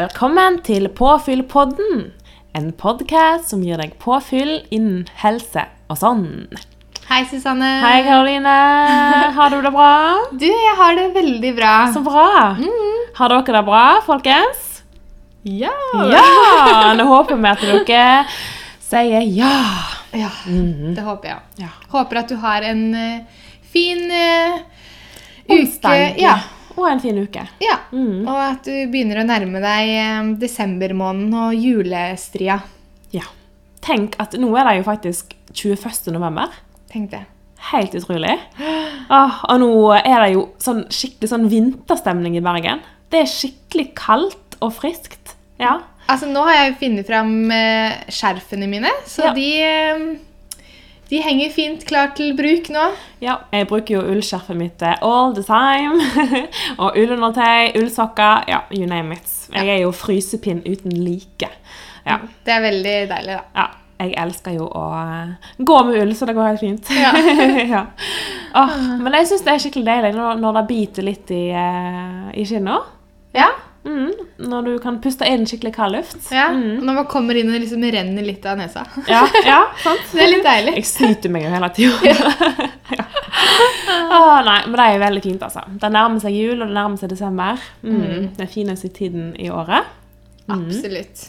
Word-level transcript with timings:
Velkommen 0.00 0.54
til 0.64 0.86
Påfyllpodden, 0.96 2.06
en 2.56 2.68
podkast 2.80 3.50
som 3.50 3.60
gir 3.60 3.76
deg 3.76 3.90
påfyll 4.00 4.62
innen 4.72 5.02
helse 5.20 5.66
og 5.92 5.98
sånn. 6.00 6.22
Hei, 7.10 7.18
Susanne. 7.28 7.68
Hei, 7.82 7.98
Karoline. 8.06 8.54
Har 9.36 9.50
du 9.52 9.58
det 9.60 9.72
bra? 9.74 9.90
Du, 10.32 10.46
jeg 10.46 10.76
har 10.78 10.96
det 10.96 11.04
veldig 11.18 11.50
bra. 11.58 11.72
Så 11.92 12.00
bra. 12.06 12.30
Har 13.18 13.34
dere 13.34 13.56
det 13.58 13.62
bra, 13.66 13.82
folkens? 14.06 14.78
Ja. 15.44 15.74
Ja! 16.14 16.22
Nå 16.96 17.04
håper 17.10 17.36
vi 17.36 17.50
at 17.50 17.66
dere 17.66 18.06
sier 18.86 19.26
ja. 19.26 19.50
Ja, 20.16 20.30
det 20.96 21.04
håper 21.10 21.34
jeg. 21.34 21.66
Ja. 21.66 21.74
Håper 21.92 22.22
at 22.22 22.32
du 22.32 22.38
har 22.40 22.64
en 22.70 22.86
eh, 22.96 23.44
fin 23.74 24.08
uh, 24.08 24.64
uke. 25.50 25.98
Ja. 26.24 26.38
Og 26.76 26.86
en 26.90 27.00
fin 27.02 27.18
uke. 27.18 27.42
ja. 27.60 27.76
Mm. 27.92 28.22
Og 28.28 28.36
at 28.38 28.64
du 28.64 28.74
begynner 28.92 29.20
å 29.22 29.26
nærme 29.26 29.60
deg 29.62 29.88
eh, 29.96 30.30
desembermåneden 30.38 31.34
og 31.34 31.54
julestria. 31.58 32.60
Ja. 33.14 33.26
Tenk 33.82 34.14
at 34.22 34.36
nå 34.38 34.50
er 34.60 34.68
det 34.68 34.76
jo 34.78 34.86
faktisk 34.86 35.34
21. 35.52 36.12
november. 36.14 36.52
Tenk 36.92 37.10
det. 37.10 37.24
Helt 37.72 37.92
utrolig. 37.98 38.36
Åh, 39.10 39.40
og 39.50 39.58
nå 39.60 39.70
er 39.98 40.22
det 40.24 40.30
jo 40.36 40.46
sånn 40.62 40.84
skikkelig 40.92 41.28
sånn 41.32 41.48
vinterstemning 41.52 42.38
i 42.38 42.44
Bergen. 42.44 42.80
Det 43.10 43.24
er 43.24 43.28
skikkelig 43.28 43.90
kaldt 43.98 44.56
og 44.62 44.72
friskt. 44.78 45.34
Ja. 45.60 45.80
Altså, 46.10 46.26
nå 46.30 46.42
har 46.46 46.56
jeg 46.56 46.78
funnet 46.80 47.06
fram 47.10 47.34
eh, 47.54 47.98
skjerfene 48.10 48.66
mine, 48.70 48.90
så 49.06 49.28
Ja. 49.28 49.34
de, 49.36 49.48
eh, 49.62 50.06
de 51.10 51.18
henger 51.24 51.50
fint 51.50 51.82
klar 51.88 52.12
til 52.14 52.36
bruk 52.38 52.70
nå. 52.70 52.84
ja. 53.24 53.40
Jeg 53.50 53.66
bruker 53.70 53.96
jo 53.96 54.02
ullskjerfet 54.12 54.58
mitt 54.58 54.82
eh, 54.86 54.94
all 55.02 55.34
the 55.34 55.42
time. 55.42 55.98
og 56.82 56.94
ullundertøy, 56.94 57.74
ullsokker, 57.80 58.46
ja, 58.50 58.62
you 58.70 58.86
name 58.86 59.18
it. 59.18 59.32
Jeg 59.50 59.66
er 59.66 59.82
jo 59.82 59.90
frysepinn 59.90 60.62
uten 60.62 60.94
like. 60.94 61.50
Ja. 62.06 62.20
Det 62.46 62.54
er 62.54 62.62
veldig 62.64 62.96
deilig, 63.10 63.36
da. 63.36 63.44
ja. 63.58 63.68
Jeg 64.00 64.14
elsker 64.16 64.54
jo 64.56 64.64
å 64.64 64.84
eh, 64.96 65.50
gå 65.60 65.74
med 65.84 65.98
ull, 66.00 66.14
så 66.16 66.24
det 66.28 66.34
går 66.38 66.46
helt 66.54 66.62
fint. 66.62 66.92
Ja. 66.96 67.10
ja. 67.74 67.82
Oh, 68.56 68.70
men 69.02 69.12
jeg 69.18 69.28
syns 69.28 69.44
det 69.44 69.52
er 69.52 69.64
skikkelig 69.66 69.90
deilig 69.90 70.14
når, 70.16 70.38
når 70.40 70.56
det 70.56 70.62
biter 70.70 71.04
litt 71.04 71.34
i, 71.36 71.42
uh, 71.52 72.30
i 72.32 72.46
kinnet. 72.48 72.94
Ja. 73.36 73.50
Mm, 73.84 74.10
når 74.50 74.66
du 74.66 74.72
kan 74.82 74.98
puste 75.00 75.24
inn 75.24 75.46
skikkelig 75.48 75.72
kald 75.72 75.96
luft. 75.96 76.18
ja. 76.34 76.50
Mm. 76.52 76.82
Når 76.84 76.98
man 76.98 77.06
kommer 77.08 77.38
inn 77.40 77.48
og 77.48 77.54
det 77.56 77.62
liksom 77.62 77.84
renner 77.94 78.26
litt 78.26 78.44
av 78.46 78.58
nesa. 78.60 78.82
Ja, 79.08 79.22
ja, 79.46 79.60
sant? 79.80 80.02
Det 80.12 80.24
er 80.24 80.32
litt 80.34 80.44
deilig. 80.44 80.74
Jeg 80.82 80.88
snyter 80.90 81.32
meg 81.32 81.46
jo 81.46 81.54
hele 81.54 81.70
tida. 81.76 81.94
ja. 82.12 83.06
Nei, 84.50 84.58
men 84.66 84.76
det 84.76 84.84
er 84.84 85.00
veldig 85.00 85.22
fint, 85.24 85.42
altså. 85.46 85.62
Det 85.80 85.90
nærmer 85.92 86.20
seg 86.22 86.34
jul, 86.34 86.58
og 86.60 86.68
det 86.68 86.76
nærmer 86.76 87.00
seg 87.00 87.10
desember. 87.12 87.60
Mm. 87.84 88.30
Den 88.36 88.50
fineste 88.50 88.90
tiden 88.92 89.32
i 89.40 89.50
året. 89.52 89.88
Absolutt. 90.50 91.28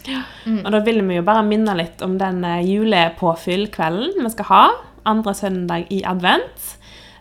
Og 0.64 0.70
da 0.74 0.80
vil 0.82 0.98
vi 1.06 1.18
jo 1.20 1.24
bare 1.26 1.44
minne 1.46 1.74
litt 1.78 2.02
om 2.02 2.16
den 2.18 2.42
eh, 2.48 2.62
julepåfyll-kvelden 2.66 4.24
vi 4.24 4.32
skal 4.34 4.48
ha. 4.48 4.62
Andre 5.08 5.34
søndag 5.34 5.86
i 5.94 6.00
advent, 6.06 6.66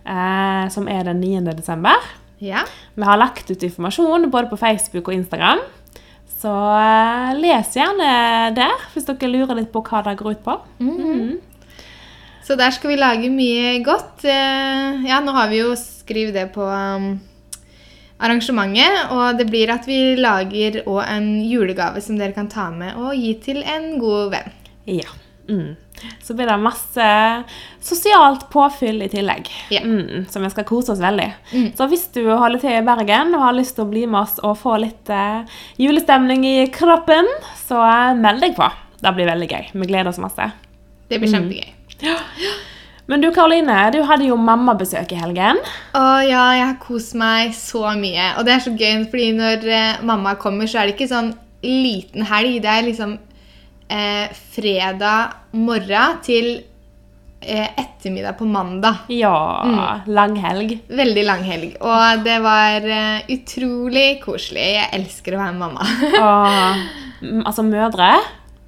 eh, 0.05 0.65
som 0.73 0.89
er 0.89 1.05
den 1.11 1.21
9. 1.21 1.53
desember. 1.59 2.01
Ja. 2.41 2.65
Vi 2.97 3.05
har 3.05 3.19
lagt 3.21 3.51
ut 3.51 3.63
informasjon 3.63 4.29
både 4.33 4.49
på 4.49 4.57
Facebook 4.59 5.07
og 5.11 5.15
Instagram. 5.15 5.61
Så 6.41 6.51
eh, 6.73 7.31
les 7.37 7.75
gjerne 7.77 8.11
der, 8.57 8.85
hvis 8.93 9.05
dere 9.05 9.29
lurer 9.29 9.59
litt 9.59 9.71
på 9.73 9.83
hva 9.85 10.01
det 10.07 10.17
går 10.19 10.33
ut 10.33 10.45
på. 10.45 10.55
Så 12.41 12.57
der 12.57 12.73
skal 12.73 12.91
vi 12.91 12.97
lage 12.97 13.29
mye 13.31 13.75
godt. 13.85 14.25
Eh, 14.25 15.05
Ja, 15.05 15.19
nå 15.21 15.35
har 15.37 15.51
vi 15.51 15.61
jo 15.61 15.75
skrevet 15.77 16.33
det 16.35 16.47
på 16.55 16.65
um, 16.65 17.13
arrangementet, 18.21 19.11
og 19.13 19.37
det 19.37 19.47
blir 19.49 19.71
at 19.73 19.85
vi 19.89 20.15
lager 20.17 20.81
òg 20.85 21.03
en 21.05 21.29
julegave 21.45 22.01
som 22.01 22.17
dere 22.19 22.35
kan 22.35 22.49
ta 22.51 22.69
med 22.73 22.97
og 22.97 23.13
gi 23.17 23.35
til 23.45 23.61
en 23.61 23.95
god 24.01 24.33
venn. 24.33 24.51
Ja. 24.89 25.13
Mm. 25.49 25.75
Så 26.23 26.35
blir 26.37 26.49
det 26.49 26.57
masse 26.61 27.07
sosialt 27.81 28.47
påfyll 28.53 29.01
i 29.01 29.09
tillegg, 29.11 29.49
yeah. 29.73 29.85
mm, 29.85 30.25
som 30.29 30.45
vi 30.45 30.51
skal 30.53 30.67
kose 30.69 30.93
oss 30.93 31.01
veldig. 31.01 31.27
Mm. 31.51 31.67
Så 31.77 31.87
hvis 31.91 32.07
du 32.15 32.23
holder 32.29 32.61
til 32.61 32.77
i 32.77 32.83
Bergen 32.85 33.35
og 33.37 33.45
har 33.47 33.57
lyst 33.57 33.77
til 33.77 33.87
å 33.87 33.91
bli 33.91 34.05
med 34.05 34.21
oss 34.23 34.37
og 34.45 34.59
få 34.61 34.77
litt 34.83 35.09
uh, 35.13 35.41
julestemning 35.81 36.45
i 36.47 36.57
kroppen, 36.73 37.29
så 37.65 37.81
eh, 37.81 38.17
meld 38.19 38.43
deg 38.45 38.57
på. 38.57 38.67
Det 39.01 39.15
blir 39.17 39.29
veldig 39.31 39.49
gøy. 39.49 39.71
Vi 39.73 39.89
gleder 39.89 40.11
oss 40.11 40.21
masse. 40.21 40.51
Det 41.09 41.19
blir 41.19 41.31
kjempegøy. 41.31 41.73
Men 43.11 43.23
du 43.23 43.31
Karoline, 43.33 43.77
du 43.91 43.99
hadde 44.07 44.27
jo 44.29 44.37
mammabesøk 44.39 45.11
i 45.11 45.19
helgen. 45.19 45.57
Å 45.97 46.03
ja, 46.23 46.43
jeg 46.55 46.67
har 46.67 46.77
kost 46.79 47.15
meg 47.17 47.55
så 47.57 47.89
mye. 47.97 48.29
Og 48.37 48.45
det 48.47 48.53
er 48.55 48.63
så 48.63 48.71
gøy, 48.71 49.01
fordi 49.11 49.31
når 49.35 49.65
eh, 49.67 50.03
mamma 50.07 50.37
kommer, 50.39 50.69
så 50.69 50.79
er 50.79 50.87
det 50.87 50.95
ikke 50.95 51.09
sånn 51.11 51.33
liten 51.65 52.25
helg. 52.29 52.61
Det 52.63 52.71
er 52.71 52.87
liksom 52.87 53.17
eh, 53.91 54.31
fredag 54.55 55.33
morgen 55.59 56.19
til 56.25 56.49
eh, 57.41 57.67
ettermiddag 57.81 58.37
på 58.39 58.45
mandag. 58.47 59.03
Ja, 59.11 59.35
Mm. 59.65 60.07
langhelg. 60.13 60.75
Veldig 60.89 61.23
lang 61.25 61.43
helg. 61.43 61.75
Og 61.81 62.23
det 62.25 62.37
var 62.43 62.85
eh, 62.85 63.21
utrolig 63.35 64.21
koselig. 64.23 64.67
Jeg 64.77 64.89
elsker 64.99 65.35
å 65.37 65.43
være 65.43 65.57
mamma. 65.59 65.85
Mm, 67.21 67.43
altså 67.45 67.61
mødre. 67.61 68.07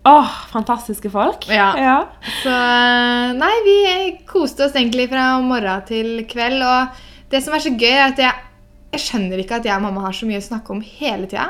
Åh, 0.06 0.34
fantastiske 0.52 1.10
folk. 1.10 1.48
Ja. 1.50 1.72
ja. 1.80 1.96
Så 2.44 2.52
eh, 2.54 3.32
nei, 3.34 3.54
vi 3.66 3.78
koste 4.30 4.68
oss 4.68 4.76
egentlig 4.78 5.08
fra 5.10 5.40
morgen 5.42 5.82
til 5.88 6.20
kveld. 6.30 6.62
Og 6.62 7.32
det 7.34 7.42
som 7.42 7.56
er 7.58 7.64
så 7.66 7.72
gøy, 7.74 7.90
er 7.96 8.12
at 8.12 8.22
jeg, 8.22 8.44
jeg 8.94 9.02
skjønner 9.08 9.42
ikke 9.42 9.58
at 9.58 9.66
jeg 9.66 9.74
og 9.80 9.88
mamma 9.88 10.04
har 10.06 10.14
så 10.14 10.30
mye 10.30 10.38
å 10.38 10.46
snakke 10.46 10.76
om 10.76 10.84
hele 10.86 11.26
tida. 11.32 11.48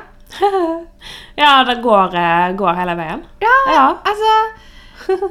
Ja, 1.36 1.64
det 1.68 1.76
går, 1.84 2.16
eh, 2.16 2.54
går 2.60 2.74
hele 2.80 2.96
veien. 3.00 3.24
Ja, 3.44 3.56
Ja. 3.74 3.86
altså 4.06 4.34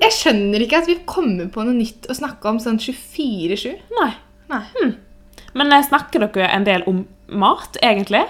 Jeg 0.03 0.13
skjønner 0.13 0.61
ikke 0.67 0.83
at 0.83 0.87
vi 0.91 0.99
kommer 1.09 1.47
på 1.49 1.63
noe 1.65 1.73
nytt 1.73 2.05
å 2.13 2.17
snakke 2.17 2.45
om 2.51 2.59
sånn 2.61 2.77
24-7. 2.83 3.71
Nei. 4.01 4.11
Nei. 4.53 4.63
Men 5.57 5.73
eh, 5.73 5.83
snakker 5.87 6.27
dere 6.27 6.51
en 6.53 6.65
del 6.69 6.85
om 6.91 7.07
mat, 7.33 7.79
egentlig? 7.83 8.25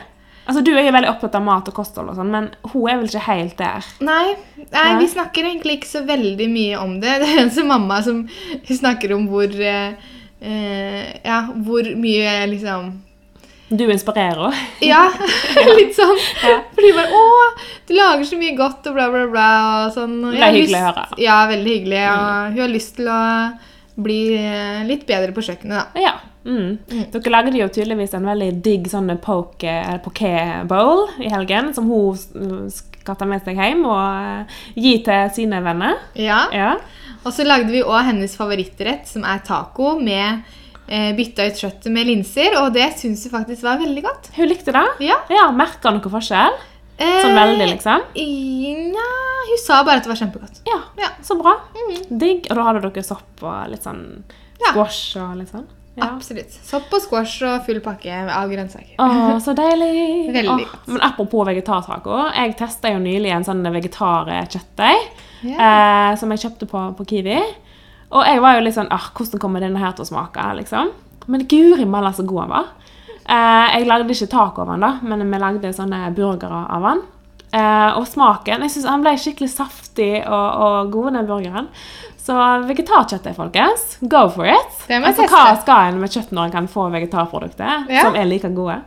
Altså, 0.47 0.63
Du 0.65 0.73
er 0.75 0.85
jo 0.87 0.93
veldig 0.95 1.11
opptatt 1.11 1.35
av 1.39 1.43
mat 1.47 1.69
og 1.71 1.75
kosthold, 1.75 2.11
og 2.11 2.17
sånn, 2.19 2.31
men 2.31 2.49
hun 2.73 2.89
er 2.91 2.97
vel 3.01 3.07
ikke 3.11 3.27
helt 3.29 3.57
der? 3.59 3.85
Nei, 4.03 4.35
nei, 4.59 4.67
Nei. 4.73 4.97
vi 5.03 5.07
snakker 5.11 5.47
egentlig 5.47 5.77
ikke 5.81 5.91
så 5.93 6.03
veldig 6.07 6.49
mye 6.51 6.79
om 6.83 6.97
det. 7.03 7.13
Det 7.23 7.29
er 7.29 7.43
eneste 7.45 7.65
mamma 7.67 8.01
som 8.07 8.25
snakker 8.67 9.15
om 9.17 9.29
hvor 9.31 9.51
eh, 9.51 9.95
eh, 10.43 11.13
Ja, 11.25 11.43
hvor 11.63 11.87
mye 11.99 12.35
liksom 12.51 12.93
Du 13.73 13.85
inspirerer. 13.89 14.55
Ja, 14.93 15.07
litt 15.79 15.95
sånn. 15.97 16.19
Ja. 16.45 16.59
Fordi 16.75 16.91
bare 16.97 17.09
'Å, 17.17 17.37
du 17.89 17.95
lager 17.97 18.27
så 18.29 18.39
mye 18.41 18.57
godt', 18.59 18.89
og 18.91 18.97
bla, 18.99 19.09
bla, 19.13 19.27
bla. 19.31 19.51
Og 19.87 19.95
sånn. 19.97 20.19
Det 20.33 20.43
er 20.43 20.57
hyggelig 20.59 20.81
å 20.81 20.87
høre. 20.91 21.07
Ja, 21.23 21.39
veldig 21.51 21.77
hyggelig. 21.79 22.03
Og 22.11 22.53
hun 22.53 22.63
har 22.65 22.73
lyst 22.73 22.97
til 22.99 23.09
å 23.09 23.23
bli 24.03 24.21
eh, 24.37 24.85
litt 24.89 25.07
bedre 25.09 25.35
på 25.37 25.45
kjøkkenet, 25.45 25.79
da. 25.79 26.03
Ja. 26.03 26.15
Mm. 26.43 26.79
Dere 27.13 27.31
lagde 27.31 27.55
jo 27.55 27.69
tydeligvis 27.71 28.17
en 28.19 28.27
veldig 28.27 28.49
digg 28.65 28.89
sånn 28.91 29.13
poke, 29.23 29.75
poke 30.03 30.33
bowl 30.67 31.05
i 31.23 31.31
helgen, 31.31 31.71
som 31.77 31.87
hun 31.87 32.17
skal 32.73 33.19
ta 33.19 33.29
med 33.31 33.45
seg 33.47 33.61
hjem 33.61 33.85
og 33.87 34.01
eh, 34.03 34.57
gi 34.75 34.97
til 35.07 35.31
sine 35.37 35.63
venner. 35.65 36.01
Ja. 36.19 36.45
Ja. 36.55 36.73
Og 37.23 37.31
så 37.37 37.47
lagde 37.47 37.71
vi 37.71 37.85
òg 37.85 38.09
hennes 38.09 38.35
favorittrett, 38.39 39.07
som 39.07 39.25
er 39.29 39.45
taco 39.47 39.95
med 40.03 40.43
eh, 40.43 40.59
bytta 40.89 41.47
ut 41.49 41.61
kjøttet 41.63 41.93
med 41.95 42.07
linser. 42.11 42.57
Og 42.63 42.73
det 42.75 42.91
syns 43.01 43.25
hun 43.29 43.33
faktisk 43.39 43.63
var 43.67 43.79
veldig 43.81 44.03
godt. 44.05 44.31
Hun 44.37 44.49
likte 44.51 44.75
det. 44.75 44.85
Ja. 45.07 45.21
Ja, 45.33 45.49
Merka 45.55 45.93
noe 45.95 46.13
forskjell? 46.13 46.59
Eh, 47.03 47.19
Sånn 47.23 47.35
veldig, 47.35 47.67
liksom? 47.73 48.03
Nja, 48.15 49.07
hun 49.49 49.59
sa 49.63 49.81
bare 49.87 49.99
at 50.03 50.05
det 50.07 50.13
var 50.13 50.21
kjempegodt. 50.21 50.61
Ja, 50.69 50.81
Ja. 51.01 51.09
så 51.25 51.35
bra. 51.41 51.57
Digg. 52.11 52.47
Og 52.51 52.57
da 52.59 52.63
hadde 52.69 52.83
dere 52.85 53.03
sopp 53.07 53.43
og 53.43 53.71
litt 53.73 53.83
sånn 53.83 54.23
squash 54.71 55.17
og 55.19 55.37
litt 55.41 55.51
sånn? 55.51 55.65
Ja. 55.97 56.07
Absolutt. 56.15 56.53
Sopp 56.65 56.93
og 56.95 57.03
squash 57.05 57.43
og 57.45 57.67
full 57.67 57.81
pakke 57.85 58.13
av 58.33 58.49
grønnsaker. 58.49 58.95
Å, 59.03 59.41
så 59.45 59.53
deilig! 59.57 60.31
Veldig 60.37 60.65
godt. 60.69 60.87
Men 60.89 61.03
apropos 61.05 61.45
vegetartaco. 61.49 62.21
Jeg 62.33 62.55
testa 62.57 62.93
jo 62.95 63.01
nylig 63.03 63.33
en 63.35 63.45
sånn 63.45 63.61
vegetarkjøttdeig 63.75 65.03
yeah. 65.45 65.59
eh, 66.13 66.17
som 66.21 66.31
jeg 66.33 66.45
kjøpte 66.47 66.69
på, 66.71 66.85
på 66.97 67.09
Kiwi. 67.13 67.41
Og 68.13 68.27
jeg 68.29 68.43
var 68.45 68.59
jo 68.59 68.65
litt 68.67 68.77
sånn 68.77 68.91
ah, 68.93 69.07
Hvordan 69.17 69.41
kommer 69.41 69.63
denne 69.65 69.81
her 69.81 69.95
til 69.97 70.05
å 70.05 70.11
smake? 70.11 70.45
liksom? 70.61 70.91
Men 71.33 71.47
guri 71.49 71.85
malla 71.89 72.11
så 72.13 72.25
god 72.27 72.41
han 72.45 72.53
var. 72.53 72.71
Eh, 73.23 73.67
jeg 73.79 73.87
lagde 73.89 74.11
ikke 74.13 74.31
taco 74.33 74.65
av 74.65 74.73
han 74.75 74.83
da, 74.83 74.93
men 75.07 75.23
vi 75.31 75.39
lagde 75.39 75.71
sånne 75.77 76.01
burgere 76.17 76.65
av 76.77 76.83
han. 76.89 77.03
Eh, 77.53 77.91
og 78.01 78.07
smaken 78.09 78.63
Jeg 78.65 78.73
synes 78.73 78.89
han 78.89 79.03
ble 79.05 79.13
skikkelig 79.21 79.51
saftig 79.53 80.15
og, 80.25 80.49
og 80.67 80.91
god, 80.95 81.13
den 81.19 81.29
burgeren. 81.29 81.69
Så 82.23 82.35
vegetarkjøttet, 82.69 83.35
folkens. 83.37 83.97
Go 84.01 84.29
for 84.31 84.47
it. 84.47 84.75
Altså, 84.95 85.27
hva 85.31 85.57
skal 85.61 85.91
en 85.91 86.01
med 86.03 86.13
kjøtt 86.15 86.31
når 86.35 86.49
en 86.49 86.53
kan 86.57 86.69
få 86.71 86.89
vegetarprodukter 86.95 87.89
Ja. 87.91 88.05
som 88.07 88.15
er 88.19 88.29
like 88.31 88.51
gode? 88.55 88.79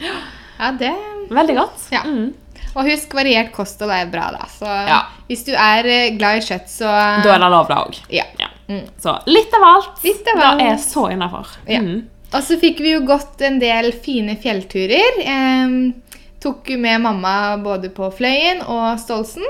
Ja, 0.00 0.72
det 0.78 0.92
Veldig 1.30 1.56
godt. 1.58 1.86
Ja. 1.90 2.04
Mm. 2.06 2.34
Og 2.76 2.84
husk, 2.86 3.14
variert 3.16 3.50
kosthold 3.56 3.90
er 3.90 4.06
bra, 4.12 4.28
da. 4.36 4.46
Så 4.52 4.66
Ja. 4.86 5.00
hvis 5.28 5.44
du 5.46 5.52
er 5.52 5.86
eh, 5.86 6.16
glad 6.18 6.38
i 6.38 6.44
kjøtt, 6.46 6.68
så 6.70 6.86
Da 7.24 7.34
er 7.34 7.38
det 7.42 7.50
lov, 7.50 7.66
da 7.68 7.82
òg. 7.84 7.98
Ja. 8.10 8.24
Ja. 8.38 8.46
Mm. 8.68 8.84
Så 8.98 9.18
litt 9.30 9.54
av 9.54 9.64
alt. 9.68 10.04
Litt 10.04 10.28
av 10.34 10.40
Det 10.40 10.46
alt. 10.46 10.62
er 10.62 10.76
så 10.82 11.06
innafor. 11.12 11.52
Ja. 11.66 11.80
Mm. 11.84 12.08
Og 12.34 12.42
så 12.42 12.56
fikk 12.58 12.80
vi 12.82 12.96
jo 12.96 13.04
gått 13.06 13.40
en 13.46 13.60
del 13.62 13.92
fine 13.92 14.34
fjellturer. 14.42 15.20
Eh, 15.22 15.76
tok 16.42 16.68
med 16.78 17.00
mamma 17.04 17.36
både 17.62 17.88
på 17.94 18.10
Fløyen 18.12 18.64
og 18.66 18.98
Stolsen. 19.00 19.46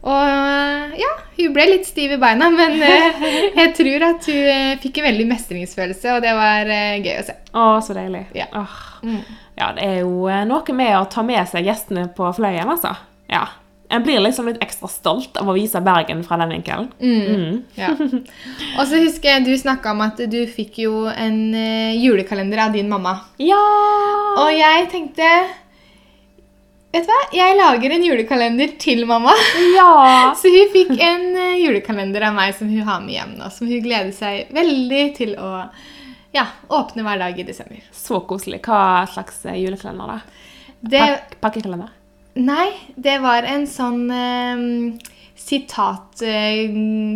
Og 0.00 0.96
ja, 0.96 1.10
hun 1.36 1.52
ble 1.52 1.66
litt 1.74 1.84
stiv 1.86 2.14
i 2.16 2.18
beina, 2.20 2.48
men 2.50 2.78
eh, 2.88 3.24
jeg 3.58 3.72
tror 3.76 4.06
at 4.08 4.28
hun 4.32 4.48
eh, 4.54 4.78
fikk 4.80 4.98
en 5.02 5.10
veldig 5.10 5.26
mestringsfølelse, 5.28 6.14
og 6.16 6.22
det 6.24 6.32
var 6.38 6.70
eh, 6.72 6.94
gøy 7.04 7.18
å 7.20 7.24
se. 7.26 7.34
Å, 7.52 7.66
så 7.84 7.96
deilig. 7.98 8.24
Ja. 8.36 8.48
Åh. 8.56 8.78
Mm. 9.04 9.20
ja, 9.60 9.70
det 9.76 9.84
er 9.86 9.98
jo 10.02 10.26
eh, 10.28 10.42
noe 10.48 10.76
med 10.76 10.94
å 10.98 11.04
ta 11.12 11.22
med 11.24 11.44
seg 11.52 11.68
gjestene 11.68 12.08
på 12.16 12.32
fløyen, 12.36 12.68
altså. 12.72 12.94
Ja. 13.30 13.44
En 13.90 14.02
blir 14.02 14.20
liksom 14.22 14.46
litt 14.46 14.60
ekstra 14.62 14.88
stolt 14.88 15.38
av 15.40 15.48
å 15.50 15.54
vise 15.56 15.80
Bergen 15.82 16.20
fra 16.22 16.36
den 16.38 16.52
vinkelen. 16.54 16.92
Mm. 17.02 17.56
Ja. 17.74 17.88
Og 18.78 18.84
så 18.86 19.00
husker 19.02 19.32
jeg 19.32 19.46
du 19.48 19.50
snakka 19.58 19.90
om 19.96 20.04
at 20.04 20.20
du 20.30 20.38
fikk 20.46 20.78
jo 20.84 21.08
en 21.10 21.40
eh, 21.58 21.96
julekalender 21.98 22.62
av 22.68 22.76
din 22.78 22.86
mamma. 22.92 23.16
Ja! 23.42 23.58
Og 24.44 24.52
jeg 24.54 24.86
tenkte 24.94 25.26
Vet 26.90 27.06
du 27.06 27.10
hva? 27.10 27.18
Jeg 27.34 27.58
lager 27.58 27.92
en 27.94 28.06
julekalender 28.06 28.72
til 28.82 29.04
mamma. 29.10 29.34
Ja! 29.74 29.90
Så 30.38 30.50
hun 30.54 30.70
fikk 30.70 30.94
en 30.94 31.28
eh, 31.34 31.60
julekalender 31.64 32.30
av 32.30 32.38
meg 32.38 32.54
som 32.58 32.70
hun 32.70 32.86
har 32.86 33.02
med 33.02 33.16
hjem 33.18 33.36
nå. 33.42 33.50
Som 33.54 33.70
hun 33.70 33.82
gleder 33.82 34.14
seg 34.14 34.50
veldig 34.54 35.04
til 35.18 35.34
å 35.38 35.52
ja, 36.34 36.46
åpne 36.70 37.02
hver 37.06 37.22
dag 37.26 37.38
i 37.38 37.46
desember. 37.46 37.82
Så 37.94 38.22
koselig. 38.26 38.62
Hva 38.66 39.06
slags 39.10 39.42
eh, 39.46 39.58
julekalender, 39.64 40.14
da? 40.14 40.44
Det, 40.80 41.00
Pak 41.02 41.40
pakkekalender? 41.42 41.90
Nei, 42.40 42.68
det 42.96 43.18
var 43.22 43.46
en 43.48 43.66
sånn 43.70 44.04
eh, 44.14 44.62
sitat 45.40 46.22
eh, 46.26 46.68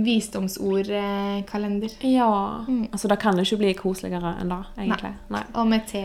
visdomsord-kalender. 0.04 1.90
Ja. 2.00 2.64
Mm. 2.68 2.88
Altså, 2.92 3.08
da 3.08 3.16
kan 3.20 3.36
det 3.36 3.46
ikke 3.48 3.60
bli 3.62 3.72
koseligere 3.78 4.34
enn 4.40 4.52
det, 4.52 4.60
egentlig. 4.78 5.14
Nei. 5.34 5.42
Og 5.54 5.66
med 5.70 5.86
te. 5.90 6.04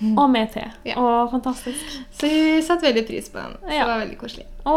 Og 0.16 0.30
med 0.32 0.48
te. 0.54 0.64
Ja. 0.88 0.96
Å, 0.96 1.26
fantastisk. 1.32 1.82
Så 2.16 2.28
hun 2.30 2.62
satte 2.64 2.88
veldig 2.88 3.04
pris 3.08 3.28
på 3.32 3.38
den. 3.42 3.58
Så 3.60 3.74
Ja. 3.74 3.84
det 3.84 3.90
var 3.92 4.02
veldig 4.06 4.18
koselig. 4.20 4.46
Å, 4.64 4.76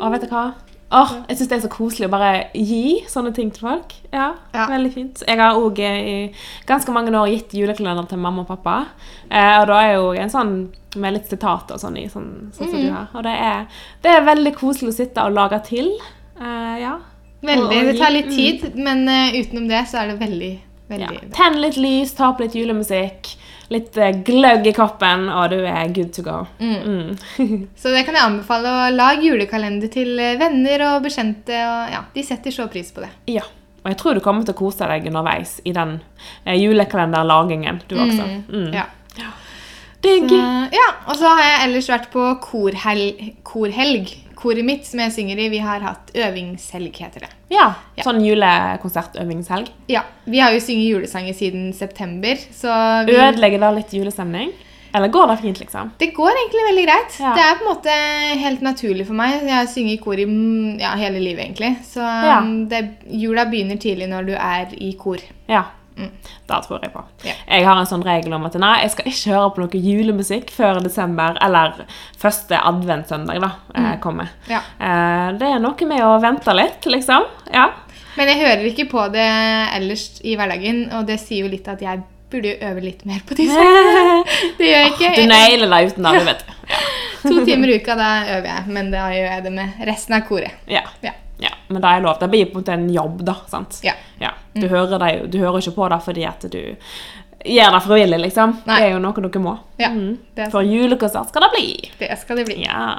å 0.00 0.10
vet 0.14 0.24
du 0.24 0.30
hva? 0.32 0.44
Åh, 0.90 1.10
jeg 1.28 1.38
syns 1.38 1.50
det 1.50 1.56
er 1.56 1.62
så 1.62 1.70
koselig 1.70 2.08
å 2.08 2.12
bare 2.12 2.30
gi 2.56 3.00
sånne 3.06 3.30
ting 3.34 3.52
til 3.54 3.68
folk. 3.68 3.92
Ja, 4.10 4.32
Ja. 4.54 4.66
Veldig 4.66 4.92
fint. 4.92 5.22
Jeg 5.26 5.38
har 5.38 5.54
òg 5.54 5.78
i 5.78 6.32
ganske 6.66 6.90
mange 6.92 7.14
år 7.14 7.28
gitt 7.30 7.54
julekalender 7.54 8.08
til 8.08 8.18
mamma 8.18 8.42
og 8.42 8.48
pappa. 8.48 8.86
Eh, 9.30 9.60
og 9.60 9.68
da 9.70 9.78
er 9.84 9.94
jo 9.94 10.10
en 10.12 10.32
sånn 10.32 10.54
med 10.96 11.14
litt 11.14 11.30
sitater 11.30 11.76
og 11.76 11.80
sånn 11.80 11.96
i, 11.96 12.08
sånn, 12.10 12.50
sånn 12.56 12.72
som 12.72 12.80
du 12.80 12.90
har. 12.90 13.06
Og 13.14 13.22
det 13.22 13.36
er, 13.36 13.68
det 14.02 14.10
er 14.10 14.26
veldig 14.26 14.54
koselig 14.58 14.90
å 14.90 14.96
sitte 14.96 15.22
og 15.22 15.36
lage 15.38 15.60
til. 15.68 15.92
Eh, 16.40 16.80
ja. 16.82 16.96
Veldig. 17.40 17.84
Det 17.86 17.98
tar 17.98 18.10
litt 18.10 18.26
mm. 18.26 18.36
tid, 18.36 18.66
men 18.76 19.06
uh, 19.08 19.32
utenom 19.32 19.68
det 19.70 19.84
så 19.88 20.02
er 20.02 20.12
det 20.12 20.18
veldig, 20.20 20.50
Ja. 20.90 21.06
Tenn 21.36 21.60
litt 21.62 21.76
lys, 21.78 22.16
ta 22.18 22.32
opp 22.32 22.40
litt 22.42 22.56
julemusikk, 22.58 23.30
litt 23.70 23.96
eh, 24.00 24.16
gløgg 24.26 24.66
i 24.66 24.74
koppen, 24.74 25.28
og 25.30 25.52
du 25.52 25.60
er 25.62 25.92
good 25.94 26.12
to 26.14 26.24
go. 26.26 26.40
Mm. 26.58 27.14
Mm. 27.38 27.64
Så 27.80 27.92
det 27.94 28.04
kan 28.06 28.18
jeg 28.18 28.26
anbefale 28.26 28.70
å 28.72 28.90
lage 28.94 29.28
julekalender 29.28 29.92
til 29.92 30.18
eh, 30.18 30.36
venner 30.40 30.86
og 30.90 31.06
bekjente. 31.06 31.54
Og 31.54 31.94
ja, 31.94 32.04
de 32.14 32.26
setter 32.26 32.54
så 32.54 32.66
pris 32.72 32.90
på 32.94 33.04
det. 33.04 33.10
Ja. 33.30 33.46
Og 33.80 33.88
jeg 33.88 33.96
tror 33.96 34.16
du 34.16 34.20
kommer 34.20 34.44
til 34.44 34.52
å 34.52 34.58
kose 34.58 34.88
deg 34.90 35.06
underveis 35.08 35.56
i 35.64 35.72
den 35.76 35.98
eh, 36.44 36.58
julekalenderlagingen, 36.58 37.80
du 37.88 37.96
også. 37.96 38.26
Mm. 38.50 38.74
Ja. 38.76 38.88
Digg. 40.00 40.32
Ja, 40.72 40.86
og 41.12 41.16
så 41.20 41.28
har 41.28 41.42
jeg 41.44 41.64
ellers 41.66 41.88
vært 41.92 42.06
på 42.12 42.22
korhel 42.40 43.02
korhelg. 43.44 44.12
Koret 44.40 44.64
mitt 44.64 44.86
som 44.88 45.00
jeg 45.04 45.12
synger 45.12 45.38
i, 45.38 45.48
vi 45.52 45.58
har 45.60 45.82
hatt 45.84 46.10
øvingshelg, 46.16 46.94
heter 46.96 47.26
det. 47.26 47.30
Ja. 47.52 47.66
Ja. 47.98 48.04
Sånn 48.06 48.22
julekonsertøvingshelg. 48.24 49.68
Ja, 49.92 50.02
Vi 50.24 50.40
har 50.40 50.52
jo 50.54 50.60
synget 50.64 50.88
julesanger 50.94 51.34
siden 51.36 51.72
september, 51.76 52.36
så 52.52 52.72
vi, 53.06 53.16
Ødelegger 53.18 53.60
det 53.60 53.70
litt 53.76 53.92
julestemning? 53.92 54.52
Eller 54.92 55.08
går 55.08 55.28
det 55.30 55.36
fint, 55.38 55.60
liksom? 55.60 55.90
det 55.98 56.08
går 56.16 56.30
egentlig 56.34 56.64
veldig 56.66 56.84
greit. 56.86 57.18
Ja. 57.20 57.34
Det 57.36 57.42
er 57.44 57.58
på 57.60 57.62
en 57.66 57.70
måte 57.70 57.92
helt 58.40 58.60
naturlig 58.66 59.06
for 59.06 59.14
meg. 59.14 59.36
Jeg 59.46 59.54
har 59.54 59.68
synget 59.70 59.92
i 60.00 60.02
kor 60.02 60.18
i 60.18 60.24
mm, 60.26 60.80
ja, 60.80 60.94
hele 60.98 61.20
livet, 61.22 61.44
egentlig. 61.44 61.76
Så 61.86 62.00
Ja. 62.00 62.40
mm, 62.40 62.68
det, 62.68 62.80
jula 63.06 63.44
begynner 63.46 63.78
tidlig 63.78 64.08
når 64.10 64.26
du 64.26 64.34
er 64.34 64.74
i 64.74 64.92
kor. 64.98 65.18
Ja. 65.46 65.62
Mm. 66.00 66.36
Det 66.50 66.60
tror 66.66 66.84
jeg 66.84 66.92
på. 66.94 67.02
Ja. 67.26 67.34
Jeg 67.46 67.66
har 67.68 67.80
en 67.80 67.88
sånn 67.90 68.04
regel 68.06 68.34
om 68.36 68.46
at 68.48 68.56
nei, 68.60 68.72
jeg 68.84 68.94
skal 68.94 69.10
ikke 69.10 69.34
høre 69.34 69.50
på 69.54 69.64
noe 69.64 69.82
julemusikk 69.88 70.52
før 70.54 70.80
desember, 70.84 71.36
eller 71.44 71.84
første 72.20 72.58
adventssøndag 72.58 73.42
da, 73.44 73.52
mm. 73.76 73.90
kommer. 74.04 74.32
Ja. 74.50 74.62
Eh, 74.78 75.28
det 75.40 75.50
er 75.50 75.62
noe 75.62 75.90
med 75.92 76.06
å 76.06 76.16
vente 76.22 76.56
litt, 76.56 76.88
liksom. 76.90 77.28
Ja. 77.54 77.68
Men 78.18 78.32
jeg 78.32 78.40
hører 78.42 78.64
ikke 78.72 78.88
på 78.90 79.04
det 79.14 79.28
ellers 79.76 80.08
i 80.26 80.34
hverdagen, 80.38 80.88
og 80.98 81.06
det 81.08 81.20
sier 81.22 81.46
jo 81.46 81.52
litt 81.52 81.68
at 81.70 81.82
jeg 81.84 82.02
burde 82.30 82.52
jo 82.52 82.68
øve 82.68 82.82
litt 82.84 83.04
mer 83.08 83.22
på 83.26 83.36
disse. 83.38 83.62
Det 84.58 84.68
gjør 84.68 84.84
jeg 84.84 84.92
ikke. 84.94 85.14
Du 85.16 85.24
nailer 85.30 85.72
deg 85.72 85.90
uten 85.90 86.06
det, 86.06 86.12
du 86.18 86.28
vet. 86.28 86.44
Ja. 86.70 86.82
To 87.20 87.42
timer 87.44 87.68
i 87.68 87.74
uka, 87.82 87.96
da 87.98 88.10
øver 88.38 88.46
jeg, 88.48 88.68
men 88.72 88.86
da 88.92 89.08
gjør 89.12 89.26
jeg 89.26 89.42
det 89.44 89.50
med 89.52 89.80
resten 89.88 90.16
av 90.16 90.22
koret. 90.28 90.62
Ja. 90.70 90.86
Ja. 91.04 91.12
Ja. 91.42 91.50
Men 91.70 91.82
det 91.82 91.90
er 91.90 92.04
lov. 92.04 92.18
Det 92.20 92.28
blir 92.32 92.46
på 92.50 92.58
en 92.58 92.62
måte 92.64 92.74
en 92.76 92.88
jobb, 92.92 93.24
da. 93.26 93.34
sant? 93.50 93.80
Ja. 93.86 93.94
Ja. 94.20 94.32
Du, 94.54 94.66
hører 94.68 94.98
deg, 95.02 95.26
du 95.32 95.38
hører 95.38 95.60
ikke 95.62 95.76
på 95.76 95.88
det 95.92 96.00
fordi 96.04 96.24
at 96.28 96.46
du 96.50 96.60
gjør 97.46 97.76
det 97.76 97.82
frivillig, 97.86 98.18
liksom. 98.26 98.56
Nei. 98.66 98.78
Det 98.80 98.88
er 98.88 98.94
jo 98.96 99.02
noe 99.04 99.24
dere 99.26 99.42
må. 99.44 99.56
Ja, 99.80 99.90
Mm. 99.90 100.18
For 100.52 100.66
julekonsert 100.66 101.30
skal 101.32 101.46
det 101.46 101.50
bli. 101.54 101.68
Det 102.00 102.10
skal 102.20 102.40
det 102.40 102.46
bli. 102.50 102.58
Ja. 102.64 102.98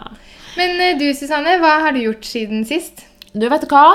Men 0.57 0.79
eh, 0.81 0.97
du, 0.99 1.05
Susanne, 1.15 1.59
hva 1.61 1.77
har 1.85 1.93
du 1.95 2.01
gjort 2.03 2.25
siden 2.27 2.65
sist? 2.67 3.05
Du, 3.33 3.47
vet 3.49 3.61
du 3.63 3.69
hva? 3.71 3.85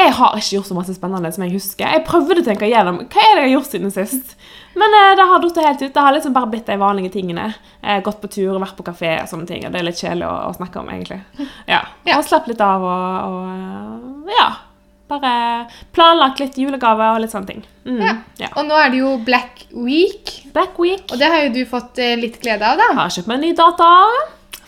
Jeg 0.00 0.14
har 0.16 0.36
ikke 0.38 0.56
gjort 0.56 0.70
så 0.70 0.74
masse 0.78 0.94
spennende 0.96 1.30
som 1.34 1.44
jeg 1.44 1.52
husker. 1.58 1.84
Jeg 1.92 2.06
prøvde 2.08 2.40
å 2.40 2.46
tenke 2.46 2.66
igjennom 2.70 3.02
hva 3.04 3.24
er 3.26 3.34
det 3.36 3.42
jeg 3.42 3.48
har 3.50 3.54
gjort 3.58 3.70
siden 3.74 3.92
sist. 3.94 4.36
Men 4.74 4.94
eh, 4.94 5.16
det 5.18 5.24
har 5.26 5.42
datt 5.42 5.56
helt 5.64 5.82
ut. 5.82 5.92
Det 5.94 6.00
har 6.06 6.12
liksom 6.14 6.32
bare 6.36 6.46
blitt 6.52 6.66
de 6.70 6.76
vanlige 6.78 7.10
tingene. 7.16 7.48
Eh, 7.82 8.00
gått 8.06 8.20
på 8.22 8.28
tur, 8.30 8.58
vært 8.62 8.76
på 8.78 8.84
kafé 8.86 9.16
og 9.22 9.28
sånne 9.30 9.46
ting. 9.48 9.64
Og 9.66 9.72
det 9.74 9.80
er 9.80 9.86
litt 9.88 9.98
kjedelig 9.98 10.28
å, 10.28 10.34
å 10.50 10.54
snakke 10.54 10.78
om, 10.82 10.90
egentlig. 10.94 11.20
Ja. 11.66 11.80
Ja. 12.06 12.18
Og 12.20 12.24
slapp 12.28 12.46
litt 12.50 12.60
av 12.62 12.84
og, 12.86 13.30
og 13.30 14.26
eh, 14.30 14.34
ja. 14.38 14.48
Bare 15.10 15.30
planlagt 15.90 16.38
litt 16.38 16.54
julegaver 16.60 17.16
og 17.16 17.24
litt 17.24 17.32
sånne 17.34 17.48
ting. 17.50 17.64
Mm, 17.82 17.96
Ja. 18.04 18.12
ja. 18.38 18.50
Og 18.54 18.68
nå 18.68 18.76
er 18.78 18.92
det 18.92 19.00
jo 19.00 19.16
Black 19.26 19.64
Week, 19.74 20.36
Black 20.54 20.78
Week. 20.78 21.02
og 21.10 21.18
det 21.18 21.26
har 21.32 21.42
jo 21.48 21.54
du 21.56 21.64
fått 21.66 21.98
eh, 21.98 22.12
litt 22.20 22.38
glede 22.42 22.62
av, 22.68 22.78
da. 22.78 22.86
Jeg 22.92 22.98
har 23.00 23.16
kjøpt 23.16 23.32
meg 23.32 23.40
en 23.40 23.48
ny 23.48 23.50
data. 23.58 23.88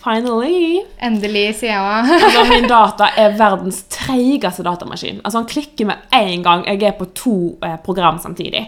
Finally. 0.03 0.81
Endelig, 0.99 1.45
sier 1.61 1.77
jeg 1.77 1.79
òg. 1.79 2.49
Min 2.51 2.67
data 2.67 3.07
er 3.15 3.37
verdens 3.39 3.85
treigeste 3.93 4.65
datamaskin. 4.67 5.21
Altså, 5.23 5.39
Han 5.39 5.47
klikker 5.47 5.87
med 5.87 6.11
én 6.19 6.43
gang 6.43 6.65
jeg 6.67 6.83
er 6.89 6.97
på 6.99 7.07
to 7.15 7.35
eh, 7.63 7.77
program 7.85 8.19
samtidig. 8.19 8.65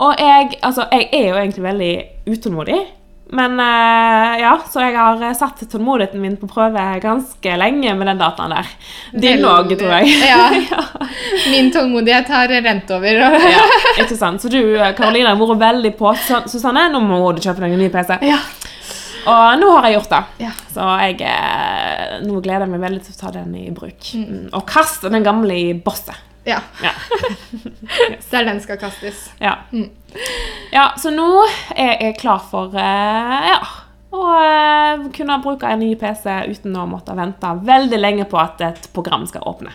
Og 0.00 0.18
jeg, 0.18 0.56
altså, 0.62 0.88
jeg 0.92 1.08
er 1.12 1.28
jo 1.28 1.38
egentlig 1.38 1.64
veldig 1.64 1.92
utålmodig. 2.32 2.80
Men 3.32 3.60
eh, 3.60 4.40
ja, 4.42 4.52
så 4.68 4.82
jeg 4.84 4.92
har 4.92 5.22
eh, 5.24 5.32
satt 5.36 5.62
tålmodigheten 5.72 6.20
min 6.20 6.34
på 6.36 6.48
prøve 6.50 6.82
ganske 7.00 7.54
lenge 7.56 7.94
med 7.96 8.10
den 8.10 8.18
dataen 8.20 8.52
der. 8.52 8.72
Din 9.24 9.46
òg, 9.48 9.72
tror 9.80 9.94
jeg. 10.02 10.18
Ja. 10.32 10.82
Min 11.48 11.70
tålmodighet 11.72 12.28
har 12.28 12.52
rent 12.52 12.92
over. 12.92 13.20
Og... 13.24 13.46
ja, 13.54 13.62
ikke 14.04 14.18
sant? 14.18 14.44
Så 14.44 14.52
du, 14.52 14.60
eh, 14.76 14.92
Karoline, 14.98 15.32
har 15.32 15.40
vært 15.40 15.62
veldig 15.64 15.94
på. 15.96 16.12
Susanne, 16.52 16.90
nå 16.92 17.00
må 17.06 17.22
du 17.32 17.40
kjøpe 17.40 17.64
deg 17.64 17.72
en 17.72 17.80
ny 17.80 17.88
PC. 17.94 18.18
Ja. 18.28 18.42
Og 19.22 19.62
nå 19.62 19.70
har 19.78 19.88
jeg 19.88 19.96
gjort 19.96 20.12
det. 20.12 20.22
Ja. 20.42 20.52
Så 20.74 20.90
jeg 21.06 22.26
nå 22.26 22.40
gleder 22.42 22.66
jeg 22.66 22.74
meg 22.74 22.84
veldig 22.84 23.00
til 23.06 23.16
å 23.16 23.20
ta 23.22 23.32
den 23.38 23.56
i 23.56 23.68
bruk. 23.72 24.12
Mm. 24.18 24.50
Og 24.50 24.66
kaste 24.68 25.12
den 25.14 25.24
gamle 25.24 25.56
i 25.56 25.72
bosset. 25.78 26.20
Ja. 26.44 26.58
Ja. 26.82 26.90
Der 28.30 28.44
den 28.44 28.60
skal 28.60 28.76
kastes. 28.76 29.30
Ja. 29.38 29.58
Mm. 29.72 29.90
ja, 30.72 30.92
så 30.98 31.10
nå 31.10 31.28
er 31.76 32.00
jeg 32.00 32.18
klar 32.20 32.42
for 32.50 32.74
uh, 32.74 33.36
ja, 33.46 33.60
å 34.12 34.22
uh, 34.26 35.06
kunne 35.14 35.38
bruke 35.44 35.70
en 35.70 35.82
ny 35.84 35.94
PC 36.00 36.42
uten 36.50 36.76
å 36.76 36.86
måtte 36.90 37.14
vente 37.16 37.54
veldig 37.68 38.00
lenge 38.00 38.26
på 38.30 38.40
at 38.40 38.64
et 38.66 38.88
program 38.96 39.26
skal 39.30 39.46
åpne. 39.48 39.74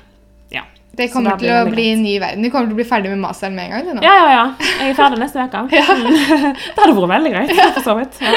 Ja, 0.53 0.65
Det 0.91 1.09
kommer 1.13 1.39
til 1.39 1.53
å 1.55 1.63
bli 1.69 1.91
en 1.93 2.03
ny 2.03 2.17
verden. 2.19 2.43
Du 2.43 2.51
kommer 2.51 2.69
til 2.69 2.77
å 2.77 2.81
bli 2.81 2.89
ferdig 2.89 3.13
med 3.13 3.24
masteren 3.24 3.55
med 3.55 3.71
en 3.71 3.91
gang. 3.93 4.03
ja, 4.03 4.15
ja. 4.17 4.31
ja. 4.36 4.71
Jeg 4.81 4.93
er 4.93 5.00
ferdig 5.00 5.21
neste 5.24 5.45
uke. 5.47 5.65
Det 6.74 6.81
hadde 6.81 6.97
vært 6.97 7.13
veldig 7.15 7.36
greit, 7.38 7.55
for 7.77 7.86
så 7.91 8.00
vidt. 8.01 8.19
Ja. 8.25 8.36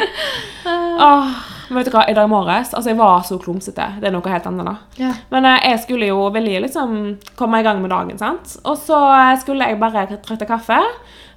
Åh, 1.10 1.40
men 1.70 1.78
vet 1.78 1.86
du 1.86 1.94
hva, 1.94 2.02
I 2.10 2.14
dag 2.18 2.26
morges 2.30 2.72
altså 2.74 2.90
jeg 2.90 2.98
var 2.98 3.22
så 3.26 3.38
klumsete. 3.38 3.86
Det 4.02 4.08
er 4.10 4.14
noe 4.14 4.32
helt 4.32 4.46
annet. 4.50 4.66
da. 4.66 4.74
Ja. 4.98 5.12
Men 5.30 5.46
eh, 5.46 5.68
jeg 5.70 5.82
skulle 5.84 6.10
jo 6.10 6.24
veldig 6.34 6.64
liksom 6.66 6.96
komme 7.38 7.60
i 7.60 7.66
gang 7.66 7.78
med 7.82 7.92
dagen, 7.94 8.18
sant? 8.18 8.56
Og 8.64 8.78
så 8.80 8.98
eh, 9.14 9.36
skulle 9.42 9.70
jeg 9.70 9.78
bare 9.80 10.06
trøtte 10.18 10.48
kaffe, 10.50 10.80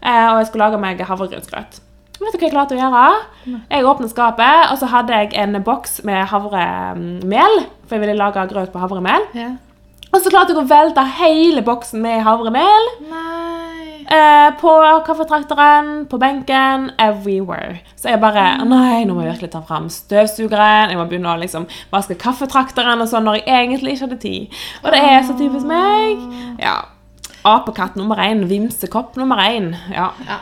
eh, 0.01 0.25
og 0.31 0.41
jeg 0.41 0.49
skulle 0.49 0.65
lage 0.65 0.81
meg 0.81 1.03
havregrynsgrøt. 1.05 1.81
Vet 2.17 2.33
du 2.33 2.39
hva 2.39 2.47
jeg 2.47 2.53
klarte 2.53 2.75
å 2.77 2.79
gjøre? 2.79 3.05
Jeg 3.69 3.87
åpnet 3.89 4.13
skapet, 4.13 4.71
og 4.71 4.79
så 4.81 4.89
hadde 4.89 5.21
jeg 5.21 5.33
en 5.43 5.59
boks 5.65 6.01
med 6.07 6.25
havremel, 6.31 7.61
for 7.85 7.97
jeg 7.97 8.05
ville 8.05 8.17
lage 8.17 8.47
grøt 8.49 8.73
på 8.73 8.81
havremel. 8.81 9.29
Ja. 9.37 9.53
Og 10.13 10.21
så 10.21 10.33
klarte 10.33 10.53
jeg 10.53 10.61
å 10.61 10.69
velte 10.69 11.05
hele 11.19 11.63
boksen 11.65 12.03
med 12.03 12.21
havremel 12.25 12.91
Nei 13.09 13.82
eh, 14.07 14.49
på 14.59 14.73
kaffetrakteren, 15.07 16.05
på 16.09 16.19
benken, 16.21 16.91
everywhere. 16.99 17.79
Så 17.95 18.09
jeg 18.11 18.21
bare 18.23 18.45
Nei, 18.65 19.03
nå 19.05 19.15
må 19.15 19.23
jeg 19.23 19.33
virkelig 19.35 19.51
ta 19.55 19.61
fram 19.67 19.89
støvsugeren. 19.93 20.91
Jeg 20.93 20.99
må 20.99 21.07
begynne 21.09 21.33
å 21.33 21.39
liksom 21.41 21.67
vaske 21.93 22.17
kaffetrakteren 22.19 23.03
og 23.03 23.09
sånn 23.11 23.27
når 23.27 23.41
jeg 23.41 23.47
egentlig 23.61 23.95
ikke 23.95 24.07
hadde 24.07 24.19
tid. 24.23 24.59
Og 24.83 24.91
det 24.95 25.01
er 25.07 25.23
så 25.27 25.37
typisk 25.39 25.69
meg. 25.69 26.21
Ja. 26.61 26.77
Apekatt 27.43 27.97
nummer 27.99 28.19
én, 28.23 28.45
vimsekopp 28.47 29.17
nummer 29.19 29.41
én. 29.43 29.73
Ja. 29.91 30.11
Ja. 30.27 30.39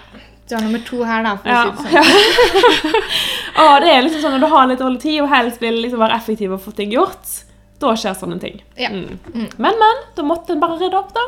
Du 0.51 0.56
har 0.56 0.65
nummer 0.65 0.82
to 0.84 1.03
her, 1.08 1.24
da. 1.24 1.38
For 1.38 1.50
Ja. 1.50 1.63
å 1.63 1.77
si 1.77 1.88
det 1.88 2.03
sånn. 2.03 2.98
Og 3.62 3.82
det 3.82 3.91
er 3.94 4.01
liksom 4.03 4.22
sånn 4.25 4.34
når 4.36 4.44
du 4.44 4.51
har 4.51 4.68
litt 4.68 4.82
dårlig 4.84 5.00
tid 5.00 5.22
og 5.24 5.30
helst 5.32 5.62
vil 5.63 5.80
liksom 5.80 6.01
være 6.01 6.18
effektiv 6.18 6.51
og 6.51 6.60
få 6.60 6.74
ting 6.75 6.91
gjort, 6.91 7.38
da 7.80 7.94
skjer 7.96 8.18
sånne 8.20 8.39
ting. 8.41 8.60
Ja. 8.80 8.89
Mm. 8.91 9.18
Men, 9.58 9.80
men, 9.80 10.03
da 10.18 10.25
måtte 10.27 10.51
en 10.53 10.62
bare 10.62 10.77
rydde 10.82 11.00
opp, 11.00 11.13
da. 11.15 11.24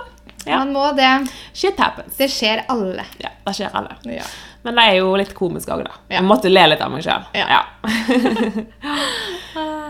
Ja. 0.48 0.60
Man 0.64 0.74
må 0.76 0.90
det. 0.98 1.12
Shit 1.54 1.78
happens. 1.80 2.16
Det 2.18 2.28
skjer 2.32 2.64
alle. 2.72 3.06
Ja, 3.22 3.30
det 3.48 3.56
skjer 3.58 3.72
alle. 3.74 3.96
Ja. 4.12 4.26
Men 4.64 4.78
det 4.80 4.84
er 4.88 4.98
jo 5.02 5.10
litt 5.20 5.34
komisk 5.36 5.68
òg, 5.76 5.82
da. 5.84 5.92
Ja. 6.10 6.18
Jeg 6.22 6.24
måtte 6.30 6.50
le 6.52 6.62
litt 6.72 6.82
av 6.84 6.92
meg 6.94 7.04
sjøl. 7.04 7.26
Ja. 7.36 7.64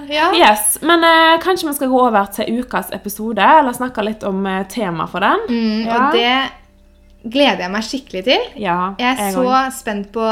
Ja. 0.10 0.33
Yes, 0.36 0.77
Men 0.81 1.03
eh, 1.07 1.38
kanskje 1.41 1.67
vi 1.69 1.74
skal 1.77 1.88
gå 1.89 2.00
over 2.07 2.25
til 2.36 2.57
ukas 2.60 2.89
episode, 2.93 3.39
eller 3.41 3.72
snakke 3.75 4.03
litt 4.03 4.24
om 4.27 4.41
eh, 4.50 4.65
temaet 4.69 5.10
for 5.13 5.24
den. 5.24 5.45
Mm, 5.48 5.86
Ja. 5.88 5.95
Og 6.10 6.17
det 6.17 7.31
gleder 7.31 7.63
jeg 7.63 7.72
meg 7.72 7.86
skikkelig 7.88 8.24
til. 8.27 8.43
Ja, 8.60 8.93
Jeg 9.00 9.15
er 9.19 9.31
så 9.31 9.45
gang. 9.48 9.72
spent 9.72 10.10
på, 10.12 10.25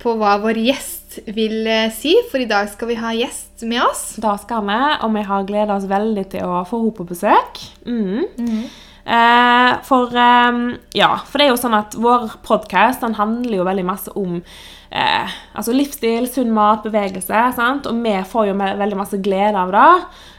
på 0.00 0.14
hva 0.16 0.38
vår 0.40 0.56
gjest 0.64 1.18
vil 1.36 1.66
eh, 1.68 1.90
si, 1.92 2.14
for 2.32 2.40
i 2.40 2.48
dag 2.48 2.70
skal 2.72 2.88
vi 2.88 2.96
ha 3.02 3.12
gjest 3.16 3.66
med 3.68 3.82
oss. 3.84 4.14
Da 4.22 4.36
skal 4.40 4.64
vi, 4.64 4.80
og 5.04 5.12
vi 5.18 5.26
har 5.28 5.44
gleda 5.48 5.76
oss 5.76 5.88
veldig 5.90 6.26
til 6.32 6.48
å 6.48 6.62
få 6.68 6.80
henne 6.80 6.96
på 6.96 7.08
besøk. 7.12 7.60
Mm. 7.84 8.64
Eh, 9.08 9.76
for 9.88 10.16
eh, 10.16 10.56
ja, 10.92 11.14
for 11.24 11.40
det 11.40 11.46
er 11.46 11.54
jo 11.54 11.60
sånn 11.60 11.76
at 11.78 11.94
vår 11.96 12.34
podkast 12.44 13.06
handler 13.16 13.56
jo 13.56 13.64
veldig 13.68 13.84
masse 13.88 14.12
om 14.20 14.34
eh, 14.36 15.36
altså 15.56 15.72
livsstil, 15.72 16.28
sunn 16.28 16.52
mat, 16.52 16.84
bevegelse. 16.84 17.44
Sant? 17.56 17.88
Og 17.88 18.02
vi 18.04 18.12
får 18.28 18.50
jo 18.50 18.58
veldig 18.58 18.98
masse 18.98 19.20
glede 19.24 19.56
av 19.56 19.72
det. 19.72 19.92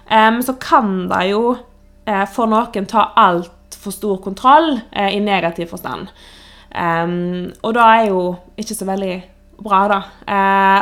Men 0.10 0.42
så 0.42 0.56
kan 0.62 1.04
det 1.10 1.24
jo 1.32 1.42
eh, 2.10 2.26
for 2.30 2.50
noen 2.50 2.88
ta 2.90 3.12
altfor 3.18 3.94
stor 3.94 4.22
kontroll 4.22 4.76
i 4.94 5.20
negativ 5.22 5.70
forstand. 5.74 6.10
Um, 6.70 7.50
og 7.66 7.74
det 7.74 7.82
er 7.82 8.04
jo 8.12 8.24
ikke 8.62 8.76
så 8.78 8.86
veldig 8.86 9.14
bra, 9.66 9.80
da. 9.90 10.00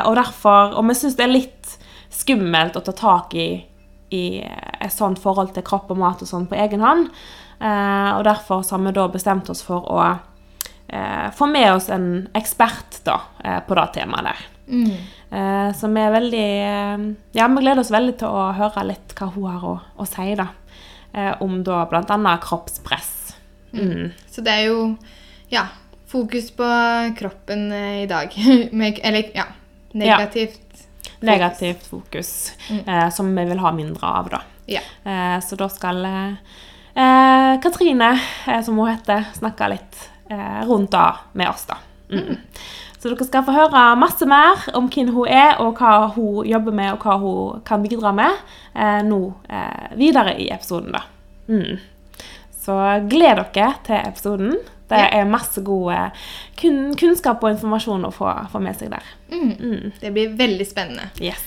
Og 0.09 0.17
derfor 0.19 0.73
Og 0.75 0.83
vi 0.89 0.95
syns 0.99 1.15
det 1.15 1.23
er 1.23 1.31
litt 1.31 1.75
skummelt 2.11 2.75
å 2.75 2.83
ta 2.83 2.91
tak 2.95 3.35
i 3.39 3.47
i 4.13 4.39
et 4.39 4.93
sånt 4.93 5.19
forhold 5.19 5.53
til 5.55 5.65
kropp 5.67 5.91
og 5.91 5.99
mat 5.99 6.21
og 6.23 6.29
sånn 6.29 6.47
på 6.47 6.55
egen 6.63 6.83
hånd. 6.83 7.09
Eh, 7.59 8.09
og 8.17 8.23
derfor 8.27 8.63
har 8.69 8.83
vi 8.85 8.93
da 8.95 9.07
bestemt 9.11 9.49
oss 9.49 9.63
for 9.65 9.87
å 9.89 10.01
eh, 10.05 11.29
få 11.35 11.47
med 11.49 11.71
oss 11.73 11.89
en 11.93 12.27
ekspert 12.37 13.01
da, 13.07 13.19
eh, 13.43 13.59
på 13.65 13.77
det 13.79 13.87
temaet 13.97 14.29
der. 14.29 14.45
Eh, 14.67 15.69
så 15.79 15.87
vi 15.87 16.01
er 16.03 16.11
veldig 16.11 16.47
Ja, 17.35 17.47
vi 17.47 17.61
gleder 17.63 17.79
oss 17.79 17.91
veldig 17.93 18.17
til 18.19 18.35
å 18.35 18.49
høre 18.57 18.83
litt 18.89 19.15
hva 19.15 19.29
hun 19.31 19.49
har 19.51 19.67
å, 19.67 19.75
å 19.97 20.07
si, 20.07 20.29
da. 20.37 20.51
Om 21.41 21.61
da 21.65 21.79
bl.a. 21.89 22.33
kroppspress. 22.43 23.13
Mm. 23.73 24.11
Så 24.29 24.43
det 24.45 24.53
er 24.53 24.67
jo 24.67 24.81
ja, 25.49 25.63
fokus 26.11 26.51
på 26.53 26.67
kroppen 27.17 27.71
i 27.73 28.05
dag. 28.05 28.35
Eller 29.07 29.31
ja, 29.33 29.47
negativt. 29.97 30.59
Ja. 30.59 30.67
Fokus. 31.17 31.25
Negativt 31.25 31.87
fokus, 31.87 32.51
eh, 32.85 33.09
som 33.09 33.35
vi 33.35 33.45
vil 33.45 33.59
ha 33.59 33.71
mindre 33.71 34.07
av, 34.07 34.29
da. 34.29 34.41
Ja. 34.65 34.81
Eh, 35.03 35.39
så 35.41 35.55
da 35.57 35.69
skal 35.69 36.05
eh, 36.05 36.33
eh, 36.97 37.53
Katrine, 37.63 38.11
eh, 38.47 38.61
som 38.65 38.77
hun 38.81 38.89
heter, 38.89 39.25
snakka 39.37 39.69
litt 39.73 40.03
eh, 40.29 40.61
rundt 40.67 40.91
det 40.91 41.07
med 41.33 41.49
oss, 41.51 41.65
da. 41.69 41.77
Mm. 42.11 42.37
Så 42.97 43.11
dere 43.11 43.25
skal 43.27 43.43
få 43.45 43.53
høre 43.53 43.81
masse 43.99 44.25
mer 44.25 44.63
om 44.75 44.87
hvem 44.89 45.11
hun 45.13 45.27
er, 45.29 45.59
og 45.61 45.77
hva 45.77 46.07
hun 46.15 46.45
jobber 46.49 46.73
med, 46.73 46.95
og 46.95 47.03
hva 47.05 47.17
hun 47.21 47.61
kan 47.67 47.83
bidra 47.85 48.09
med 48.17 48.33
eh, 48.73 49.03
nå 49.05 49.19
eh, 49.49 49.91
videre 49.99 50.33
i 50.41 50.49
episoden, 50.55 50.95
da. 50.97 51.03
Mm. 51.47 51.77
Så 52.57 52.73
gled 53.07 53.43
dere 53.53 53.69
til 53.85 54.01
episoden. 54.01 54.57
Det 54.87 54.95
Ja. 54.97 55.07
er 55.19 55.25
masse 55.27 55.59
god 55.67 56.13
kun, 56.55 56.93
kunnskap 56.95 57.41
og 57.43 57.49
informasjon 57.51 58.05
å 58.07 58.11
få, 58.15 58.29
få 58.51 58.59
med 58.63 58.77
seg 58.79 58.89
der. 58.93 59.03
Mm. 59.31 59.91
Det 59.99 60.13
blir 60.15 60.31
veldig 60.39 60.67
spennende. 60.67 61.09
Yes. 61.19 61.43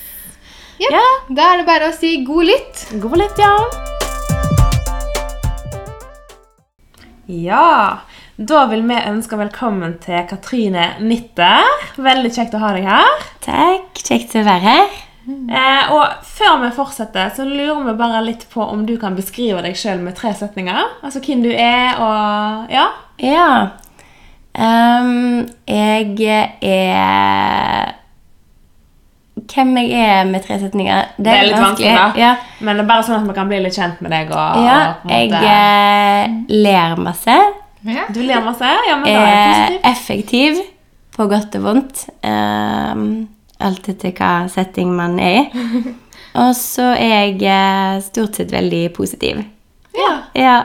Yep. 0.80 0.92
Ja. 0.92 1.06
Da 1.34 1.48
er 1.54 1.56
det 1.62 1.66
bare 1.66 1.88
å 1.88 1.96
si 1.96 2.18
god 2.24 2.44
lytt. 2.52 2.84
God 3.00 3.16
lytt, 3.16 3.40
ja. 3.40 3.99
Ja, 7.30 8.00
da 8.36 8.64
vil 8.66 8.80
vi 8.88 8.96
ønske 9.06 9.36
velkommen 9.38 9.92
til 10.02 10.24
Katrine 10.26 10.96
Nitter. 10.98 11.62
Veldig 12.02 12.32
kjekt 12.34 12.56
å 12.58 12.62
ha 12.62 12.72
deg 12.74 12.88
her. 12.90 13.20
Takk, 13.44 14.00
kjekt 14.02 14.34
å 14.34 14.42
være 14.42 14.64
her. 14.64 14.96
Eh, 15.30 15.92
og 15.94 16.24
før 16.26 16.56
vi 16.64 16.72
fortsetter, 16.74 17.30
så 17.36 17.46
lurer 17.46 17.84
vi 17.86 17.94
bare 18.00 18.24
litt 18.26 18.48
på 18.50 18.64
om 18.64 18.82
du 18.88 18.96
kan 18.98 19.14
beskrive 19.14 19.62
deg 19.62 19.78
sjøl 19.78 20.02
med 20.02 20.18
tre 20.18 20.32
setninger. 20.34 20.96
Altså 21.06 21.22
hvem 21.22 21.44
du 21.44 21.52
er, 21.52 22.02
og 22.02 22.74
ja. 22.74 22.88
Ja. 23.22 23.52
Um, 24.50 25.46
jeg 25.70 26.26
er 26.26 27.99
Hvem 29.48 29.76
jeg 29.78 29.90
er 30.04 30.24
med 30.28 30.42
tre 30.44 30.58
setninger? 30.60 31.10
Det 31.16 31.32
er 31.32 31.46
litt 31.48 31.56
vanskelig, 31.60 31.94
da. 31.96 32.06
Ja, 32.18 32.34
Men 32.60 32.76
det 32.76 32.84
er 32.84 32.88
bare 32.90 33.06
sånn 33.06 33.18
at 33.20 33.26
man 33.28 33.36
kan 33.36 33.48
bli 33.48 33.60
litt 33.64 33.76
kjent 33.78 34.00
med 34.04 34.12
deg. 34.14 34.30
og, 34.34 34.60
ja 34.64 34.78
og 34.90 35.02
på 35.04 35.14
en 35.14 35.34
jeg 35.36 35.50
eh, 35.54 36.36
ler 36.66 36.96
masse. 37.00 37.38
Ja. 37.86 38.04
Du 38.12 38.20
ler 38.20 38.44
masse? 38.44 38.70
Ja, 38.88 38.98
men 39.00 39.08
da 39.08 39.22
er 39.24 39.78
Er 39.78 39.78
effektiv 39.92 40.60
på 41.16 41.26
godt 41.30 41.56
og 41.56 41.64
vondt. 41.64 42.04
Um, 42.24 43.28
alt 43.60 43.88
etter 43.92 44.12
hva 44.16 44.48
setting 44.52 44.92
man 44.96 45.18
er 45.20 45.40
i. 45.40 45.94
Og 46.40 46.52
så 46.54 46.92
er 46.94 47.24
jeg 47.24 47.40
eh, 47.42 47.96
stort 48.06 48.36
sett 48.38 48.52
veldig 48.54 48.84
positiv. 48.94 49.40
Ja. 49.98 50.12
Ja. 50.38 50.58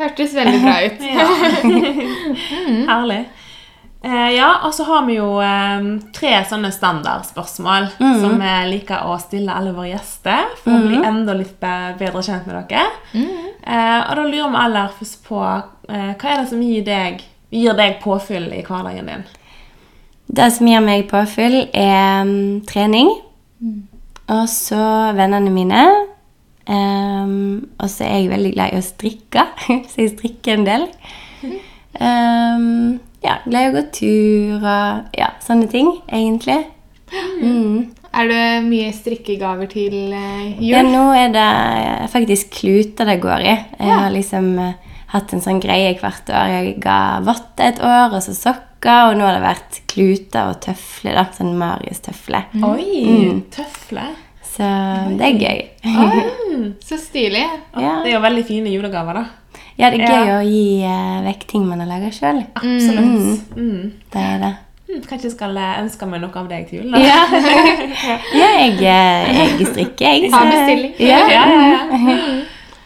Hørtes 0.00 0.32
veldig 0.34 0.60
bra 0.64 0.78
ut. 0.86 1.04
Ja. 1.14 1.26
Herlig. 2.90 3.20
Eh, 4.02 4.30
ja, 4.32 4.48
og 4.64 4.72
så 4.72 4.86
har 4.88 5.04
vi 5.04 5.18
jo 5.18 5.34
eh, 5.44 5.88
tre 6.16 6.32
sånne 6.48 6.70
standardspørsmål 6.72 7.90
som 7.98 8.38
vi 8.40 8.52
liker 8.70 9.04
å 9.04 9.18
stille 9.20 9.52
alle 9.52 9.74
våre 9.76 9.90
gjester 9.90 10.54
for 10.62 10.72
å 10.72 10.86
bli 10.86 11.02
enda 11.04 11.34
litt 11.36 11.58
bedre 11.60 12.22
kjent 12.24 12.48
med 12.48 12.70
dere. 12.70 12.86
Eh, 13.12 13.98
og 14.00 14.14
da 14.16 14.24
lurer 14.24 14.54
vi 14.54 14.62
aller 14.62 14.94
først 14.96 15.20
på 15.26 15.42
eh, 15.42 16.14
hva 16.14 16.32
er 16.32 16.40
det 16.40 16.48
som 16.48 16.62
gir 16.64 16.86
deg, 16.86 17.20
gir 17.52 17.76
deg 17.76 18.00
påfyll 18.00 18.48
i 18.56 18.62
hverdagen 18.64 19.12
din? 19.12 19.26
Det 20.30 20.48
som 20.54 20.70
gir 20.70 20.80
meg 20.84 21.08
påfyll, 21.10 21.64
er 21.74 22.22
mm, 22.24 22.62
trening. 22.70 23.10
Og 24.30 24.46
så 24.48 24.80
vennene 25.18 25.52
mine. 25.52 25.84
Um, 26.70 27.66
og 27.80 27.88
så 27.90 28.04
er 28.06 28.20
jeg 28.20 28.30
veldig 28.30 28.50
glad 28.54 28.72
i 28.72 28.78
å 28.78 28.84
strikke, 28.84 29.46
så 29.90 30.04
jeg 30.04 30.12
strikker 30.14 30.54
en 30.54 30.66
del. 30.68 30.84
Ehm, 31.98 33.00
ja, 33.22 33.38
glad 33.46 33.62
i 33.62 33.70
å 33.70 33.74
gå 33.78 33.82
tur 33.92 34.60
og 34.64 35.16
ja, 35.18 35.30
sånne 35.44 35.68
ting, 35.72 35.90
egentlig. 36.08 36.58
Mm. 37.42 37.90
Er 38.14 38.26
det 38.30 38.44
mye 38.66 38.90
strikkegaver 38.94 39.68
til 39.70 39.92
jul? 39.94 40.64
Ja, 40.66 40.80
nå 40.82 41.02
er 41.14 41.28
det 41.34 42.10
faktisk 42.10 42.50
kluter 42.60 43.06
det 43.06 43.20
går 43.22 43.44
i. 43.44 43.52
Jeg 43.54 43.86
Ja. 43.86 43.98
har 44.04 44.10
liksom 44.10 44.58
eh, 44.58 44.72
hatt 45.12 45.32
en 45.34 45.40
sånn 45.44 45.60
greie 45.62 45.92
hvert 45.98 46.28
år. 46.30 46.48
Jeg 46.50 46.80
ga 46.82 47.20
votter 47.26 47.68
et 47.68 47.80
år, 47.82 48.14
og 48.14 48.22
så 48.22 48.34
sokker, 48.34 49.10
og 49.10 49.16
nå 49.18 49.26
har 49.26 49.38
det 49.38 49.44
vært 49.46 49.80
kluter 49.90 50.50
og 50.50 50.60
tøfler, 50.64 51.14
da. 51.14 51.24
Sånn 51.34 51.54
Marius-tøfler. 51.58 52.46
Oi, 52.66 53.42
tøfler. 53.54 54.10
Så 54.50 54.66
det 55.18 55.26
er 55.28 55.38
gøy. 55.38 55.60
Oi, 55.86 56.72
Så 56.82 56.98
stilig. 56.98 57.44
Ja. 57.76 58.00
Det 58.02 58.10
er 58.10 58.16
jo 58.16 58.20
veldig 58.26 58.44
fine 58.46 58.72
julegaver, 58.74 59.14
da. 59.14 59.24
Ja, 59.80 59.90
det 59.92 60.00
er 60.00 60.10
gøy 60.10 60.26
Ja. 60.28 60.38
å 60.38 60.40
gi 60.46 60.64
uh, 60.84 61.20
vekk 61.26 61.46
ting 61.50 61.64
man 61.68 61.80
har 61.82 61.88
laga 61.90 62.10
sjøl. 62.14 62.42
Absolutt. 62.60 63.54
Mm. 63.56 63.92
Det 64.12 64.24
er 64.24 64.42
det. 64.44 64.50
Mm, 64.90 65.02
Kanskje 65.06 65.28
jeg 65.28 65.34
skal 65.36 65.56
eh, 65.56 65.76
ønske 65.84 66.06
meg 66.10 66.22
noe 66.24 66.40
av 66.40 66.48
deg 66.50 66.66
til 66.68 66.80
jul? 66.80 66.90
da? 66.94 66.98
Ja, 66.98 67.20
ja 68.40 68.48
jeg, 68.58 68.74
eh, 68.82 69.38
jeg 69.38 69.68
strikker, 69.70 70.06
jeg. 70.06 70.32
Ta 70.32 70.42
bestilling. 70.50 70.96
Ja. 70.98 71.20
ja, 71.30 71.44
ja, 71.54 71.62
ja. 71.70 72.40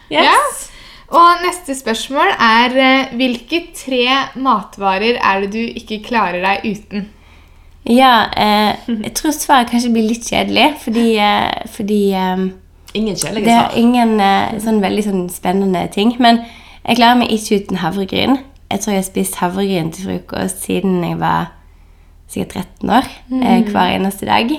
Yes. 0.15 0.67
Og 1.09 1.41
neste 1.41 1.73
spørsmål 1.73 2.29
er 2.37 2.75
hvilke 3.17 3.63
tre 3.73 4.03
matvarer 4.37 5.17
er 5.17 5.41
det 5.41 5.49
du 5.55 5.61
ikke 5.81 6.03
klarer 6.05 6.45
deg 6.45 6.65
uten? 6.69 7.07
Ja, 7.89 8.25
eh, 8.37 8.75
jeg 8.89 9.13
tror 9.13 9.33
svaret 9.35 9.69
kanskje 9.69 9.91
blir 9.93 10.07
litt 10.09 10.25
kjedelig, 10.25 10.71
fordi, 10.81 11.07
eh, 11.21 11.65
fordi 11.69 12.03
eh, 12.13 12.45
Ingen 12.95 13.17
kjedelige 13.19 13.45
det 13.45 13.55
er 13.59 13.73
ingen 13.75 14.13
eh, 14.23 14.55
sånn 14.63 14.79
veldig 14.81 15.03
sånn 15.03 15.25
spennende 15.29 15.81
ting. 15.91 16.13
Men 16.23 16.39
jeg 16.87 16.97
klarer 16.99 17.17
meg 17.21 17.31
ikke 17.33 17.61
uten 17.63 17.77
havregryn. 17.81 18.37
Jeg 18.71 18.79
tror 18.81 18.91
jeg 18.95 19.01
har 19.03 19.09
spist 19.09 19.35
havregryn 19.41 19.91
til 19.93 20.05
frokost 20.09 20.63
siden 20.65 21.03
jeg 21.03 21.19
var 21.19 21.51
sikkert 22.27 22.55
13 22.81 22.89
år. 22.89 23.11
Mm. 23.29 23.67
hver 23.71 23.95
eneste 23.95 24.25
dag. 24.25 24.51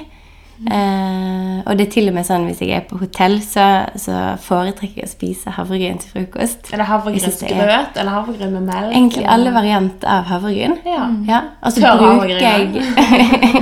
Eh, 0.56 1.58
og 1.66 1.76
det 1.78 1.84
er 1.86 1.90
til 1.92 2.08
og 2.08 2.14
med 2.16 2.24
sånn 2.24 2.46
hvis 2.48 2.62
jeg 2.64 2.70
er 2.78 2.84
på 2.88 2.96
hotell, 2.96 3.34
så, 3.44 3.64
så 4.00 4.14
foretrekker 4.40 5.02
jeg 5.02 5.08
å 5.08 5.10
spise 5.10 5.52
havregryn 5.52 5.98
til 6.00 6.14
frokost. 6.14 6.70
Er 6.72 6.80
det 6.80 6.86
havregrynsgrøt 6.88 7.98
eller 8.00 8.14
havregryn 8.14 8.54
med 8.54 8.64
melk? 8.70 8.88
Egentlig 8.94 9.20
eller- 9.26 9.34
alle 9.34 9.52
varianter 9.58 10.08
av 10.14 10.24
havregryn. 10.30 10.78
Ja. 10.88 11.04
Ja, 11.28 11.40
og 11.60 11.72
så 11.76 11.92
bruker 11.98 12.40
jeg 12.40 12.72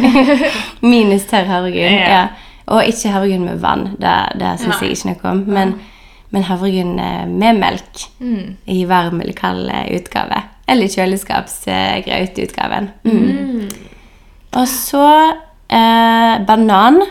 Minus 0.93 1.27
tørr 1.31 1.51
havregryn. 1.51 1.99
Ja. 1.99 2.11
Ja. 2.15 2.23
Og 2.71 2.87
ikke 2.89 3.11
havregryn 3.13 3.45
med 3.45 3.59
vann. 3.61 3.89
Det, 4.01 4.15
det 4.41 4.55
syns 4.63 4.81
jeg 4.85 4.95
ikke 4.97 5.11
noe 5.11 5.33
om. 5.35 5.43
Men, 5.59 5.75
men 6.35 6.43
havregryn 6.49 6.99
eh, 6.99 7.25
med 7.31 7.55
melk 7.63 7.95
i 8.67 8.81
varm 8.91 9.21
eller 9.23 9.37
kald 9.39 9.71
eh, 9.71 9.87
utgave. 10.01 10.43
Eller 10.69 10.91
kjøleskapsgraututgaven. 10.91 12.91
Mm. 13.07 13.69
Og 14.55 14.67
så 14.71 15.07
Eh, 15.75 16.47
banan 16.47 17.03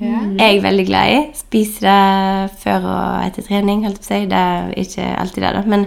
Ja. 0.00 0.18
er 0.38 0.52
jeg 0.52 0.62
veldig 0.62 0.86
glad 0.86 1.08
i. 1.08 1.30
Spiser 1.34 1.80
det 1.86 2.50
før 2.60 2.84
og 2.84 3.26
etter 3.26 3.42
trening, 3.46 3.84
holdt 3.84 4.00
jeg 4.02 4.02
på 4.02 4.04
å 4.04 4.06
si. 4.20 4.26
Det 4.26 4.38
er 4.38 4.74
ikke 4.76 5.20
alltid 5.20 5.42
det, 5.42 5.52
da. 5.54 5.62
Men 5.66 5.86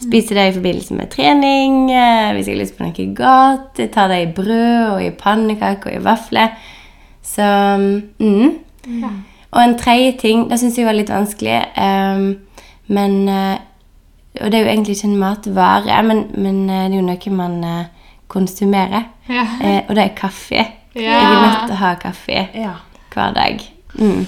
spiser 0.00 0.34
det 0.34 0.48
i 0.48 0.52
forbindelse 0.58 0.94
med 0.94 1.10
trening, 1.10 1.90
eh, 1.90 2.32
hvis 2.34 2.46
jeg 2.46 2.56
har 2.56 2.64
lyst 2.64 2.76
på 2.76 2.84
noe 2.84 3.14
godt. 3.14 3.78
Jeg 3.78 3.90
tar 3.92 4.08
det 4.08 4.22
i 4.22 4.32
brød 4.32 4.90
og 4.92 5.02
i 5.02 5.10
pannekaker 5.10 5.90
og 5.90 5.96
i 5.96 6.04
vafler. 6.04 6.48
Så 7.22 7.42
mm. 8.18 8.58
Og 9.50 9.62
en 9.62 9.78
tredje 9.78 10.12
ting, 10.20 10.50
det 10.50 10.58
syns 10.60 10.76
jeg 10.78 10.86
var 10.86 10.96
litt 10.96 11.10
vanskelig, 11.12 11.60
um, 11.80 12.26
men 12.92 13.28
uh, 13.28 13.56
Og 14.38 14.52
det 14.52 14.58
er 14.58 14.62
jo 14.66 14.70
egentlig 14.70 14.94
ikke 14.96 15.08
en 15.08 15.16
matvare, 15.18 16.02
men, 16.02 16.18
men 16.34 16.58
uh, 16.70 16.84
det 16.86 16.92
er 16.94 17.00
jo 17.00 17.06
noe 17.06 17.32
man 17.34 17.64
uh, 17.64 18.10
konsumerer. 18.28 19.08
Ja. 19.28 19.46
Og 19.88 19.96
det 19.96 20.04
er 20.04 20.14
kaffe. 20.16 20.60
Ja. 20.94 21.00
Jeg 21.00 21.24
er 21.24 21.40
nødt 21.42 21.64
til 21.66 21.74
å 21.74 21.80
ha 21.80 21.94
kaffe 21.94 22.44
Ja. 22.54 22.74
hver 23.14 23.32
dag. 23.34 23.64
Mm. 23.94 24.26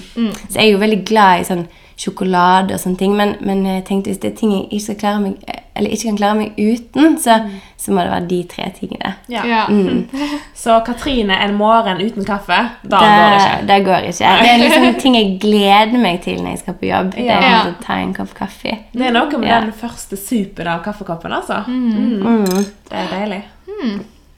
Så 0.49 0.57
jeg 0.57 0.65
er 0.65 0.71
jo 0.71 0.81
veldig 0.81 1.05
glad 1.05 1.41
i 1.41 1.47
sånn 1.47 1.67
sjokolade 2.01 2.73
og 2.73 2.81
sånne 2.81 2.97
ting, 2.97 3.13
men, 3.15 3.35
men 3.45 3.65
jeg 3.65 3.85
tenkte 3.87 4.09
hvis 4.09 4.21
det 4.23 4.31
er 4.31 4.37
ting 4.39 4.51
jeg 4.55 4.67
ikke, 4.71 4.83
skal 4.85 4.99
klare 5.03 5.21
meg, 5.21 5.60
eller 5.75 5.89
ikke 5.93 6.09
kan 6.09 6.17
klare 6.17 6.35
meg 6.35 6.57
uten, 6.59 7.17
så, 7.21 7.37
så 7.79 7.91
må 7.95 8.01
det 8.03 8.11
være 8.11 8.27
de 8.27 8.39
tre 8.51 8.65
tingene. 8.75 9.13
Ja. 9.31 9.43
Ja. 9.47 9.61
Mm. 9.69 10.07
Så 10.61 10.75
Katrine 10.85 11.33
en 11.41 11.55
morgen 11.57 12.01
uten 12.03 12.25
kaffe, 12.27 12.57
da 12.83 12.99
det, 12.99 13.07
går 13.07 13.29
det 13.31 13.37
ikke. 13.41 13.67
det 13.69 13.77
går 13.85 14.07
ikke. 14.09 14.33
Det 14.41 14.49
er 14.51 14.59
liksom 14.61 14.99
ting 15.01 15.15
jeg 15.15 15.29
gleder 15.41 15.97
meg 16.03 16.19
til 16.21 16.41
når 16.43 16.49
jeg 16.53 16.59
skal 16.59 16.75
på 16.81 16.85
jobb. 16.89 17.13
Det 17.15 17.27
er 17.29 17.41
Ja. 17.47 17.61
å 17.69 17.71
ta 17.83 17.97
en 18.03 18.13
kopp 18.13 18.33
kaffe. 18.37 18.75
Det 18.93 19.07
er 19.07 19.15
noe 19.15 19.37
med 19.39 19.49
Ja. 19.49 19.61
den 19.61 19.71
første 19.73 20.17
supen 20.19 20.67
av 20.67 20.83
kaffekoppen, 20.83 21.31
altså. 21.33 21.63
Mm. 21.67 22.21
Mm. 22.21 22.65
Det 22.91 22.99
er 23.05 23.07
deilig. 23.15 23.41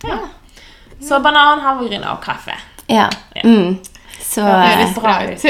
Ja. 0.08 0.20
Så 1.02 1.20
banan, 1.20 1.60
havregryn 1.60 2.06
og 2.08 2.22
kaffe. 2.24 2.56
Ja. 2.88 3.10
Mm. 3.44 3.80
Så 4.24 4.42
Høres 4.46 4.96
bra 4.96 5.18
ut. 5.28 5.44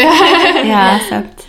Ja, 0.65 0.97
sant. 1.09 1.45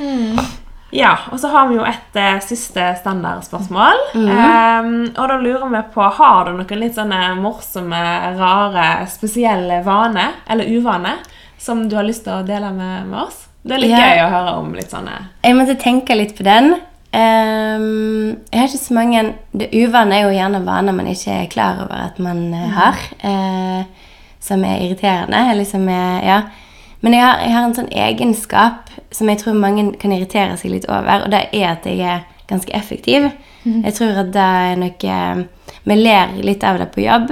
Ja, 0.94 1.16
og 1.32 1.40
så 1.42 1.48
har 1.50 1.66
vi 1.68 1.74
jo 1.80 1.84
et 1.88 2.16
eh, 2.20 2.36
siste 2.44 2.84
standardspørsmål. 3.00 4.02
Ehm, 4.14 4.92
og 5.18 5.24
da 5.30 5.38
lurer 5.42 5.66
vi 5.72 5.80
på, 5.94 6.04
har 6.18 6.44
du 6.46 6.52
noen 6.54 6.78
litt 6.84 6.94
sånne 6.94 7.32
morsomme, 7.40 8.02
rare, 8.38 8.84
spesielle 9.10 9.80
vane, 9.86 10.28
eller 10.46 10.70
uvane, 10.70 11.16
som 11.58 11.88
du 11.90 11.96
har 11.98 12.06
lyst 12.06 12.22
til 12.28 12.36
å 12.36 12.44
dele 12.46 12.70
med, 12.76 13.08
med 13.10 13.24
oss? 13.26 13.40
Det 13.64 13.74
er 13.74 13.82
litt 13.82 13.94
Ja. 13.96 14.06
gøy 14.06 14.22
å 14.26 14.30
høre 14.36 14.54
om 14.60 14.74
litt 14.76 14.90
sånne 14.92 15.12
Jeg 15.42 15.56
måtte 15.56 15.74
tenke 15.80 16.14
litt 16.18 16.34
på 16.36 16.44
den. 16.44 16.74
Um, 17.14 18.36
jeg 18.50 18.58
har 18.58 18.66
ikke 18.68 18.80
så 18.82 18.94
mange 18.96 19.20
Det 19.54 19.68
uvane 19.72 20.16
er 20.18 20.24
jo 20.26 20.32
gjerne 20.34 20.60
vaner 20.66 20.96
man 20.96 21.06
ikke 21.06 21.30
er 21.44 21.46
klar 21.52 21.78
over 21.84 21.94
at 22.08 22.18
man 22.18 22.40
uh, 22.52 22.64
har. 22.74 22.98
uh, 23.24 23.84
som 24.44 24.60
er 24.68 24.82
irriterende. 24.84 25.40
Eller 25.50 25.64
som 25.64 25.88
er 25.88 26.22
Ja. 26.26 26.38
Men 27.04 27.12
jeg 27.12 27.20
har, 27.26 27.40
jeg 27.44 27.52
har 27.52 27.64
en 27.68 27.74
sånn 27.76 27.90
egenskap 27.92 28.88
som 29.12 29.28
jeg 29.28 29.42
tror 29.42 29.58
mange 29.60 29.90
kan 30.00 30.12
irritere 30.14 30.56
seg 30.56 30.72
litt 30.72 30.86
over, 30.88 31.26
og 31.26 31.32
det 31.34 31.42
er 31.52 31.66
at 31.74 31.84
jeg 31.86 32.00
er 32.00 32.22
ganske 32.48 32.72
effektiv. 32.76 33.26
Jeg 33.64 33.94
tror 33.96 34.18
at 34.20 34.30
det 34.32 34.44
er 34.44 34.74
noe 34.80 35.16
Vi 35.84 35.94
ler 35.96 36.32
litt 36.44 36.64
av 36.64 36.78
det 36.80 36.90
på 36.92 37.00
jobb. 37.04 37.30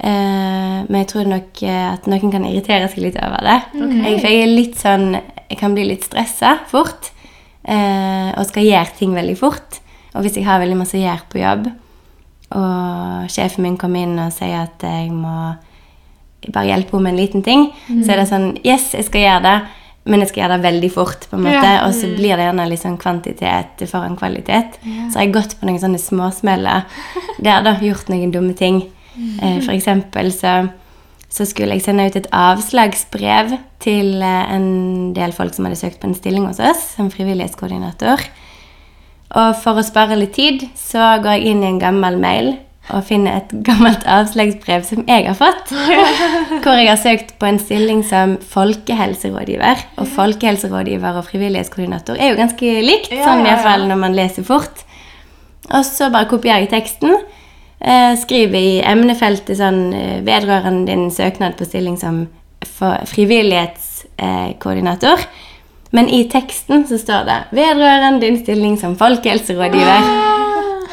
eh, 0.00 0.78
men 0.88 0.96
jeg 1.02 1.08
tror 1.12 1.28
nok 1.28 1.62
eh, 1.62 1.92
at 1.94 2.06
noen 2.10 2.32
kan 2.32 2.44
irritere 2.48 2.88
seg 2.88 3.04
litt 3.04 3.16
over 3.20 3.40
det. 3.44 3.58
Jeg, 4.04 4.18
for 4.20 4.28
jeg 4.28 4.42
er 4.42 4.52
litt 4.56 4.76
sånn 4.80 5.06
Jeg 5.50 5.58
kan 5.60 5.74
bli 5.76 5.84
litt 5.84 6.04
stressa 6.04 6.58
fort. 6.68 7.10
eh, 7.64 8.32
og 8.36 8.46
skal 8.48 8.64
gjøre 8.66 8.96
ting 8.98 9.14
veldig 9.14 9.36
fort. 9.38 9.80
Og 10.14 10.22
hvis 10.24 10.36
jeg 10.36 10.44
har 10.48 10.58
veldig 10.60 10.76
masse 10.76 10.96
å 10.96 11.00
gjøre 11.00 11.28
på 11.30 11.38
jobb, 11.40 11.68
og 12.52 13.28
sjefen 13.32 13.62
min 13.64 13.76
kommer 13.80 14.02
inn 14.04 14.18
og 14.18 14.32
sier 14.34 14.66
at 14.66 14.82
jeg 14.84 15.10
må 15.12 15.54
bare 16.48 16.66
hjelper 16.66 16.98
henne 16.98 17.02
med 17.06 17.12
en 17.12 17.20
liten 17.20 17.42
ting, 17.46 17.68
så 18.02 18.12
er 18.12 18.22
det 18.22 18.28
sånn 18.30 18.48
Yes, 18.64 18.92
jeg 18.96 19.06
skal 19.06 19.20
gjøre 19.26 19.42
det, 19.46 19.54
men 20.10 20.20
jeg 20.24 20.32
skal 20.32 20.42
gjøre 20.42 20.56
det 20.58 20.66
veldig 20.66 20.90
fort. 20.92 21.26
på 21.30 21.36
en 21.36 21.44
måte, 21.44 21.62
Ja. 21.62 21.86
Og 21.86 21.94
så 21.94 22.08
blir 22.16 22.36
det 22.36 22.48
gjerne 22.48 22.68
litt 22.68 22.82
sånn 22.82 22.98
kvantitet 22.98 23.84
foran 23.88 24.16
kvalitet. 24.16 24.78
Så 24.82 25.18
har 25.18 25.26
jeg 25.26 25.34
gått 25.34 25.56
på 25.60 25.66
noen 25.66 25.78
sånne 25.78 26.00
småsmeller 26.02 26.82
der 27.42 27.62
da 27.62 27.76
gjort 27.78 28.08
noen 28.08 28.32
dumme 28.32 28.54
ting. 28.54 28.82
Eh, 29.42 29.60
for 29.60 29.72
eksempel 29.72 30.32
så, 30.32 30.68
så 31.30 31.44
skulle 31.46 31.76
jeg 31.76 31.82
sende 31.84 32.06
ut 32.08 32.16
et 32.16 32.30
avslagsbrev 32.32 33.58
til 33.84 34.22
eh, 34.22 34.54
en 34.56 35.12
del 35.14 35.32
folk 35.32 35.54
som 35.54 35.66
hadde 35.68 35.78
søkt 35.78 36.00
på 36.00 36.08
en 36.08 36.14
stilling 36.18 36.46
hos 36.48 36.58
oss 36.58 36.96
som 36.96 37.10
frivillighetskoordinator. 37.12 38.24
Og 39.32 39.54
for 39.62 39.78
å 39.78 39.84
spare 39.86 40.18
litt 40.18 40.34
tid, 40.36 40.66
så 40.76 41.16
går 41.22 41.38
jeg 41.38 41.52
inn 41.52 41.62
i 41.62 41.70
en 41.70 41.78
gammel 41.80 42.18
mail 42.20 42.54
og 42.90 43.04
finne 43.06 43.30
et 43.38 43.52
gammelt 43.64 44.02
avslagsbrev 44.10 44.82
som 44.86 45.04
jeg 45.06 45.26
har 45.28 45.36
fått. 45.38 45.70
Hvor 46.64 46.74
jeg 46.74 46.88
har 46.90 46.98
søkt 47.00 47.38
på 47.38 47.46
en 47.46 47.60
stilling 47.62 48.02
som 48.06 48.38
folkehelserådgiver. 48.52 49.76
Og 50.02 50.06
folkehelserådgiver 50.16 51.12
og 51.20 51.26
frivillighetskoordinator 51.28 52.14
er 52.18 52.28
jo 52.32 52.40
ganske 52.40 52.66
likt, 52.82 53.12
Ja, 53.14 53.24
sånn 53.28 53.42
i 53.44 53.46
hvert 53.50 53.66
fall 53.66 53.82
når 53.90 53.98
man 54.02 54.18
leser 54.18 54.42
fort. 54.46 54.76
Og 55.70 55.82
så 55.86 56.04
bare 56.12 56.30
kopierer 56.30 56.60
jeg 56.64 56.72
teksten. 56.74 57.10
Eh, 57.82 58.14
skriver 58.18 58.58
i 58.58 58.82
emnefeltet 58.86 59.56
sånn 59.58 59.94
eh, 59.94 60.22
vedrørende 60.26 60.86
din 60.90 61.10
søknad 61.14 61.52
på 61.58 61.64
stilling 61.66 61.96
som 61.98 62.28
frivillighetskoordinator. 62.62 65.18
Men 65.92 66.08
i 66.08 66.28
teksten 66.30 66.86
så 66.88 66.98
står 66.98 67.24
det 67.28 67.40
'vedrørende 67.52 68.20
din 68.20 68.44
stilling 68.44 68.80
som 68.80 68.96
folkehelserådgiver'. 68.96 70.51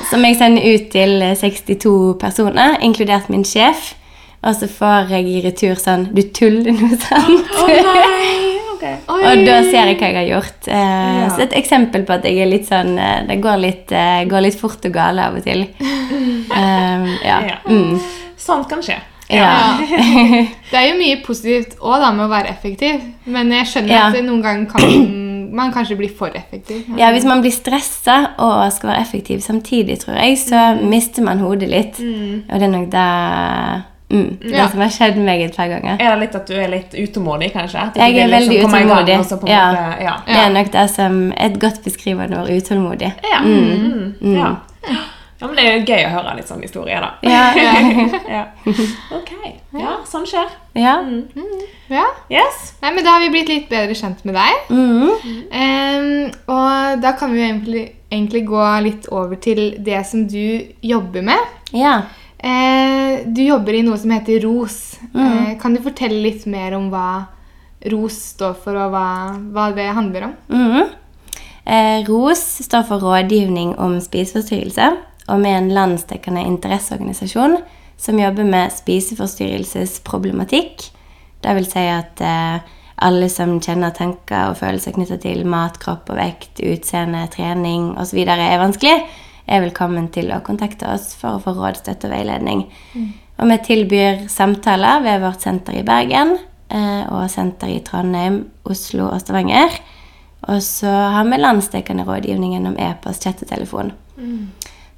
Som 0.10 0.24
jeg 0.26 0.38
sender 0.40 0.64
ut 0.74 0.90
til 0.94 1.22
eh, 1.22 1.36
62 1.38 2.16
personer, 2.22 2.78
inkludert 2.86 3.30
min 3.30 3.44
sjef. 3.46 3.94
Og 4.42 4.56
så 4.56 4.70
får 4.72 5.10
jeg 5.12 5.26
i 5.28 5.42
retur 5.44 5.76
sånn 5.76 6.08
'Du 6.16 6.22
tuller 6.32 6.72
noe 6.72 6.96
sånt'. 6.96 7.50
Og 8.80 9.42
da 9.44 9.58
ser 9.68 9.90
jeg 9.92 9.98
hva 10.00 10.08
jeg 10.08 10.16
har 10.16 10.28
gjort. 10.30 10.68
Eh, 10.68 10.76
Ja. 11.20 11.30
Så 11.36 11.42
et 11.44 11.54
eksempel 11.60 12.06
på 12.08 12.14
at 12.16 12.24
jeg 12.24 12.40
er 12.40 12.46
litt 12.48 12.66
sånn 12.70 12.98
eh, 12.98 13.26
Det 13.28 13.42
går 13.44 13.58
litt, 13.60 13.92
uh, 13.92 14.24
går 14.30 14.42
litt 14.46 14.56
fort 14.60 14.86
og 14.86 14.94
gale 14.94 15.26
av 15.28 15.36
og 15.36 15.44
til. 15.44 15.66
Eh, 16.50 17.04
ja. 17.28 17.36
Ja. 17.46 17.58
Mm. 17.70 18.00
Sånt 18.38 18.68
kan 18.70 18.80
skje. 18.82 18.96
ja. 19.30 19.78
Det 20.72 20.78
er 20.80 20.88
jo 20.90 20.96
mye 20.98 21.20
positivt 21.22 21.76
òg 21.78 22.02
med 22.16 22.26
å 22.26 22.30
være 22.32 22.50
effektiv, 22.50 23.02
men 23.26 23.52
jeg 23.52 23.68
skjønner 23.70 23.94
Ja. 23.94 24.08
at 24.08 24.14
det 24.16 24.24
noen 24.26 24.42
ganger 24.42 24.66
kan 24.72 24.82
man 25.52 25.72
kanskje 25.74 25.96
bli 25.98 26.08
for 26.10 26.30
effektiv. 26.36 26.84
Ja, 26.98 27.12
hvis 27.12 27.26
man 27.26 27.42
blir 27.42 27.52
stressa 27.52 28.32
og 28.38 28.72
skal 28.74 28.90
være 28.94 29.02
effektiv 29.02 29.40
samtidig, 29.42 30.00
tror 30.00 30.16
jeg, 30.20 30.38
så 30.38 30.78
mister 30.82 31.24
man 31.24 31.40
hodet 31.40 31.70
litt. 31.70 32.00
Og 32.00 32.60
det 32.60 32.64
er 32.68 32.74
nok 32.74 32.90
det, 32.92 33.06
mm, 34.12 34.38
det 34.42 34.52
Ja. 34.56 34.68
som 34.70 34.80
har 34.80 34.90
skjedd 34.90 35.18
meg 35.18 35.42
et 35.42 35.56
par 35.56 35.68
ganger. 35.68 35.98
Er 36.00 36.16
det 36.16 36.20
litt 36.20 36.36
at 36.36 36.48
du 36.48 36.54
er 36.56 36.68
litt 36.68 36.94
utålmodig, 36.94 37.52
kanskje? 37.54 37.80
At 37.88 37.96
Jeg 37.98 38.18
er 38.18 38.28
liksom 38.28 38.40
veldig 38.40 38.62
gang, 38.62 38.70
utålmodig. 38.72 39.50
Ja. 39.50 39.66
måte- 39.74 40.02
ja. 40.04 40.16
Det 40.28 40.36
er 40.36 40.50
nok 40.54 40.72
det 40.72 40.90
som 40.90 41.32
et 41.38 41.60
godt 41.60 41.84
beskrivende 41.84 42.40
ord. 42.42 42.50
Utålmodig. 42.50 43.14
Ja. 43.34 43.40
Mm. 43.44 44.16
ja. 44.22 44.56
Ja, 45.40 45.48
men 45.48 45.56
det 45.56 45.64
er 45.66 45.78
jo 45.78 45.86
gøy 45.88 46.04
å 46.06 46.12
høre 46.18 46.36
litt 46.38 46.48
sånn 46.50 46.62
historie, 46.62 47.00
da. 47.00 47.12
Ja. 47.24 47.44
Ja. 48.28 48.44
Ok. 49.20 49.32
Ja, 49.80 50.00
sånn 50.10 50.26
skjer. 50.26 50.48
ja. 50.74 50.96
Ja. 51.90 52.06
Yes. 52.34 52.74
Nei, 52.82 52.90
men 52.96 53.04
Da 53.06 53.12
har 53.16 53.22
vi 53.22 53.30
blitt 53.36 53.48
litt 53.52 53.68
bedre 53.70 53.94
kjent 53.96 54.24
med 54.26 54.34
deg. 54.36 54.72
Mm. 54.74 55.44
Ehm, 55.54 56.32
og 56.50 57.02
da 57.04 57.12
kan 57.20 57.32
vi 57.34 57.40
jo 57.40 57.46
egentlig, 57.52 57.84
egentlig 58.12 58.42
gå 58.50 58.64
litt 58.88 59.06
over 59.14 59.38
til 59.42 59.76
det 59.86 60.02
som 60.10 60.26
du 60.28 60.66
jobber 60.82 61.22
med. 61.32 61.54
ja. 61.74 62.00
Eh, 62.40 63.26
du 63.28 63.42
jobber 63.44 63.76
i 63.76 63.82
noe 63.84 63.98
som 64.00 64.14
heter 64.16 64.40
ROS. 64.46 64.96
Eh, 65.12 65.58
kan 65.60 65.74
du 65.76 65.82
fortelle 65.84 66.22
litt 66.24 66.46
mer 66.48 66.72
om 66.78 66.86
hva 66.90 67.26
ROS 67.92 68.16
står 68.34 68.54
for, 68.64 68.78
og 68.80 68.94
hva, 68.94 69.36
hva 69.52 69.66
det 69.76 69.90
handler 69.98 70.30
om? 70.30 70.36
Mhm. 70.48 70.86
Eh, 71.68 71.98
ROS 72.08 72.64
står 72.64 72.86
for 72.88 73.04
Rådgivning 73.04 73.74
om 73.78 73.98
spiseforstyrrelse, 74.02 74.88
og 75.30 75.46
er 75.46 75.58
en 75.60 75.76
landsdekkende 75.76 76.42
interesseorganisasjon 76.50 77.56
som 78.00 78.20
jobber 78.20 78.44
med 78.48 78.72
spiseforstyrrelsesproblematikk. 78.74 80.92
Det 81.44 81.56
vil 81.56 81.66
si 81.68 81.80
at 81.92 82.22
eh, 82.24 82.60
alle 83.06 83.30
som 83.32 83.62
kjenner 83.64 83.90
tanker 83.96 84.50
og 84.50 84.58
følelser 84.60 84.92
knyttet 84.96 85.22
til 85.24 85.46
mat, 85.48 85.80
kropp 85.80 86.10
og 86.12 86.18
vekt, 86.20 86.60
utseende, 86.60 87.28
trening 87.32 87.98
osv. 88.00 88.20
er 88.28 88.60
vanskelig, 88.60 89.04
er 89.50 89.62
velkommen 89.64 90.10
til 90.14 90.32
å 90.36 90.44
kontakte 90.46 90.86
oss 90.92 91.16
for 91.18 91.30
å 91.36 91.42
få 91.44 91.52
råd, 91.58 91.76
støtte 91.80 92.08
og 92.10 92.14
veiledning. 92.14 92.62
Og 93.40 93.46
vi 93.48 93.58
tilbyr 93.70 94.14
samtaler 94.32 94.96
ved 95.06 95.18
vårt 95.24 95.42
senter 95.46 95.74
i 95.80 95.88
Bergen 95.88 96.30
eh, 96.36 97.04
og 97.08 97.32
senter 97.32 97.68
i 97.72 97.84
Trondheim, 97.86 98.36
Oslo 98.68 99.04
og 99.14 99.20
Stavanger. 99.24 99.70
Og 100.50 100.64
så 100.64 100.88
har 100.88 101.26
vi 101.28 101.36
landsdekkende 101.40 102.06
rådgivning 102.08 102.52
gjennom 102.56 102.78
e-post, 102.80 103.24
chat 103.24 103.42
og 103.44 103.50
telefon. 103.52 103.92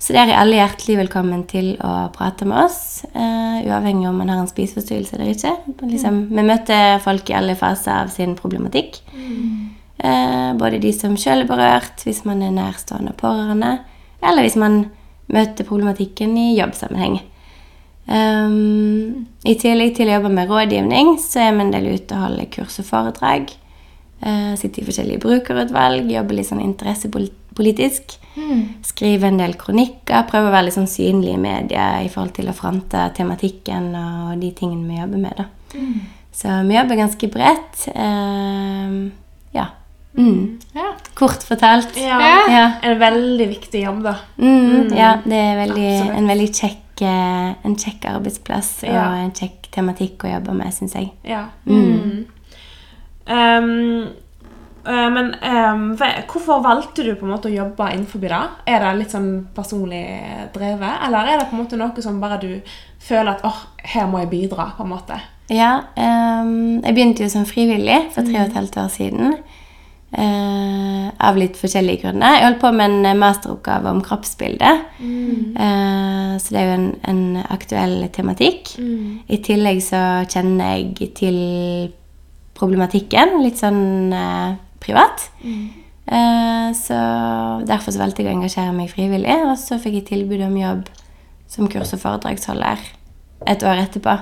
Så 0.01 0.15
dere 0.15 0.33
er 0.33 0.39
alle 0.41 0.57
hjertelig 0.57 0.95
velkommen 1.03 1.43
til 1.49 1.75
å 1.85 1.91
prate 2.15 2.47
med 2.49 2.57
oss, 2.63 3.03
uh, 3.13 3.61
uavhengig 3.61 4.07
om 4.09 4.17
man 4.17 4.31
har 4.33 4.39
en 4.41 4.49
spiseforstyrrelse 4.49 5.13
eller 5.13 5.35
ikke. 5.35 5.51
Liksom, 5.91 6.23
vi 6.31 6.45
møter 6.47 6.97
folk 7.03 7.29
i 7.29 7.35
alle 7.37 7.53
faser 7.59 7.99
av 7.99 8.09
sin 8.09 8.33
problematikk. 8.39 8.97
Eh, 10.01 10.53
både 10.57 10.79
de 10.81 10.89
som 10.97 11.13
selv 11.19 11.45
er 11.45 11.49
berørt, 11.51 12.01
hvis 12.07 12.23
man 12.25 12.41
er 12.41 12.53
nærstående 12.55 13.13
og 13.13 13.19
pårørende, 13.19 13.75
eller 14.25 14.47
hvis 14.47 14.57
man 14.57 14.87
møter 15.31 15.67
problematikken 15.67 16.33
i 16.39 16.55
jobbsammenheng. 16.57 17.19
Um, 18.09 19.27
I 19.45 19.53
tillegg 19.61 19.93
til 19.95 20.09
å 20.09 20.15
jobbe 20.17 20.31
med 20.33 20.49
rådgivning, 20.49 21.13
så 21.21 21.45
er 21.45 21.53
vi 21.53 21.67
en 21.67 21.75
del 21.75 21.91
ute 21.93 22.17
og 22.17 22.25
holder 22.25 22.49
kurs 22.55 22.79
og 22.81 22.89
foredrag. 22.89 23.53
Uh, 24.25 24.57
sitter 24.57 24.81
i 24.81 24.87
forskjellige 24.89 25.21
brukerutvalg, 25.21 26.09
jobber 26.09 26.39
litt 26.39 26.49
sånn 26.49 26.65
interessepolitisk. 27.61 28.17
Skrive 28.87 29.27
en 29.27 29.39
del 29.39 29.53
kronikker, 29.59 30.25
prøve 30.29 30.49
å 30.49 30.53
være 30.53 30.69
litt 30.69 30.77
sånn 30.77 30.89
synlig 30.89 31.35
i 31.35 31.41
media 31.41 32.01
i 32.01 32.09
forhold 32.09 32.33
til 32.37 32.49
å 32.49 32.55
fronte 32.55 33.09
tematikken 33.15 33.91
og 33.95 34.39
de 34.41 34.51
tingene 34.55 34.87
vi 34.87 34.99
jobber 35.01 35.21
med. 35.21 35.37
da. 35.37 35.45
Så 36.31 36.61
vi 36.67 36.77
jobber 36.77 36.95
ganske 36.95 37.27
bredt. 37.27 37.87
Uh, 37.91 39.11
ja. 39.51 39.67
Mm. 40.17 40.59
Ja. 40.75 40.93
Kort 41.13 41.43
fortalt. 41.43 41.95
Ja. 41.99 42.19
Ja. 42.49 42.65
En 42.83 42.99
veldig 42.99 43.47
viktig 43.51 43.83
jobb, 43.83 44.01
da. 44.03 44.15
Mm, 44.37 44.91
ja, 44.95 45.17
det 45.23 45.37
er 45.39 45.59
veldig, 45.59 45.91
en 46.17 46.27
veldig 46.27 46.49
kjekk, 46.51 47.03
eh, 47.07 47.53
en 47.67 47.77
kjekk 47.79 48.09
arbeidsplass 48.11 48.73
og 48.89 48.97
en 48.97 49.31
kjekk 49.35 49.69
tematikk 49.71 50.25
å 50.27 50.33
jobbe 50.33 50.55
med, 50.57 50.73
syns 50.75 50.97
jeg. 50.97 51.13
Ja. 51.27 51.45
Mm. 51.65 52.25
Um, 53.31 54.11
men 54.85 55.35
um, 55.45 55.83
hvorfor 56.31 56.61
valgte 56.63 57.03
du 57.05 57.11
på 57.13 57.27
en 57.27 57.33
måte 57.35 57.51
å 57.51 57.53
jobbe 57.53 57.89
innenfor 57.93 58.23
det? 58.23 58.39
Er 58.65 58.81
det 58.81 58.93
litt 58.97 59.13
sånn 59.13 59.29
personlig 59.55 60.03
drevet, 60.55 61.03
eller 61.05 61.29
er 61.29 61.41
det 61.41 61.49
på 61.51 61.57
en 61.57 61.61
måte 61.61 61.79
noe 61.79 62.05
som 62.05 62.21
bare 62.21 62.39
du 62.41 62.49
føler 63.01 63.35
at 63.35 63.45
åh, 63.45 63.61
her 63.93 64.09
må 64.09 64.23
jeg 64.23 64.31
bidra, 64.33 64.71
på 64.77 64.85
en 64.85 64.93
måte? 64.95 65.19
Ja, 65.51 65.73
um, 65.93 66.81
jeg 66.81 66.95
begynte 66.95 67.25
jo 67.25 67.33
som 67.33 67.45
frivillig 67.45 68.07
for 68.15 68.25
tre 68.25 68.39
og 68.39 68.49
et 68.49 68.57
halvt 68.57 68.81
år 68.81 68.91
siden. 68.93 69.35
Uh, 70.11 71.07
av 71.23 71.37
litt 71.39 71.55
forskjellige 71.55 72.01
grunner. 72.01 72.35
Jeg 72.35 72.47
holdt 72.49 72.63
på 72.65 72.73
med 72.75 73.05
en 73.07 73.21
masteroppgave 73.21 73.93
om 73.93 74.01
kroppsbilde. 74.03 74.73
Uh, 74.99 76.35
så 76.41 76.51
det 76.51 76.59
er 76.59 76.67
jo 76.67 76.75
en, 76.79 76.91
en 77.07 77.23
aktuell 77.53 78.09
tematikk. 78.11 78.73
I 78.81 79.39
tillegg 79.45 79.79
så 79.85 80.01
kjenner 80.31 80.79
jeg 80.79 81.13
til 81.21 81.41
problematikken 82.61 83.39
litt 83.41 83.59
sånn 83.61 84.13
eh, 84.13 84.59
privat. 84.81 85.29
Eh, 86.11 86.71
så 86.75 86.97
derfor 87.67 87.93
så 87.93 88.01
valgte 88.01 88.23
jeg 88.23 88.31
å 88.33 88.37
engasjere 88.39 88.73
meg 88.75 88.89
frivillig, 88.91 89.37
og 89.47 89.55
så 89.61 89.77
fikk 89.79 89.99
jeg 90.01 90.07
tilbud 90.09 90.41
om 90.47 90.57
jobb 90.59 90.89
som 91.51 91.67
kurs- 91.71 91.93
og 91.95 91.99
foredragsholder 92.01 92.77
et 93.47 93.63
år 93.63 93.83
etterpå. 93.85 94.17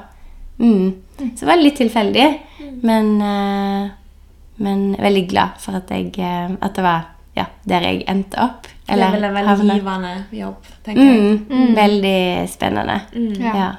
Mm. 0.60 0.90
Så 1.36 1.40
det 1.46 1.48
var 1.48 1.58
litt 1.62 1.78
tilfeldig, 1.80 2.28
men, 2.84 3.14
eh, 3.22 3.90
men 4.60 4.96
veldig 5.00 5.28
glad 5.32 5.58
for 5.64 5.80
at, 5.80 5.90
jeg, 5.90 6.12
eh, 6.20 6.52
at 6.62 6.76
det 6.76 6.84
var 6.84 7.08
ja, 7.38 7.46
der 7.64 7.82
jeg 7.88 8.04
endte 8.12 8.38
opp. 8.44 8.68
det 8.88 8.98
er 9.06 9.12
vel 9.14 9.24
en 9.24 9.34
veldig 9.36 9.76
givende 9.78 10.14
jobb, 10.32 10.66
tenker 10.84 11.04
jeg. 11.04 11.40
Mm, 11.50 11.76
Veldig 11.76 12.50
spennende. 12.50 13.02
Ja. 13.40 13.54
Ja. 13.56 13.70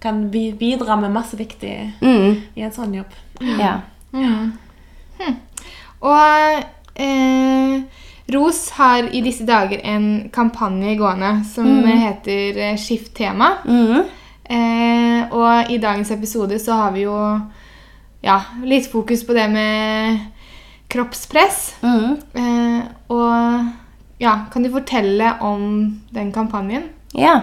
Kan 0.00 0.28
bidra 0.30 0.96
med 1.00 1.10
masse 1.10 1.34
viktig 1.36 1.92
Mm, 2.00 2.36
i 2.54 2.62
en 2.62 2.70
sånn 2.72 2.94
jobb. 2.94 3.10
ja. 3.58 3.80
Og 6.04 6.62
eh, 6.94 7.80
Ros 8.34 8.60
har 8.76 9.08
i 9.08 9.22
disse 9.24 9.46
dager 9.48 9.80
en 9.88 10.28
kampanje 10.32 10.96
gående 11.00 11.32
som 11.48 11.68
heter 11.88 12.58
eh, 12.70 12.78
Skift 12.78 13.14
tema. 13.16 13.54
Mm, 13.64 14.04
Eh, 14.48 15.28
og 15.28 15.70
i 15.70 15.76
dagens 15.76 16.10
episode 16.10 16.56
så 16.58 16.72
har 16.72 16.92
vi 16.94 17.02
jo 17.02 17.16
ja, 18.24 18.38
litt 18.64 18.86
fokus 18.88 19.20
på 19.28 19.34
det 19.36 19.44
med 19.52 20.22
kroppspress. 20.88 21.74
mm. 21.82 22.14
Eh, 22.32 22.80
og 23.12 23.66
ja, 24.20 24.32
kan 24.52 24.64
du 24.64 24.70
fortelle 24.72 25.34
om 25.40 26.00
den 26.14 26.32
kampanjen? 26.32 26.88
Ja. 27.14 27.40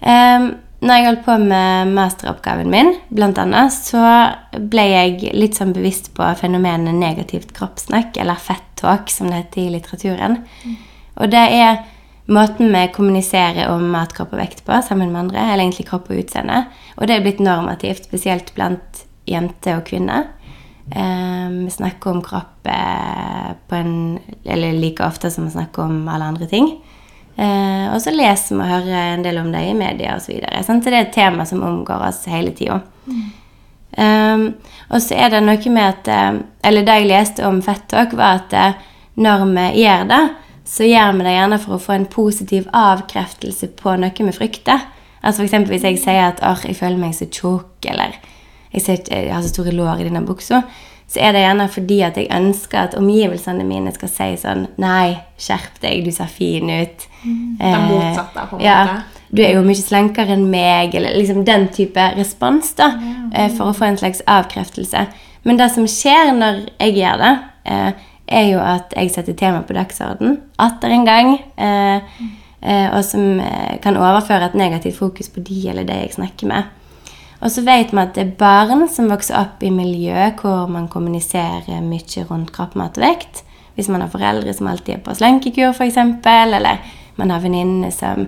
Um, 0.00 0.54
når 0.84 0.98
jeg 0.98 1.06
holdt 1.06 1.24
på 1.24 1.34
med 1.40 1.92
masteroppgaven 1.96 2.68
min, 2.68 2.90
blant 3.08 3.38
annet, 3.40 3.72
så 3.72 4.02
ble 4.60 4.84
jeg 4.90 5.32
litt 5.36 5.56
sånn 5.56 5.72
bevisst 5.76 6.10
på 6.16 6.26
fenomenet 6.36 6.98
negativt 6.98 7.54
kroppssnakk, 7.56 8.18
eller 8.20 8.36
fett-talk, 8.36 9.08
som 9.12 9.30
det 9.30 9.40
heter 9.40 9.62
i 9.62 9.70
litteraturen. 9.72 10.42
Og 11.16 11.32
det 11.32 11.44
er 11.56 11.80
måten 12.28 12.68
vi 12.74 12.84
kommuniserer 12.92 13.70
om 13.72 13.86
mat, 13.94 14.12
kropp 14.12 14.34
og 14.36 14.42
vekt 14.42 14.64
på 14.66 14.82
sammen 14.84 15.14
med 15.14 15.24
andre, 15.24 15.46
eller 15.46 15.64
egentlig 15.64 15.88
kropp 15.88 16.10
og 16.10 16.20
utseende. 16.20 16.66
Og 16.98 17.08
det 17.08 17.16
er 17.16 17.24
blitt 17.24 17.40
normativt, 17.40 18.04
spesielt 18.10 18.52
blant 18.56 19.06
jenter 19.26 19.78
og 19.78 19.86
kvinner. 19.88 20.28
Um, 20.86 21.64
vi 21.64 21.72
snakker 21.74 22.12
om 22.12 22.20
kropp 22.22 22.68
eh, 22.70 23.48
på 23.66 23.74
en, 23.74 23.94
eller 24.44 24.76
like 24.76 25.02
ofte 25.02 25.32
som 25.34 25.48
vi 25.48 25.56
snakker 25.56 25.88
om 25.88 26.04
alle 26.06 26.28
andre 26.34 26.46
ting. 26.52 26.68
Eh, 27.36 27.86
og 27.92 28.00
så 28.00 28.12
leser 28.14 28.56
vi 28.56 28.62
og 28.62 28.70
hører 28.70 29.10
en 29.14 29.24
del 29.24 29.38
om 29.42 29.50
det 29.52 29.66
i 29.68 29.74
media 29.76 30.16
osv. 30.16 30.38
Så, 30.40 30.64
så 30.72 30.78
det 30.88 30.94
er 30.94 31.02
et 31.04 31.16
tema 31.16 31.44
som 31.48 31.64
omgår 31.66 32.08
oss 32.08 32.24
hele 32.32 32.54
tida. 32.56 32.80
Um, 33.96 34.50
og 34.92 35.00
så 35.00 35.16
er 35.16 35.30
det 35.32 35.38
noe 35.40 35.70
med 35.72 35.86
at 35.86 36.08
eh, 36.12 36.34
Eller 36.68 36.84
det 36.84 36.96
jeg 36.98 37.08
leste 37.08 37.46
om 37.48 37.62
fettalk, 37.64 38.12
var 38.18 38.42
at 38.42 38.52
eh, 38.52 38.82
når 39.24 39.46
vi 39.48 39.66
gjør 39.84 40.08
det, 40.10 40.24
så 40.68 40.84
gjør 40.84 41.14
vi 41.16 41.24
det 41.24 41.36
gjerne 41.36 41.58
for 41.62 41.76
å 41.76 41.80
få 41.80 41.94
en 41.94 42.08
positiv 42.10 42.66
avkreftelse 42.76 43.70
på 43.78 43.94
noe 43.96 44.26
vi 44.28 44.34
frykter. 44.34 44.82
Altså 45.22 45.46
for 45.46 45.70
hvis 45.70 45.86
jeg 45.86 46.00
sier 46.02 46.26
at 46.28 46.42
jeg 46.66 46.76
føler 46.76 47.00
meg 47.00 47.14
så 47.16 47.28
tjukk, 47.30 47.86
eller 47.88 48.18
jeg, 48.72 48.82
ser, 48.82 49.00
jeg 49.08 49.32
har 49.32 49.42
så 49.42 49.54
store 49.54 49.72
lår 49.72 50.02
i 50.02 50.08
denne 50.10 50.26
buksa, 50.26 50.60
så 51.08 51.20
er 51.22 51.32
det 51.36 51.42
gjerne 51.44 51.68
fordi 51.70 52.00
at 52.02 52.16
jeg 52.18 52.30
ønsker 52.34 52.78
at 52.80 52.94
omgivelsene 52.98 53.64
mine 53.64 53.92
skal 53.94 54.10
si 54.10 54.30
sånn 54.42 54.64
Nei, 54.82 55.16
skjerp 55.38 55.76
deg, 55.82 56.02
du 56.04 56.10
ser 56.10 56.26
fin 56.26 56.66
ut. 56.70 57.04
Det 57.22 57.78
motsatte, 57.86 58.46
på 58.50 58.58
en 58.58 58.64
ja, 58.64 58.78
måte. 58.88 59.04
Du 59.30 59.42
er 59.42 59.54
jo 59.56 59.62
mye 59.66 59.78
slankere 59.78 60.34
enn 60.36 60.48
meg, 60.50 60.94
eller 60.94 61.14
liksom 61.18 61.44
den 61.46 61.68
type 61.74 62.02
respons, 62.16 62.72
da. 62.78 62.92
eh, 63.32 63.48
For 63.54 63.70
å 63.70 63.74
få 63.74 63.88
en 63.88 63.98
slags 63.98 64.22
avkreftelse. 64.26 65.06
Men 65.46 65.58
det 65.58 65.70
som 65.74 65.86
skjer 65.86 66.32
når 66.34 66.60
jeg 66.80 66.96
gjør 66.98 67.22
det, 67.22 67.32
eh, 67.70 67.92
er 68.26 68.48
jo 68.50 68.58
at 68.58 68.94
jeg 68.96 69.10
setter 69.14 69.36
tema 69.38 69.62
på 69.62 69.74
dagsorden 69.76 70.40
atter 70.58 70.90
en 70.90 71.04
gang. 71.06 71.38
eh, 71.56 72.00
eh, 72.62 72.88
Og 72.96 73.04
som 73.04 73.38
eh, 73.40 73.78
kan 73.82 73.96
overføre 73.96 74.46
et 74.50 74.54
negativt 74.58 74.98
fokus 74.98 75.28
på 75.28 75.40
de 75.46 75.68
eller 75.70 75.84
det 75.84 76.00
jeg 76.00 76.16
snakker 76.18 76.46
med. 76.50 76.64
Og 77.42 77.52
så 77.52 77.62
vet 77.66 77.92
vi 77.92 78.00
at 78.00 78.14
det 78.16 78.22
er 78.24 78.36
barn 78.40 78.86
som 78.92 79.10
vokser 79.12 79.36
opp 79.38 79.62
i 79.64 79.72
miljø 79.74 80.30
hvor 80.40 80.70
man 80.72 80.88
kommuniserer 80.92 81.84
mye 81.84 82.24
rundt 82.30 82.52
kropp, 82.54 82.76
mat 82.78 82.96
og 82.96 83.04
vekt. 83.04 83.42
Hvis 83.76 83.90
man 83.92 84.00
har 84.00 84.12
foreldre 84.12 84.54
som 84.56 84.70
alltid 84.70 84.96
er 84.96 85.04
på 85.04 85.14
slankekur, 85.18 85.74
f.eks., 85.76 85.98
eller 86.24 86.80
man 87.20 87.32
har 87.32 87.42
venninner 87.44 87.92
som 87.92 88.24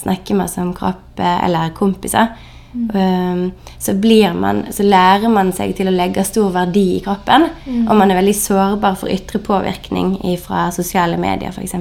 snakker 0.00 0.36
masse 0.36 0.60
om 0.60 0.74
kropp, 0.76 1.18
eh, 1.20 1.44
eller 1.46 1.72
kompiser, 1.76 2.34
um, 2.72 3.50
så, 3.78 3.94
blir 3.94 4.36
man, 4.36 4.62
så 4.72 4.84
lærer 4.84 5.32
man 5.32 5.52
seg 5.56 5.72
til 5.76 5.88
å 5.88 5.94
legge 5.94 6.24
stor 6.28 6.52
verdi 6.54 6.84
i 6.98 7.02
kroppen. 7.04 7.48
Og 7.86 7.96
man 7.96 8.12
er 8.12 8.20
veldig 8.20 8.36
sårbar 8.36 9.00
for 9.00 9.12
ytre 9.12 9.40
påvirkning 9.44 10.18
fra 10.44 10.68
sosiale 10.74 11.16
medier, 11.20 11.56
f.eks. 11.56 11.76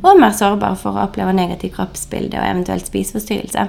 Og 0.00 0.12
mer 0.16 0.36
sårbar 0.36 0.80
for 0.80 0.96
å 0.96 1.06
oppleve 1.08 1.36
negativt 1.36 1.76
kroppsbilde 1.76 2.40
og 2.40 2.48
eventuelt 2.48 2.88
spiseforstyrrelse. 2.88 3.68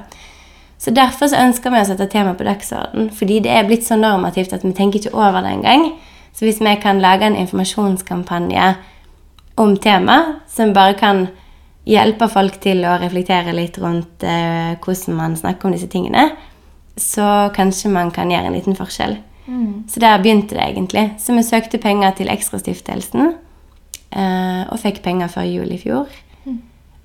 Så 0.82 0.92
Derfor 0.92 1.30
så 1.30 1.38
ønsker 1.38 1.70
vi 1.70 1.78
å 1.78 1.86
sette 1.86 2.08
temaet 2.10 2.40
på 2.40 2.46
dagsorden, 2.48 3.12
fordi 3.14 3.38
det 3.46 3.52
er 3.54 3.68
blitt 3.68 3.86
så 3.86 4.00
normativt 4.00 4.54
at 4.56 4.64
vi 4.66 4.74
tenker 4.74 4.98
ikke 4.98 5.14
over 5.14 5.44
det 5.46 5.52
engang. 5.54 5.92
Så 6.34 6.48
hvis 6.48 6.62
vi 6.64 6.74
kan 6.82 7.02
lage 7.04 7.28
en 7.28 7.38
informasjonskampanje 7.38 8.72
om 9.62 9.76
temaet, 9.78 10.40
som 10.50 10.74
bare 10.74 10.96
kan 10.98 11.28
hjelpe 11.86 12.26
folk 12.30 12.58
til 12.64 12.82
å 12.86 12.96
reflektere 13.02 13.54
litt 13.54 13.78
rundt 13.82 14.26
eh, 14.26 14.74
hvordan 14.82 15.18
man 15.18 15.38
snakker 15.38 15.70
om 15.70 15.76
disse 15.76 15.90
tingene, 15.92 16.32
så 16.98 17.52
kanskje 17.54 17.94
man 17.94 18.10
kan 18.14 18.34
gjøre 18.34 18.50
en 18.50 18.58
liten 18.58 18.78
forskjell. 18.78 19.20
Så 19.90 20.02
der 20.02 20.22
begynte 20.22 20.56
det 20.56 20.66
egentlig. 20.66 21.06
Så 21.20 21.34
vi 21.38 21.44
søkte 21.46 21.78
penger 21.82 22.18
til 22.18 22.30
Ekstrastiftelsen, 22.34 23.36
eh, 24.18 24.64
og 24.66 24.82
fikk 24.82 25.02
penger 25.06 25.30
før 25.30 25.50
jul 25.50 25.72
i 25.74 25.80
fjor. 25.82 26.10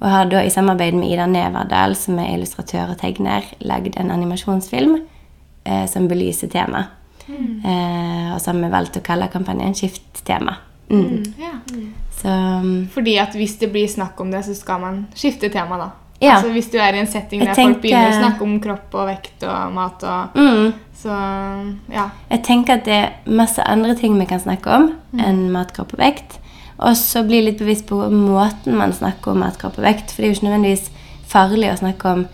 Og 0.02 0.08
har 0.12 0.28
da 0.28 0.42
i 0.44 0.52
samarbeid 0.52 0.96
med 0.98 1.08
Ida 1.08 1.26
Neverdal, 1.30 1.96
som 1.96 2.18
er 2.20 2.34
illustratør 2.34 2.92
og 2.92 3.00
tegner, 3.00 3.46
lagd 3.64 3.96
en 3.96 4.12
animasjonsfilm 4.12 4.98
eh, 4.98 5.86
som 5.88 6.08
belyser 6.10 6.52
temaet. 6.52 6.92
Eh, 7.26 8.26
og 8.30 8.38
som 8.38 8.60
vi 8.62 8.68
valgte 8.70 9.00
å 9.02 9.06
kalle 9.06 9.26
kampanjen 9.32 9.74
Skift 9.74 10.20
tema. 10.28 10.60
Mm. 10.88 11.24
Ja. 11.40 11.56
Så 12.20 12.28
um, 12.28 12.88
Fordi 12.94 13.16
at 13.18 13.34
hvis 13.34 13.56
det 13.58 13.72
blir 13.72 13.88
snakk 13.90 14.20
om 14.20 14.30
det, 14.30 14.44
så 14.46 14.54
skal 14.54 14.80
man 14.80 15.00
skifte 15.14 15.50
tema, 15.52 15.78
da. 15.80 15.90
Ja. 16.20 16.36
Altså 16.36 16.52
Hvis 16.54 16.70
du 16.72 16.78
er 16.80 16.96
i 16.96 17.00
en 17.02 17.10
setting 17.10 17.42
der 17.42 17.52
der 17.52 17.58
folk 17.58 17.82
begynner 17.82 18.14
å 18.14 18.20
snakke 18.20 18.46
om 18.46 18.54
kropp 18.64 18.94
og 18.96 19.08
vekt 19.10 19.44
og 19.44 19.74
mat 19.74 20.04
og 20.08 20.38
mm, 20.38 20.70
Så 20.96 21.16
ja. 21.92 22.06
Jeg 22.30 22.42
tenker 22.46 22.78
at 22.78 22.86
det 22.86 22.94
er 23.02 23.10
masse 23.28 23.60
andre 23.60 23.92
ting 23.98 24.16
vi 24.16 24.24
kan 24.30 24.40
snakke 24.40 24.78
om 24.78 24.88
enn 25.20 25.50
mat, 25.52 25.74
kropp 25.76 25.92
og 25.92 26.00
vekt. 26.00 26.38
Og 26.76 26.96
så 26.98 27.22
bli 27.24 27.40
litt 27.44 27.60
bevisst 27.60 27.86
på 27.88 27.98
måten 28.12 28.76
man 28.76 28.92
snakker 28.92 29.32
om 29.32 29.40
mat, 29.44 29.56
kropp 29.60 29.78
og 29.80 29.86
vekt. 29.86 30.12
For 30.12 30.22
det 30.22 30.28
er 30.28 30.32
jo 30.32 30.38
ikke 30.38 30.48
nødvendigvis 30.48 30.90
farlig 31.26 31.70
å 31.72 31.78
snakke 31.80 32.12
om 32.12 32.26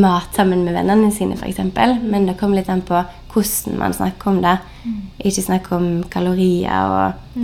mat 0.00 0.36
sammen 0.36 0.62
med 0.64 0.76
vennene 0.78 1.10
sine, 1.14 1.34
f.eks. 1.34 1.58
Men 2.04 2.28
det 2.28 2.36
kommer 2.38 2.60
litt 2.60 2.70
an 2.70 2.84
på 2.86 3.02
hvordan 3.32 3.78
man 3.78 3.96
snakker 3.96 4.30
om 4.30 4.40
det. 4.44 4.56
Ikke 5.26 5.42
snakke 5.42 5.74
om 5.76 5.88
kalorier 6.10 6.94
og, 6.94 7.34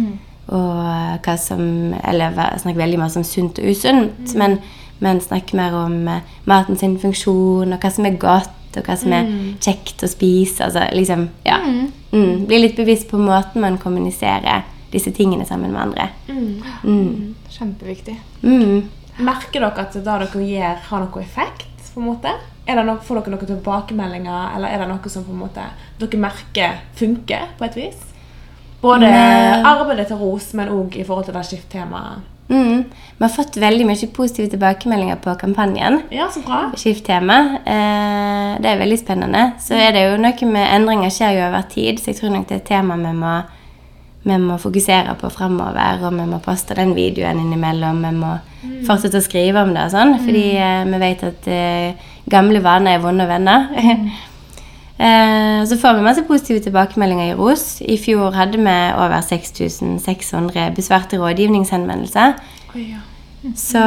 og 0.55 1.25
hva 1.27 1.37
som 1.41 1.95
Eller 2.07 2.37
snakke 2.63 2.79
veldig 2.79 3.01
mye 3.01 3.19
om 3.19 3.27
sunt 3.27 3.59
og 3.59 3.73
usunt. 3.73 4.37
Men, 4.39 4.61
men 5.03 5.21
snakke 5.21 5.59
mer 5.59 5.75
om 5.77 6.07
eh, 6.09 6.23
maten 6.47 6.79
sin 6.79 6.97
funksjon, 6.99 7.75
og 7.75 7.83
hva 7.83 7.91
som 7.93 8.07
er 8.07 8.17
godt, 8.17 8.79
og 8.79 8.87
hva 8.87 8.97
som 8.97 9.13
er 9.13 9.29
kjekt 9.61 10.05
å 10.05 10.09
spise. 10.09 10.69
Altså 10.69 10.87
liksom, 10.95 11.29
ja. 11.45 11.59
Mm. 12.15 12.47
Bli 12.47 12.63
litt 12.63 12.79
bevisst 12.79 13.11
på 13.11 13.19
måten 13.21 13.65
man 13.65 13.81
kommuniserer 13.83 14.65
disse 14.97 15.13
tingene 15.15 15.47
sammen 15.49 15.73
med 15.73 15.85
andre. 15.87 16.09
Mm. 16.27 17.35
Kjempeviktig. 17.53 18.19
Mm. 18.43 18.89
Merker 19.17 19.63
dere 19.63 19.87
at 19.87 19.95
det 19.97 20.05
dere 20.05 20.29
gjør, 20.29 20.85
har 20.91 21.07
noe 21.07 21.23
effekt? 21.23 21.67
på 21.97 22.01
en 22.01 22.11
måte? 22.11 22.33
Er 22.69 22.77
det 22.77 22.85
noe, 22.85 23.01
får 23.01 23.23
dere 23.23 23.33
noen 23.33 23.49
tilbakemeldinger, 23.49 24.57
eller 24.59 24.69
er 24.69 24.83
det 24.83 24.89
noe 24.91 25.09
som 25.13 25.25
på 25.25 25.33
en 25.33 25.41
måte 25.47 25.65
dere 25.97 26.21
merker 26.21 26.81
funker 26.99 27.53
på 27.57 27.65
et 27.65 27.79
vis? 27.79 28.03
Både 28.83 29.09
Nei. 29.09 29.63
arbeidet 29.65 30.11
til 30.11 30.21
Ros, 30.21 30.51
men 30.59 30.69
òg 30.75 30.99
i 31.01 31.05
forhold 31.07 31.31
til 31.31 31.39
det 31.39 31.47
skifttemaet. 31.49 32.27
Mm. 32.53 32.85
Vi 33.17 33.25
har 33.25 33.33
fått 33.33 33.57
veldig 33.59 33.87
mye 33.89 34.09
positive 34.15 34.53
tilbakemeldinger 34.53 35.17
på 35.25 35.33
kampanjen. 35.41 36.03
Ja, 36.13 36.29
så 36.31 36.45
bra. 36.45 36.67
Skifttema. 36.79 37.39
Eh, 37.65 38.53
det 38.61 38.71
er 38.71 38.83
veldig 38.85 39.01
spennende. 39.01 39.47
Så 39.59 39.81
er 39.81 39.97
det 39.97 40.05
jo 40.05 40.21
noe 40.21 40.51
med 40.53 40.69
endringer 40.69 41.11
skjer 41.17 41.39
jo 41.39 41.49
over 41.49 41.65
tid, 41.73 41.99
så 41.99 42.13
jeg 42.13 42.21
tror 42.21 42.37
nok 42.37 42.47
det 42.51 42.59
er 42.59 42.61
et 42.61 42.69
tema 42.69 43.01
vi 43.01 43.17
må, 43.17 43.39
vi 44.27 44.37
må 44.43 44.59
fokusere 44.59 45.15
på 45.21 45.31
fremover. 45.31 46.03
Og 46.07 46.15
vi 46.17 46.29
må 46.29 46.41
poste 46.43 46.77
den 46.79 46.95
videoen 46.97 47.41
innimellom. 47.45 48.03
Vi 48.03 48.15
må 48.17 48.37
fortsette 48.87 49.21
å 49.21 49.25
skrive 49.25 49.63
om 49.63 49.75
det 49.77 49.87
og 49.87 49.95
sånn. 49.95 50.17
Fordi 50.25 50.47
eh, 50.59 50.87
vi 50.91 51.03
vet 51.03 51.27
at 51.29 51.51
eh, 51.51 52.09
gamle 52.31 52.63
vaner 52.65 52.97
er 52.97 53.05
vonde 53.05 53.29
venner. 53.31 53.69
Eh, 54.97 55.59
så 55.69 55.77
får 55.77 55.99
vi 55.99 56.05
masse 56.07 56.23
positive 56.25 56.63
tilbakemeldinger 56.65 57.27
i 57.29 57.35
ROS. 57.37 57.83
I 57.85 57.99
fjor 58.01 58.31
hadde 58.33 58.57
vi 58.57 58.77
over 58.97 59.21
6600 59.21 60.71
besvarte 60.73 61.19
rådgivningshenvendelser. 61.21 62.33
Ja. 62.81 63.03
Så 63.61 63.83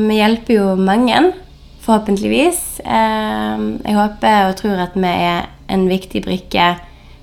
vi 0.00 0.16
hjelper 0.22 0.56
jo 0.56 0.70
mange, 0.80 1.18
forhåpentligvis. 1.84 2.80
Eh, 2.80 3.66
jeg 3.84 3.98
håper 3.98 4.48
og 4.48 4.56
tror 4.62 4.80
at 4.86 4.96
vi 4.96 5.12
er 5.12 5.50
en 5.68 5.84
viktig 5.92 6.24
brikke 6.24 6.70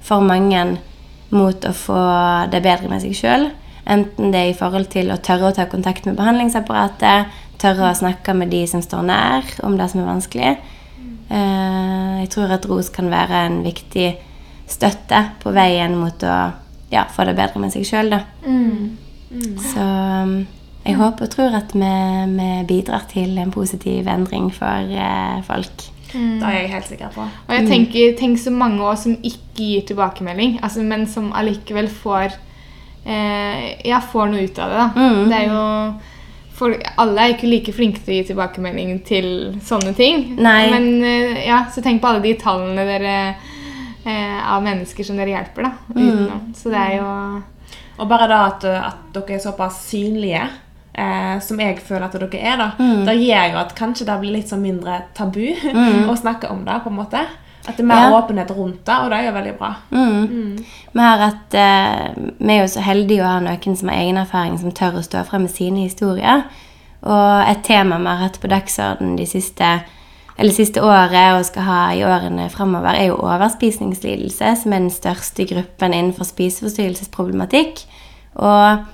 for 0.06 0.22
mange 0.22 0.78
mot 1.32 1.66
å 1.66 1.74
få 1.76 2.02
det 2.52 2.62
bedre 2.64 2.92
med 2.92 3.04
seg 3.04 3.16
sjøl. 3.18 3.48
Enten 3.92 4.34
det 4.34 4.42
er 4.42 4.52
i 4.52 4.58
forhold 4.58 4.92
til 4.94 5.12
å 5.12 5.20
tørre 5.24 5.50
å 5.50 5.56
ta 5.56 5.66
kontakt 5.72 6.06
med 6.08 6.20
behandlingsapparatet, 6.20 7.32
tørre 7.62 7.90
å 7.90 7.98
snakke 7.98 8.36
med 8.38 8.52
de 8.54 8.62
som 8.70 8.84
står 8.84 9.08
nær 9.10 9.48
om 9.66 9.78
det 9.80 9.90
som 9.92 10.04
er 10.04 10.10
vanskelig. 10.10 10.52
Eh, 11.32 12.16
jeg 12.22 12.32
tror 12.34 12.54
at 12.54 12.68
ROS 12.70 12.92
kan 12.94 13.10
være 13.12 13.46
en 13.48 13.62
viktig 13.66 14.10
støtte 14.72 15.24
på 15.42 15.54
veien 15.56 15.96
mot 16.00 16.24
å 16.24 16.38
ja, 16.92 17.06
få 17.12 17.26
det 17.28 17.38
bedre 17.40 17.62
med 17.64 17.74
seg 17.74 17.88
sjøl, 17.88 18.12
da. 18.12 18.24
Så 19.72 19.84
um, 19.84 20.34
jeg 20.84 20.98
håper 21.00 21.28
og 21.28 21.32
tror 21.32 21.56
at 21.56 21.76
vi, 21.78 21.92
vi 22.36 22.50
bidrar 22.68 23.06
til 23.12 23.38
en 23.40 23.54
positiv 23.54 24.10
endring 24.12 24.50
for 24.54 24.92
eh, 24.92 25.40
folk. 26.12 26.40
Det 26.40 26.48
er 26.48 26.58
jeg 26.60 26.70
helt 26.74 26.86
sikker 26.92 27.12
på. 27.16 27.22
Og 27.48 27.54
jeg 27.56 27.68
tenker, 27.68 28.16
tenk 28.20 28.40
så 28.40 28.52
mange 28.52 28.80
også 28.84 29.04
som 29.04 29.18
ikke 29.24 29.56
gir 29.66 29.82
tilbakemelding, 29.88 30.60
altså, 30.64 30.84
men 30.84 31.06
som 31.08 31.32
allikevel 31.34 31.88
får 31.88 32.34
eh, 33.06 33.88
Ja, 33.88 34.00
får 34.02 34.32
noe 34.32 34.44
ut 34.48 34.60
av 34.60 34.70
det. 34.70 34.78
da. 34.78 34.88
Mm. 34.96 35.30
Det 35.30 35.38
er 35.38 35.48
jo 35.50 35.62
folk, 36.62 36.84
Alle 37.02 37.22
er 37.24 37.34
ikke 37.36 37.50
like 37.50 37.74
flinke 37.74 38.02
til 38.04 38.14
å 38.14 38.18
gi 38.20 38.28
tilbakemelding 38.32 39.00
til 39.08 39.30
sånne 39.66 39.96
ting. 39.98 40.36
Nei. 40.40 40.70
Men 40.74 40.90
eh, 41.04 41.46
ja, 41.48 41.64
så 41.74 41.82
tenk 41.82 42.02
på 42.04 42.08
alle 42.12 42.22
de 42.26 42.36
tallene 42.42 42.86
dere 42.86 43.16
eh, 44.06 44.42
av 44.52 44.62
mennesker 44.66 45.04
som 45.08 45.18
dere 45.18 45.34
hjelper. 45.38 45.64
da, 45.70 45.72
Mm. 45.96 46.52
Så 46.56 46.70
det 46.70 46.78
er 46.80 46.98
jo 47.00 47.42
Og 48.02 48.08
bare 48.10 48.28
da 48.28 48.38
at, 48.48 48.64
at 48.66 49.02
dere 49.14 49.36
er 49.36 49.40
såpass 49.44 49.82
synlige, 49.90 50.48
eh, 50.96 51.40
som 51.40 51.60
jeg 51.60 51.80
føler 51.80 52.06
at 52.06 52.14
dere 52.14 52.40
er, 52.42 52.58
da, 52.58 52.72
Mm. 52.80 53.06
da 53.06 53.12
gjør 53.14 53.52
jo 53.52 53.58
at 53.58 53.76
kanskje 53.76 54.06
det 54.06 54.20
blir 54.20 54.32
litt 54.34 54.50
sånn 54.50 54.62
mindre 54.62 55.02
tabu 55.14 55.48
å 56.12 56.18
snakke 56.18 56.50
om 56.52 56.66
det, 56.66 56.82
på 56.84 56.90
en 56.90 56.96
måte. 56.98 57.22
At 57.68 57.78
det 57.78 57.84
er 57.84 57.88
mer 57.88 57.96
Mm. 58.08 58.12
Ja. 58.12 58.20
åpenhet 58.22 58.50
rundt 58.58 58.86
det, 58.86 58.96
og 59.04 59.10
det 59.12 59.18
er 59.20 59.26
jo 59.28 59.32
veldig 59.38 59.58
bra. 59.60 59.76
Mm. 59.92 60.58
Vi 60.94 61.00
har 61.00 61.18
hatt 61.18 61.54
eh, 61.54 62.14
Vi 62.40 62.54
er 62.56 62.62
jo 62.62 62.68
så 62.68 62.82
heldige 62.82 63.22
å 63.22 63.28
ha 63.30 63.40
noen 63.40 63.76
som 63.78 63.90
har 63.90 63.98
egen 64.02 64.18
erfaring, 64.18 64.58
som 64.60 64.72
tør 64.72 64.98
å 64.98 65.04
stå 65.04 65.24
frem 65.26 65.42
med 65.44 65.52
sine 65.52 65.84
historier. 65.86 66.44
Og 67.04 67.48
et 67.50 67.64
tema 67.64 67.98
vi 68.00 68.06
har 68.08 68.18
hatt 68.18 68.40
på 68.42 68.48
dagsordenen 68.50 69.16
de 69.18 69.26
siste, 69.26 69.84
eller 70.38 70.52
siste 70.54 70.82
året 70.82 71.36
og 71.38 71.46
skal 71.46 71.64
ha 71.64 71.80
i 71.94 72.02
årene 72.06 72.50
fremover, 72.50 72.96
er 72.98 73.08
jo 73.12 73.18
overspisningslidelse, 73.22 74.56
som 74.64 74.74
er 74.74 74.80
den 74.80 74.90
største 74.90 75.46
gruppen 75.50 75.94
innenfor 75.94 76.26
spiseforstyrrelsesproblematikk. 76.26 77.84
Og 78.36 78.86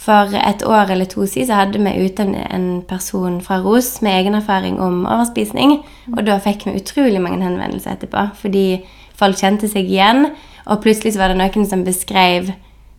for 0.00 0.32
et 0.32 0.62
år 0.64 0.94
eller 0.94 1.04
to 1.04 1.26
siden 1.28 1.50
så 1.50 1.58
hadde 1.58 1.80
vi 1.84 2.06
ute 2.06 2.24
en, 2.24 2.68
person 2.88 3.40
fra 3.44 3.58
ROS 3.60 4.00
med 4.02 4.16
egen 4.16 4.34
erfaring 4.34 4.78
om 4.80 5.04
overspisning. 5.04 5.82
Og 6.16 6.24
da 6.26 6.38
fikk 6.40 6.64
vi 6.66 6.78
utrolig 6.80 7.20
mange 7.20 7.44
henvendelser 7.44 7.98
etterpå, 7.98 8.30
fordi 8.40 8.80
folk 9.18 9.36
kjente 9.36 9.68
seg 9.68 9.90
igjen. 9.90 10.30
Og 10.66 10.80
plutselig 10.80 11.14
så 11.14 11.22
var 11.22 11.32
det 11.32 11.40
noen 11.42 11.68
som 11.68 11.84
beskrev 11.84 12.52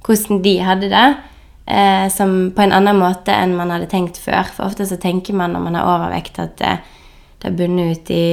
hvordan 0.05 0.43
de 0.45 0.55
hadde 0.61 0.91
det, 0.93 1.07
eh, 1.73 2.05
som 2.13 2.51
på 2.53 2.65
en 2.65 2.73
annen 2.77 3.01
måte 3.01 3.33
enn 3.33 3.57
man 3.57 3.73
hadde 3.73 3.89
tenkt 3.89 4.21
før. 4.21 4.45
For 4.53 4.69
ofte 4.69 4.85
så 4.85 4.99
tenker 5.01 5.37
man 5.37 5.55
når 5.55 5.65
man 5.65 5.79
har 5.79 5.89
overvekt 5.95 6.37
at 6.41 6.57
det, 6.61 6.77
det 7.41 7.55
bunner 7.57 7.95
ut 7.95 8.13
i 8.13 8.25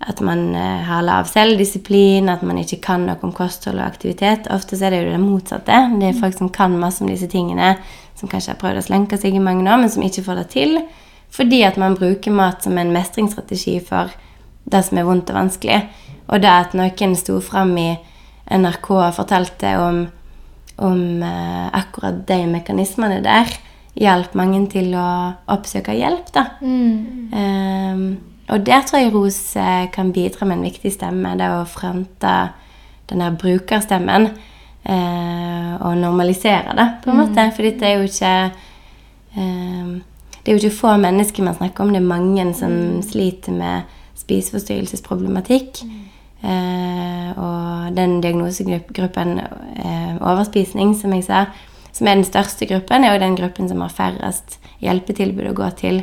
at 0.00 0.20
man 0.24 0.54
eh, 0.56 0.80
har 0.86 1.04
lav 1.04 1.28
selvdisiplin, 1.28 2.30
at 2.32 2.42
man 2.46 2.58
ikke 2.62 2.80
kan 2.84 3.04
noe 3.04 3.20
om 3.26 3.34
kosthold 3.36 3.82
og 3.82 3.84
aktivitet. 3.84 4.48
Ofte 4.52 4.78
er 4.80 4.94
det 4.94 5.02
jo 5.02 5.10
det 5.12 5.20
motsatte. 5.20 5.80
Det 6.00 6.08
er 6.08 6.20
folk 6.20 6.38
som 6.38 6.48
kan 6.52 6.78
masse 6.80 7.04
om 7.04 7.10
disse 7.10 7.28
tingene, 7.28 7.74
som 8.16 8.30
kanskje 8.30 8.54
har 8.54 8.60
prøvd 8.62 8.80
å 8.80 8.86
slenke 8.86 9.18
seg 9.20 9.36
i 9.36 9.42
mange 9.44 9.66
år, 9.68 9.82
men 9.82 9.92
som 9.92 10.04
ikke 10.04 10.24
får 10.24 10.40
det 10.40 10.46
til. 10.54 10.78
Fordi 11.30 11.60
at 11.68 11.76
man 11.80 11.98
bruker 11.98 12.32
mat 12.34 12.64
som 12.64 12.78
en 12.80 12.94
mestringsstrategi 12.94 13.76
for 13.86 14.12
det 14.70 14.80
som 14.86 14.98
er 14.98 15.06
vondt 15.08 15.30
og 15.34 15.36
vanskelig. 15.42 15.82
Og 16.30 16.40
det 16.40 16.50
at 16.50 16.78
noen 16.78 17.16
sto 17.18 17.36
fram 17.44 17.76
i 17.80 17.90
NRK 18.50 18.88
og 18.96 19.18
fortalte 19.18 19.74
om, 19.82 20.00
om 20.80 21.02
eh, 21.26 21.66
akkurat 21.76 22.24
de 22.26 22.40
mekanismene 22.50 23.20
der, 23.26 23.52
hjalp 24.00 24.34
mange 24.38 24.64
til 24.72 24.94
å 24.96 25.06
oppsøke 25.50 25.92
hjelp, 25.98 26.30
da. 26.34 26.46
Ehm, 27.36 28.04
og 28.50 28.66
der 28.66 28.82
tror 28.86 28.98
jeg 28.98 29.12
ROS 29.14 29.56
eh, 29.56 29.86
kan 29.94 30.12
bidra 30.12 30.46
med 30.46 30.58
en 30.58 30.66
viktig 30.66 30.92
stemme. 30.92 31.36
Det 31.38 31.48
å 31.54 31.66
fronte 31.70 32.34
den 33.10 33.22
der 33.22 33.36
brukerstemmen 33.38 34.28
eh, 34.30 35.72
og 35.78 35.96
normalisere 35.98 36.74
det, 36.76 36.88
på 37.04 37.12
en 37.12 37.20
måte. 37.22 37.46
For 37.54 37.66
det 37.66 37.86
er 37.86 37.98
jo 37.98 38.08
ikke 38.08 38.34
eh, 39.36 39.96
Det 40.40 40.48
er 40.48 40.56
jo 40.56 40.62
ikke 40.62 40.78
få 40.80 40.96
mennesker 40.96 41.44
man 41.44 41.54
snakker 41.58 41.84
om, 41.84 41.90
det 41.92 42.00
er 42.00 42.08
mange 42.08 42.46
som 42.56 42.72
sliter 43.04 43.52
med 43.52 43.98
spiseforstyrrelsesproblematikk. 44.16 45.82
Eh, 46.40 47.26
og 47.36 47.96
den 47.96 48.22
diagnosegruppen 48.24 49.34
eh, 49.40 50.14
overspisning, 50.16 50.94
som 50.96 51.12
jeg 51.12 51.26
sa, 51.28 51.44
som 51.92 52.08
er 52.08 52.16
den 52.16 52.24
største 52.24 52.66
gruppen, 52.66 53.04
er 53.04 53.14
jo 53.14 53.22
den 53.22 53.36
gruppen 53.36 53.68
som 53.68 53.82
har 53.84 53.92
færrest 53.92 54.56
hjelpetilbud 54.80 55.50
å 55.50 55.58
gå 55.58 55.68
til. 55.76 56.02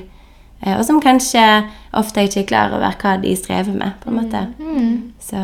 Eh, 0.62 0.74
og 0.78 0.86
som 0.86 1.02
kanskje 1.02 1.42
ofte 1.98 2.24
ikke 2.26 2.42
er 2.42 2.48
klar 2.50 2.76
over 2.76 2.96
hva 3.02 3.16
de 3.22 3.34
strever 3.38 3.74
med, 3.78 3.98
på 4.02 4.10
en 4.10 4.18
måte. 4.18 4.44
Så 5.22 5.42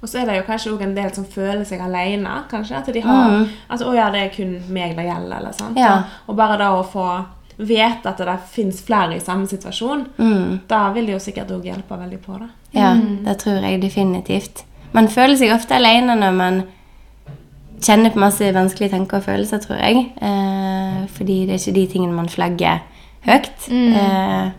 Og 0.00 0.08
så 0.08 0.22
er 0.22 0.26
det 0.26 0.36
jo 0.38 0.46
kanskje 0.46 0.72
òg 0.72 0.84
en 0.86 0.94
del 0.96 1.10
som 1.14 1.24
føler 1.24 1.64
seg 1.68 1.82
alene, 1.84 2.42
kanskje. 2.50 2.76
At 2.76 2.92
de 2.94 3.00
har 3.00 3.48
At 3.70 3.80
'Å 3.80 3.94
ja, 3.94 4.10
det 4.10 4.20
er 4.20 4.30
kun 4.36 4.60
meg 4.68 4.96
det 4.96 5.04
gjelder', 5.04 5.38
eller 5.38 5.52
sånt. 5.52 5.76
Mm. 5.76 5.82
Ja. 5.82 5.96
Og, 5.96 6.04
og 6.28 6.36
bare 6.36 6.58
da 6.58 6.70
å 6.72 6.84
få 6.84 7.24
vite 7.58 8.08
at 8.08 8.18
det 8.18 8.38
fins 8.50 8.82
flere 8.82 9.16
i 9.16 9.20
samme 9.20 9.46
situasjon, 9.46 10.06
mm, 10.18 10.60
da 10.68 10.92
vil 10.94 11.06
det 11.06 11.12
jo 11.12 11.18
sikkert 11.18 11.50
òg 11.50 11.64
hjelpe 11.64 11.98
veldig 11.98 12.18
på 12.18 12.38
det. 12.38 12.48
ja, 12.72 12.94
det 13.24 13.38
tror 13.38 13.64
jeg 13.64 13.82
definitivt. 13.82 14.64
Man 14.92 15.08
føler 15.08 15.36
seg 15.36 15.52
ofte 15.52 15.74
alene 15.74 16.14
når 16.16 16.32
man 16.32 16.62
kjenner 17.82 18.10
på 18.10 18.22
masse 18.22 18.54
vanskelige 18.54 18.90
tanker 18.90 19.20
og 19.20 19.24
følelser, 19.24 19.58
tror 19.58 19.76
jeg. 19.76 20.12
Eh, 20.22 21.06
fordi 21.14 21.46
det 21.46 21.54
er 21.54 21.58
ikke 21.58 21.74
de 21.74 21.86
tingene 21.86 22.14
man 22.14 22.28
flagger 22.28 22.80
høyt. 23.26 23.68
Eh, 23.70 24.50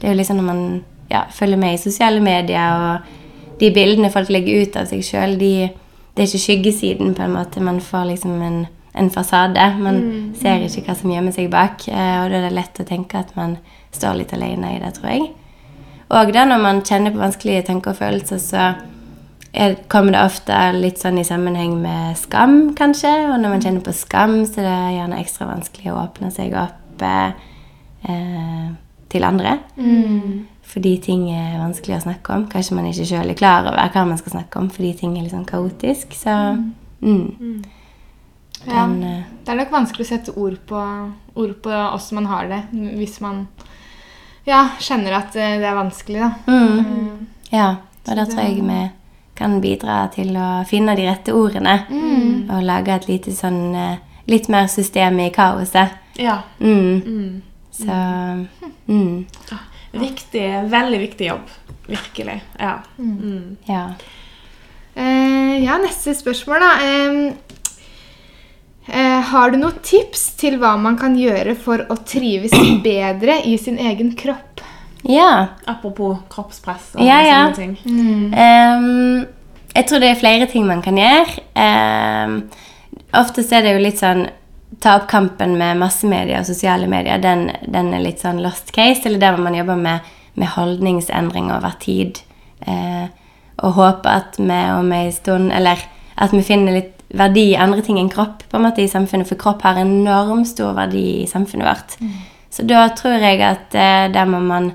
det 0.00 0.08
er 0.08 0.14
jo 0.14 0.18
liksom 0.18 0.40
når 0.40 0.48
man 0.48 0.62
ja, 1.10 1.24
følger 1.34 1.60
med 1.60 1.74
i 1.74 1.82
sosiale 1.82 2.20
medier, 2.24 2.72
og 2.72 3.60
de 3.60 3.72
bildene 3.74 4.10
folk 4.12 4.30
legger 4.32 4.62
ut 4.62 4.76
av 4.80 4.88
seg 4.88 5.04
sjøl, 5.04 5.36
de, 5.40 5.54
det 6.14 6.22
er 6.22 6.28
ikke 6.28 6.44
skyggesiden, 6.46 7.14
på 7.16 7.26
en 7.26 7.34
måte. 7.34 7.62
Man 7.64 7.80
får 7.84 8.06
liksom 8.12 8.38
en, 8.42 8.62
en 8.94 9.10
fasade. 9.12 9.66
Man 9.82 10.00
ser 10.40 10.64
ikke 10.64 10.86
hva 10.88 10.96
som 10.96 11.12
gjemmer 11.12 11.34
seg 11.36 11.50
bak, 11.52 11.84
eh, 11.90 12.16
og 12.22 12.30
da 12.30 12.40
er 12.40 12.48
det 12.48 12.56
lett 12.56 12.80
å 12.80 12.88
tenke 12.88 13.20
at 13.20 13.34
man 13.38 13.58
står 13.92 14.22
litt 14.22 14.32
alene 14.36 14.76
i 14.76 14.80
det, 14.82 14.94
tror 14.96 15.12
jeg. 15.12 15.28
Og 16.10 16.32
da 16.34 16.46
når 16.46 16.62
man 16.62 16.80
kjenner 16.86 17.14
på 17.14 17.22
vanskelige 17.22 17.68
tanker 17.68 17.92
og 17.92 18.00
følelser, 18.00 18.40
så 18.42 18.64
er, 19.52 19.76
kommer 19.90 20.14
det 20.14 20.24
ofte 20.24 20.56
litt 20.74 20.98
sånn 21.02 21.20
i 21.20 21.26
sammenheng 21.26 21.76
med 21.82 22.18
skam, 22.18 22.72
kanskje. 22.78 23.12
Og 23.28 23.36
når 23.38 23.54
man 23.54 23.62
kjenner 23.62 23.84
på 23.86 23.94
skam, 23.94 24.40
så 24.46 24.62
er 24.62 24.66
det 24.66 24.96
gjerne 24.96 25.20
ekstra 25.22 25.50
vanskelig 25.50 25.92
å 25.92 26.00
åpne 26.02 26.32
seg 26.34 26.56
opp 26.58 27.04
eh, 27.06 27.46
eh, 28.08 28.70
til 29.10 29.24
andre. 29.26 29.58
Fordi 30.70 30.94
ting 31.02 31.26
er 31.34 31.58
vanskelig 31.58 31.96
å 31.96 32.04
snakke 32.04 32.36
om. 32.36 32.46
Kanskje 32.50 32.76
man 32.78 32.86
ikke 32.86 33.08
sjøl 33.08 33.32
er 33.32 33.38
klar 33.38 33.66
over 33.66 33.90
hva 33.90 34.06
man 34.06 34.20
skal 34.20 34.36
snakke 34.36 34.60
om 34.60 34.68
fordi 34.70 34.92
ting 35.00 35.16
er 35.16 35.24
litt 35.26 35.34
sånn 35.34 35.48
kaotisk. 35.48 36.14
Så 36.14 36.36
mm. 37.02 37.64
Ja. 38.66 38.84
Den, 38.84 39.02
eh, 39.02 39.22
Det 39.44 39.52
er 39.52 39.56
nok 39.62 39.72
vanskelig 39.72 40.04
å 40.04 40.10
sette 40.10 40.36
ord 40.36 40.58
på, 40.68 40.80
ord 41.34 41.54
på 41.64 41.70
hvordan 41.72 42.18
man 42.20 42.26
har 42.28 42.48
det, 42.50 42.60
hvis 43.00 43.20
man 43.24 43.46
ja, 44.44 44.66
kjenner 44.80 45.16
at 45.16 45.36
eh, 45.36 45.58
det 45.60 45.68
er 45.68 45.78
vanskelig, 45.78 46.20
da. 46.20 46.30
mm. 46.46 47.26
Ja, 47.50 47.68
Og 48.06 48.16
da 48.16 48.24
tror 48.24 48.44
jeg 48.44 48.62
vi 48.62 48.90
kan 49.34 49.60
bidra 49.60 50.04
til 50.12 50.36
å 50.36 50.62
finne 50.68 50.94
de 50.96 51.08
rette 51.08 51.34
ordene. 51.34 51.80
Og 52.50 52.62
lage 52.62 52.94
et 52.94 53.08
lite 53.08 53.32
sånn 53.34 53.74
eh, 53.74 53.96
litt 54.30 54.48
mer 54.52 54.68
system 54.70 55.18
i 55.24 55.30
kaoset. 55.34 55.96
Ja. 56.20 56.42
Mm. 56.60 57.42
Så 57.80 57.98
mm. 58.86 59.26
Viktig, 60.00 60.46
veldig 60.70 60.98
viktig 61.02 61.26
jobb. 61.30 61.46
Virkelig. 61.90 62.40
Ja. 62.58 62.76
Mm. 62.98 63.56
Ja. 63.66 63.84
Eh, 64.94 65.56
ja, 65.64 65.78
neste 65.82 66.14
spørsmål, 66.14 66.62
da. 66.62 66.72
Eh, 68.90 69.20
har 69.32 69.50
du 69.50 69.58
noen 69.60 69.80
tips 69.86 70.32
til 70.40 70.56
hva 70.62 70.76
man 70.80 70.96
kan 70.98 71.16
gjøre 71.18 71.54
for 71.58 71.84
å 71.90 71.98
trives 72.06 72.54
bedre 72.86 73.40
i 73.46 73.56
sin 73.58 73.78
egen 73.78 74.14
kropp? 74.18 74.62
ja. 75.02 75.56
Apropos 75.66 76.18
kroppspress 76.28 76.94
og 76.94 77.04
Ja, 77.06 77.20
ja. 77.24 77.38
sånne 77.54 77.56
ting. 77.56 78.34
Ehm, 78.34 79.26
jeg 79.74 79.86
tror 79.86 80.02
det 80.02 80.10
er 80.10 80.18
flere 80.20 80.46
ting 80.50 80.66
man 80.66 80.82
kan 80.82 80.98
gjøre. 80.98 81.40
Um, 81.54 82.34
oftest 83.16 83.52
er 83.52 83.64
det 83.64 83.72
jo 83.76 83.84
litt 83.84 84.00
sånn 84.02 84.26
Ta 84.78 84.96
opp 85.00 85.08
kampen 85.10 85.56
med 85.58 85.80
massemedia 85.80 86.40
og 86.40 86.46
sosiale 86.46 86.86
medier. 86.90 87.18
Den, 87.22 87.48
den 87.66 87.90
er 87.94 88.04
litt 88.04 88.22
sånn 88.22 88.42
lost 88.44 88.70
case. 88.76 89.02
Eller 89.08 89.22
der 89.22 89.34
hvor 89.34 89.44
man 89.44 89.58
jobber 89.58 89.80
med, 89.80 90.06
med 90.38 90.52
holdningsendring 90.54 91.50
over 91.52 91.74
tid. 91.82 92.22
Eh, 92.62 93.08
og 93.60 93.76
håper 93.76 94.22
at 94.22 94.38
vi 94.38 94.60
om 94.72 94.92
ei 94.96 95.10
stund 95.12 95.52
Eller 95.52 95.80
at 96.20 96.32
vi 96.32 96.44
finner 96.44 96.76
litt 96.76 96.96
verdi 97.16 97.50
i 97.50 97.58
andre 97.58 97.82
ting 97.82 97.98
enn 97.98 98.10
kropp 98.12 98.44
på 98.48 98.58
en 98.58 98.68
måte 98.68 98.84
i 98.84 98.90
samfunnet. 98.90 99.28
For 99.28 99.40
kropp 99.40 99.64
har 99.66 99.80
enormt 99.80 100.48
stor 100.48 100.76
verdi 100.76 101.24
i 101.24 101.30
samfunnet 101.30 101.66
vårt. 101.66 101.96
Så 102.50 102.66
da 102.66 102.86
tror 102.94 103.18
jeg 103.22 103.42
at 103.46 103.74
eh, 103.74 104.06
der 104.12 104.30
må 104.30 104.40
man 104.44 104.72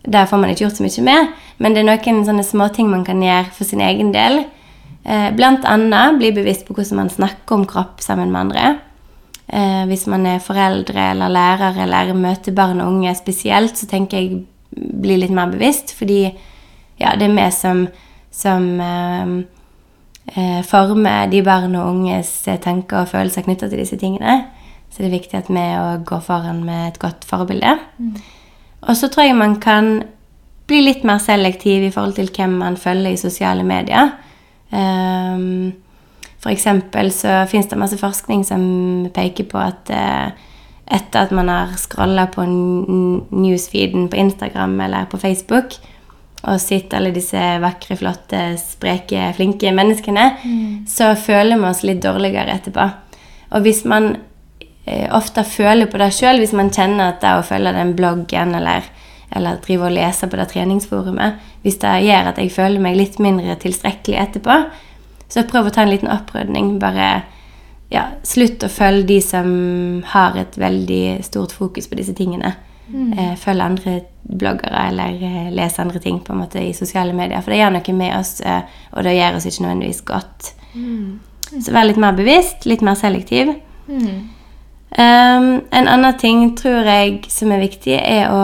der 0.00 0.24
får 0.24 0.40
man 0.40 0.50
ikke 0.50 0.64
gjort 0.64 0.78
så 0.78 0.84
mye 0.86 1.02
med, 1.04 1.32
men 1.58 1.74
det 1.74 1.82
er 1.82 1.88
noen 1.90 2.22
sånne 2.24 2.44
småting 2.46 2.88
man 2.88 3.04
kan 3.04 3.20
gjøre 3.20 3.50
for 3.52 3.68
sin 3.68 3.82
egen 3.84 4.14
del. 4.14 4.44
Eh, 5.04 5.28
blant 5.36 5.66
annet 5.68 6.16
bli 6.20 6.30
bevisst 6.32 6.64
på 6.66 6.76
hvordan 6.76 7.02
man 7.02 7.12
snakker 7.12 7.58
om 7.58 7.66
kropp 7.68 8.00
sammen 8.00 8.32
med 8.32 8.40
andre. 8.46 8.78
Eh, 9.50 9.84
hvis 9.90 10.06
man 10.06 10.26
er 10.30 10.42
foreldre 10.44 11.10
eller 11.10 11.32
lærer 11.32 11.80
eller 11.82 12.14
møter 12.14 12.54
barn 12.54 12.80
og 12.80 12.92
unge 12.92 13.14
spesielt, 13.18 13.78
så 13.78 13.88
tenker 13.90 14.20
jeg 14.20 14.44
bli 14.70 15.16
litt 15.18 15.34
mer 15.34 15.50
bevisst, 15.50 15.94
fordi 15.98 16.22
ja, 17.00 17.16
det 17.18 17.26
er 17.26 17.34
vi 17.34 17.48
som, 17.54 17.86
som 18.30 18.68
eh, 18.84 19.32
eh, 20.36 20.60
former 20.68 21.26
de 21.32 21.42
barn 21.42 21.74
og 21.74 21.90
unges 21.94 22.30
eh, 22.48 22.60
tanker 22.62 23.02
og 23.02 23.10
følelser 23.10 23.46
knytta 23.46 23.70
til 23.70 23.82
disse 23.82 23.98
tingene. 24.00 24.42
Så 24.90 25.02
det 25.02 25.10
er 25.10 25.18
viktig 25.18 25.38
at 25.38 25.50
vi 25.50 25.66
òg 25.78 26.06
går 26.06 26.22
foran 26.26 26.64
med 26.66 26.88
et 26.88 26.98
godt 27.02 27.26
forbilde. 27.26 27.76
Og 28.80 28.96
så 28.98 29.08
tror 29.08 29.28
jeg 29.28 29.38
man 29.38 29.58
kan 29.62 30.00
bli 30.70 30.80
litt 30.82 31.04
mer 31.06 31.18
selektiv 31.22 31.84
i 31.86 31.92
forhold 31.94 32.16
til 32.18 32.30
hvem 32.34 32.58
man 32.62 32.78
følger 32.78 33.14
i 33.14 33.20
sosiale 33.20 33.62
medier. 33.66 34.12
Um, 34.70 35.72
eksempel 36.48 37.10
så 37.12 37.42
finnes 37.50 37.68
det 37.68 37.76
masse 37.76 37.98
forskning 38.00 38.46
som 38.48 38.62
peker 39.12 39.44
på 39.50 39.60
at 39.60 39.90
eh, 39.92 40.30
etter 40.90 41.26
at 41.26 41.34
man 41.36 41.50
har 41.52 41.76
scrolla 41.78 42.26
på 42.32 42.46
newsfeeden 42.48 44.08
på 44.08 44.16
Instagram 44.16 44.80
eller 44.80 45.04
på 45.10 45.20
Facebook 45.20 45.76
og 46.40 46.56
sett 46.62 46.94
alle 46.96 47.12
disse 47.12 47.40
vakre, 47.60 47.98
flotte, 48.00 48.40
spreke, 48.56 49.28
flinke 49.36 49.72
menneskene, 49.76 50.24
så 50.88 51.12
føler 51.20 51.60
vi 51.60 51.68
oss 51.68 51.82
litt 51.84 52.00
dårligere 52.00 52.54
etterpå. 52.56 52.86
Og 53.52 53.66
hvis 53.66 53.82
man 53.84 54.14
eh, 54.86 55.04
ofte 55.12 55.44
føler 55.44 55.90
på 55.90 56.00
det 56.00 56.08
sjøl, 56.16 56.40
hvis 56.40 56.56
man 56.56 56.72
kjenner 56.72 57.10
at 57.10 57.20
det 57.20 57.34
å 57.36 57.44
følge 57.44 57.74
den 57.76 57.92
bloggen 57.98 58.54
eller, 58.56 58.88
eller 59.36 59.60
drive 59.66 59.90
og 59.90 59.96
lese 59.98 60.30
på 60.30 60.40
det 60.40 60.48
treningsforumet, 60.54 61.44
hvis 61.60 61.76
det 61.82 61.96
gjør 62.06 62.32
at 62.32 62.40
jeg 62.40 62.54
føler 62.56 62.80
meg 62.80 62.96
litt 62.96 63.20
mindre 63.20 63.58
tilstrekkelig 63.60 64.22
etterpå, 64.24 64.62
så 65.30 65.46
prøv 65.48 65.68
å 65.68 65.74
ta 65.74 65.84
en 65.84 65.92
liten 65.92 66.10
opprydning. 66.10 66.74
Bare 66.82 67.10
ja, 67.90 68.06
slutt 68.26 68.62
å 68.66 68.70
følge 68.70 69.06
de 69.08 69.20
som 69.24 69.48
har 70.12 70.38
et 70.38 70.58
veldig 70.58 71.20
stort 71.26 71.54
fokus 71.56 71.88
på 71.90 71.98
disse 71.98 72.16
tingene. 72.18 72.56
Mm. 72.90 73.36
følg 73.38 73.62
andre 73.62 73.92
bloggere 74.26 74.80
eller 74.90 75.20
eh, 75.22 75.50
les 75.54 75.76
andre 75.78 76.00
ting 76.02 76.16
på 76.26 76.32
en 76.34 76.40
måte 76.42 76.58
i 76.58 76.72
sosiale 76.74 77.14
medier. 77.14 77.38
For 77.38 77.54
det 77.54 77.60
gjør 77.60 77.76
noe 77.76 77.94
med 77.94 78.16
oss, 78.16 78.32
eh, 78.42 78.64
og 78.90 79.06
det 79.06 79.14
gjør 79.14 79.38
oss 79.38 79.46
ikke 79.46 79.62
nødvendigvis 79.62 80.02
godt. 80.08 80.50
Så 81.50 81.74
vær 81.74 81.86
litt 81.86 82.00
mer 82.02 82.18
bevisst, 82.18 82.66
litt 82.66 82.82
mer 82.82 82.98
selektiv. 82.98 83.52
Um, 84.90 85.60
en 85.70 85.86
annen 85.86 86.16
ting 86.18 86.48
tror 86.58 86.86
jeg 86.86 87.30
som 87.30 87.52
er 87.54 87.62
viktig, 87.62 87.94
er 87.94 88.30
å 88.34 88.42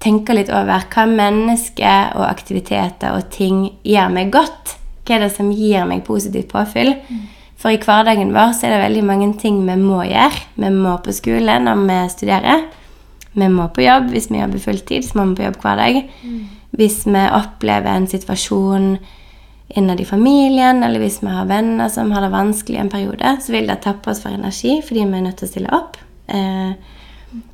tenke 0.00 0.36
litt 0.36 0.52
over 0.52 0.84
hva 0.92 1.06
mennesker 1.08 2.16
og 2.16 2.26
aktiviteter 2.28 3.16
og 3.16 3.28
ting 3.32 3.66
gjør 3.84 4.12
meg 4.12 4.32
godt. 4.32 4.76
Hva 5.10 5.16
er 5.18 5.24
det 5.24 5.32
som 5.34 5.48
gir 5.50 5.86
meg 5.90 6.04
positivt 6.06 6.52
påfyll? 6.52 6.92
For 7.58 7.74
i 7.74 7.80
hverdagen 7.82 8.30
vår 8.30 8.52
så 8.54 8.68
er 8.68 8.76
det 8.76 8.84
veldig 8.84 9.00
mange 9.08 9.26
ting 9.40 9.56
vi 9.66 9.74
må 9.74 10.04
gjøre. 10.06 10.44
Vi 10.54 10.68
må 10.70 10.92
på 11.02 11.10
skole 11.10 11.56
når 11.58 11.80
vi 11.88 11.96
studerer. 12.12 12.68
Vi 13.34 13.48
må 13.50 13.66
på 13.74 13.82
jobb 13.82 14.12
hvis 14.14 14.28
vi 14.30 14.38
jobber 14.38 14.62
fulltid. 14.62 15.02
så 15.02 15.18
må 15.18 15.24
vi 15.32 15.40
på 15.40 15.48
jobb 15.48 15.58
hver 15.64 15.80
dag. 15.82 15.98
Hvis 16.78 17.00
vi 17.10 17.24
opplever 17.40 17.90
en 17.90 18.06
situasjon 18.06 18.86
innad 19.74 20.00
i 20.00 20.06
familien, 20.06 20.82
eller 20.82 21.02
hvis 21.02 21.18
vi 21.22 21.34
har 21.34 21.50
venner 21.50 21.90
som 21.90 22.12
har 22.14 22.22
det 22.22 22.30
vanskelig 22.30 22.78
en 22.78 22.90
periode, 22.90 23.36
så 23.42 23.52
vil 23.52 23.66
det 23.66 23.80
tappe 23.82 24.10
oss 24.10 24.22
for 24.22 24.30
energi 24.30 24.78
fordi 24.86 25.04
vi 25.04 25.18
er 25.18 25.26
nødt 25.26 25.42
til 25.42 25.48
å 25.48 25.50
stille 25.50 25.74
opp. 25.74 25.98
Eh, 26.30 26.72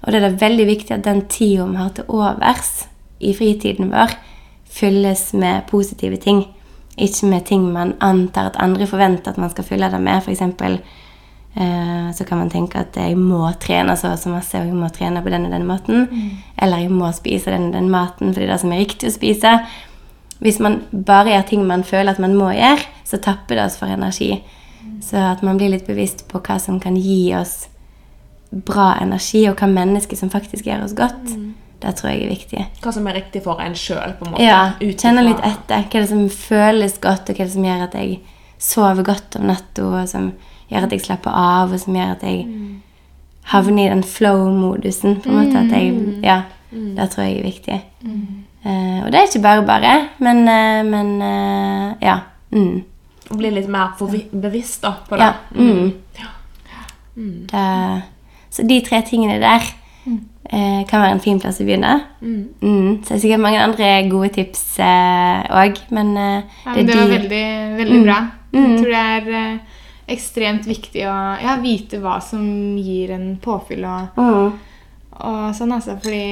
og 0.04 0.12
det 0.12 0.20
er 0.20 0.28
det 0.28 0.40
veldig 0.44 0.66
viktig 0.68 0.92
at 0.92 1.08
den 1.08 1.24
tida 1.28 1.64
vi 1.68 1.80
har 1.80 1.96
til 1.96 2.12
overs 2.12 2.86
i 3.20 3.32
fritiden 3.36 3.88
vår, 3.92 4.12
fylles 4.76 5.32
med 5.32 5.64
positive 5.72 6.20
ting. 6.20 6.44
Ikke 6.96 7.28
med 7.28 7.44
ting 7.44 7.66
man 7.72 7.94
antar 8.00 8.50
at 8.50 8.60
andre 8.62 8.86
forventer 8.88 9.34
at 9.34 9.40
man 9.40 9.50
skal 9.52 9.64
fylle 9.64 9.90
det 9.92 10.00
med. 10.00 10.22
For 10.24 10.32
eksempel 10.32 10.78
eh, 11.54 12.08
så 12.16 12.24
kan 12.24 12.38
man 12.38 12.50
tenke 12.50 12.80
at 12.80 12.96
jeg 12.96 13.18
må 13.20 13.42
trene 13.60 13.96
så 13.96 14.14
og 14.14 14.18
så 14.18 14.32
masse, 14.32 14.56
og 14.58 14.70
jeg 14.70 14.78
må 14.78 14.88
trene 14.88 15.22
på 15.22 15.32
den 15.32 15.48
og 15.48 15.52
den 15.52 15.66
måten. 15.68 16.08
Eller 16.56 16.84
jeg 16.84 16.90
må 16.90 17.12
spise 17.12 17.52
den 17.52 17.68
og 17.68 17.76
den 17.76 17.90
maten 17.92 18.32
fordi 18.32 18.46
det 18.46 18.50
er 18.50 18.54
det 18.54 18.62
som 18.64 18.72
er 18.72 18.82
riktig 18.84 19.10
å 19.10 19.16
spise. 19.16 19.58
Hvis 20.40 20.60
man 20.60 20.82
bare 20.92 21.32
gjør 21.32 21.48
ting 21.48 21.66
man 21.66 21.84
føler 21.84 22.12
at 22.12 22.20
man 22.22 22.36
må 22.36 22.50
gjøre, 22.52 22.84
så 23.04 23.20
tapper 23.22 23.56
det 23.56 23.68
oss 23.68 23.78
for 23.80 23.92
energi. 23.92 24.42
Så 25.02 25.16
at 25.20 25.42
man 25.44 25.58
blir 25.60 25.72
litt 25.72 25.86
bevisst 25.86 26.26
på 26.30 26.40
hva 26.40 26.58
som 26.62 26.80
kan 26.80 26.96
gi 26.96 27.34
oss 27.36 27.66
bra 28.50 28.94
energi, 29.02 29.44
og 29.50 29.58
hva 29.58 29.68
mennesker 29.68 30.16
som 30.16 30.30
faktisk 30.32 30.68
gjør 30.68 30.86
oss 30.86 30.94
godt. 30.96 31.32
Det 31.82 31.92
tror 31.98 32.10
jeg 32.10 32.24
er 32.24 32.32
viktig. 32.32 32.64
Hva 32.82 32.92
som 32.94 33.06
er 33.10 33.18
riktig 33.18 33.42
for 33.44 33.60
en 33.60 33.76
sjøl. 33.76 34.14
Ja, 34.40 34.60
kjenne 34.80 35.26
litt 35.26 35.42
etter. 35.44 35.84
Hva 35.84 36.00
er 36.00 36.06
det 36.06 36.10
som 36.10 36.24
føles 36.32 36.96
godt, 37.02 37.28
og 37.28 37.36
hva 37.36 37.44
er 37.44 37.50
det 37.50 37.54
som 37.54 37.68
gjør 37.68 37.84
at 37.84 37.96
jeg 38.00 38.18
sover 38.62 39.06
godt 39.06 39.36
om 39.36 39.48
natta, 39.50 39.84
og 39.84 40.08
som 40.08 40.30
gjør 40.70 40.88
at 40.88 40.96
jeg 40.96 41.04
slapper 41.04 41.36
av, 41.36 41.74
og 41.74 41.82
som 41.82 41.98
gjør 41.98 42.14
at 42.16 42.24
jeg 42.26 42.46
havner 43.52 43.84
i 43.84 43.92
den 43.92 44.02
flow-modusen. 44.02 45.20
på 45.22 45.30
en 45.30 45.36
måte, 45.36 45.58
at 45.58 45.72
jeg, 45.76 46.20
ja, 46.24 46.42
Det 46.70 47.10
tror 47.10 47.24
jeg 47.24 47.38
er 47.38 47.42
viktig. 47.42 47.80
Uh, 48.66 49.04
og 49.04 49.12
det 49.12 49.20
er 49.20 49.28
ikke 49.28 49.42
bare 49.42 49.62
bare, 49.66 50.08
men, 50.18 50.38
uh, 50.48 50.82
men 50.90 51.22
uh, 51.22 51.94
ja. 52.02 52.18
Mm. 52.50 52.82
Å 53.30 53.36
bli 53.38 53.50
litt 53.54 53.68
mer 53.70 53.94
bevisst 54.32 54.82
da, 54.82 54.96
på 55.06 55.16
det. 55.16 55.22
Ja. 55.22 55.34
Mm. 55.54 55.92
Det, 57.46 58.02
så 58.50 58.62
de 58.66 58.80
tre 58.84 59.02
tingene 59.06 59.38
der 59.40 59.62
eh, 60.50 60.82
kan 60.88 61.02
være 61.02 61.16
en 61.16 61.22
fin 61.22 61.40
plass 61.42 61.60
å 61.62 61.66
begynne. 61.66 61.92
Mm. 62.20 63.02
Så 63.02 63.08
det 63.08 63.16
er 63.16 63.22
sikkert 63.24 63.44
mange 63.44 63.62
andre 63.62 63.90
gode 64.10 64.32
tips 64.36 64.64
òg, 64.82 65.80
men 65.94 66.12
eh, 66.16 66.56
Ja, 66.66 66.74
det 66.74 66.76
men 66.76 66.82
er 66.82 66.86
det 66.86 66.98
var 66.98 67.06
de 67.06 67.16
veldig, 67.16 67.46
veldig 67.80 68.00
bra. 68.04 68.20
Jeg 68.56 68.78
tror 68.78 68.92
det 68.92 69.02
er 69.02 69.28
eh, 69.40 69.82
ekstremt 70.16 70.66
viktig 70.68 71.04
å 71.10 71.18
ja, 71.42 71.58
vite 71.62 72.00
hva 72.02 72.18
som 72.24 72.46
gir 72.78 73.12
en 73.16 73.28
påfyll 73.42 73.84
og, 73.88 74.16
mm. 74.16 74.56
og 75.18 75.44
sånn, 75.58 75.74
altså. 75.76 75.98
Fordi 76.02 76.24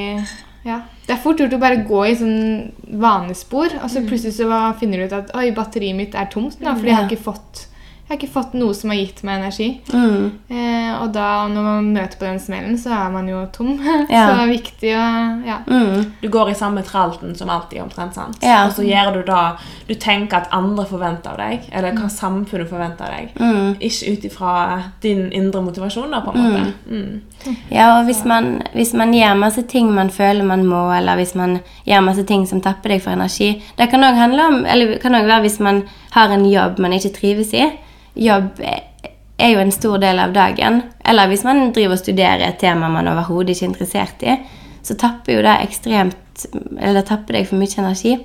ja, 0.65 0.81
det 1.05 1.17
er 1.17 1.21
fort 1.21 1.43
gjort 1.43 1.57
å 1.57 1.61
bare 1.61 1.83
gå 1.85 2.01
i 2.09 2.17
sånn 2.17 2.99
vanespor, 3.03 3.75
og 3.83 3.91
så 3.93 4.05
plutselig 4.07 4.39
så 4.39 4.65
finner 4.81 5.03
du 5.03 5.09
ut 5.09 5.19
at 5.19 5.35
oi, 5.37 5.51
batteriet 5.57 5.99
mitt 5.99 6.17
er 6.17 6.31
tomt 6.33 6.61
nå, 6.63 6.77
fordi 6.79 6.93
jeg 6.93 7.01
har 7.01 7.11
ikke 7.11 7.27
fått 7.27 7.67
jeg 8.15 8.21
har 8.21 8.29
ikke 8.29 8.35
fått 8.35 8.53
noe 8.55 8.75
som 8.77 8.93
har 8.93 8.99
gitt 9.01 9.23
meg 9.27 9.41
energi. 9.41 9.67
Mm. 9.91 10.27
Eh, 10.47 10.91
og 11.03 11.11
da, 11.15 11.49
når 11.51 11.65
man 11.67 11.89
møter 11.97 12.21
på 12.21 12.29
den 12.29 12.39
smellen, 12.39 12.77
så 12.79 12.93
er 12.95 13.11
man 13.15 13.29
jo 13.29 13.43
tom. 13.53 13.75
Ja. 14.15 14.29
så 14.29 14.35
det 14.37 14.43
er 14.45 14.51
viktig 14.51 14.91
å 14.95 15.05
ja. 15.47 15.57
Mm. 15.67 16.13
Du 16.21 16.29
går 16.31 16.51
i 16.53 16.57
samme 16.59 16.83
tralten 16.87 17.33
som 17.35 17.51
alltid, 17.51 17.81
omtrent. 17.83 18.15
sant? 18.15 18.39
Ja. 18.45 18.67
Og 18.69 18.75
så 18.77 18.85
gjør 18.87 19.17
du 19.17 19.23
da 19.27 19.57
Du 19.89 19.95
tenker 20.01 20.43
at 20.43 20.53
andre 20.55 20.85
forventer 20.89 21.33
av 21.33 21.41
deg, 21.41 21.67
eller 21.73 21.97
hva 21.97 22.09
samfunnet 22.13 22.71
forventer 22.71 23.09
av 23.09 23.17
deg. 23.17 23.35
Mm. 23.41 23.75
Ikke 23.81 24.13
ut 24.13 24.27
ifra 24.29 24.55
din 25.03 25.27
indre 25.33 25.65
motivasjon, 25.65 26.13
da, 26.13 26.23
på 26.25 26.35
en 26.35 26.45
måte. 26.45 26.65
Mm. 26.87 27.55
Ja, 27.73 27.99
og 27.99 28.07
hvis 28.09 28.23
man, 28.25 28.63
hvis 28.73 28.95
man 28.97 29.13
gjør 29.13 29.35
masse 29.37 29.65
ting 29.69 29.91
man 29.93 30.11
føler 30.11 30.47
man 30.47 30.65
må, 30.67 30.87
eller 30.95 31.19
hvis 31.21 31.35
man 31.37 31.59
gjør 31.85 32.07
masse 32.07 32.25
ting 32.29 32.47
som 32.49 32.63
tapper 32.65 32.95
deg 32.95 33.03
for 33.05 33.13
energi 33.13 33.51
Det 33.77 33.91
kan 33.91 34.05
òg 34.07 35.27
være 35.29 35.43
hvis 35.45 35.61
man 35.61 35.83
har 36.15 36.33
en 36.33 36.47
jobb 36.49 36.79
man 36.79 36.95
ikke 36.97 37.13
trives 37.19 37.53
i. 37.53 37.67
Jobb 38.15 38.61
er 38.63 39.51
jo 39.51 39.63
en 39.63 39.73
stor 39.75 39.99
del 40.03 40.21
av 40.23 40.35
dagen. 40.35 40.83
Eller 41.05 41.31
hvis 41.31 41.45
man 41.47 41.73
driver 41.75 41.97
og 41.97 42.03
studerer 42.03 42.47
et 42.47 42.61
tema 42.63 42.91
man 42.93 43.11
overhodet 43.11 43.55
ikke 43.55 43.67
er 43.67 43.73
interessert 43.73 44.23
i, 44.23 44.37
så 44.85 44.97
tapper 45.01 45.39
jo 45.39 45.43
det 45.47 45.57
ekstremt 45.65 46.21
Eller 46.45 46.99
det 46.99 47.07
tapper 47.07 47.37
deg 47.37 47.47
for 47.47 47.61
mye 47.61 47.79
energi. 47.79 48.17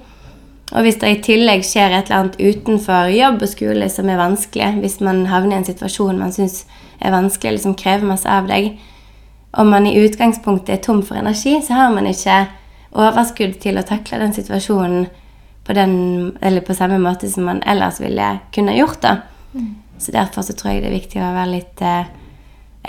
Og 0.74 0.86
hvis 0.86 0.98
det 1.02 1.10
i 1.10 1.20
tillegg 1.26 1.62
skjer 1.66 1.94
et 1.94 2.10
eller 2.10 2.24
annet 2.24 2.40
utenfor 2.42 3.10
jobb 3.14 3.44
og 3.46 3.52
skole 3.52 3.90
som 3.90 4.10
er 4.10 4.18
vanskelig, 4.18 4.70
hvis 4.82 5.00
man 5.06 5.24
havner 5.30 5.56
i 5.56 5.60
en 5.60 5.68
situasjon 5.68 6.18
man 6.18 6.34
syns 6.34 6.64
er 7.00 7.14
vanskelig, 7.14 7.52
eller 7.52 7.64
som 7.64 7.78
krever 7.78 8.10
masse 8.10 8.30
av 8.30 8.50
deg, 8.50 8.76
om 9.58 9.70
man 9.70 9.88
i 9.90 9.96
utgangspunktet 10.02 10.76
er 10.76 10.82
tom 10.86 11.02
for 11.06 11.18
energi, 11.22 11.56
så 11.66 11.78
har 11.78 11.94
man 11.94 12.10
ikke 12.10 12.44
overskudd 12.98 13.58
til 13.62 13.78
å 13.78 13.86
takle 13.86 14.22
den 14.22 14.34
situasjonen 14.34 15.08
på, 15.66 15.74
den, 15.78 16.34
på 16.66 16.78
samme 16.78 16.98
måte 17.02 17.30
som 17.30 17.46
man 17.50 17.64
ellers 17.66 18.02
ville 18.02 18.36
kunne 18.54 18.78
gjort. 18.78 19.06
Da. 19.54 19.66
Så 20.00 20.12
derfor 20.16 20.42
så 20.42 20.54
tror 20.56 20.72
jeg 20.72 20.82
det 20.84 20.90
er 20.92 21.00
viktig 21.00 21.20
å 21.22 21.34
være 21.36 21.52
litt 21.52 21.82
eh, 21.82 22.06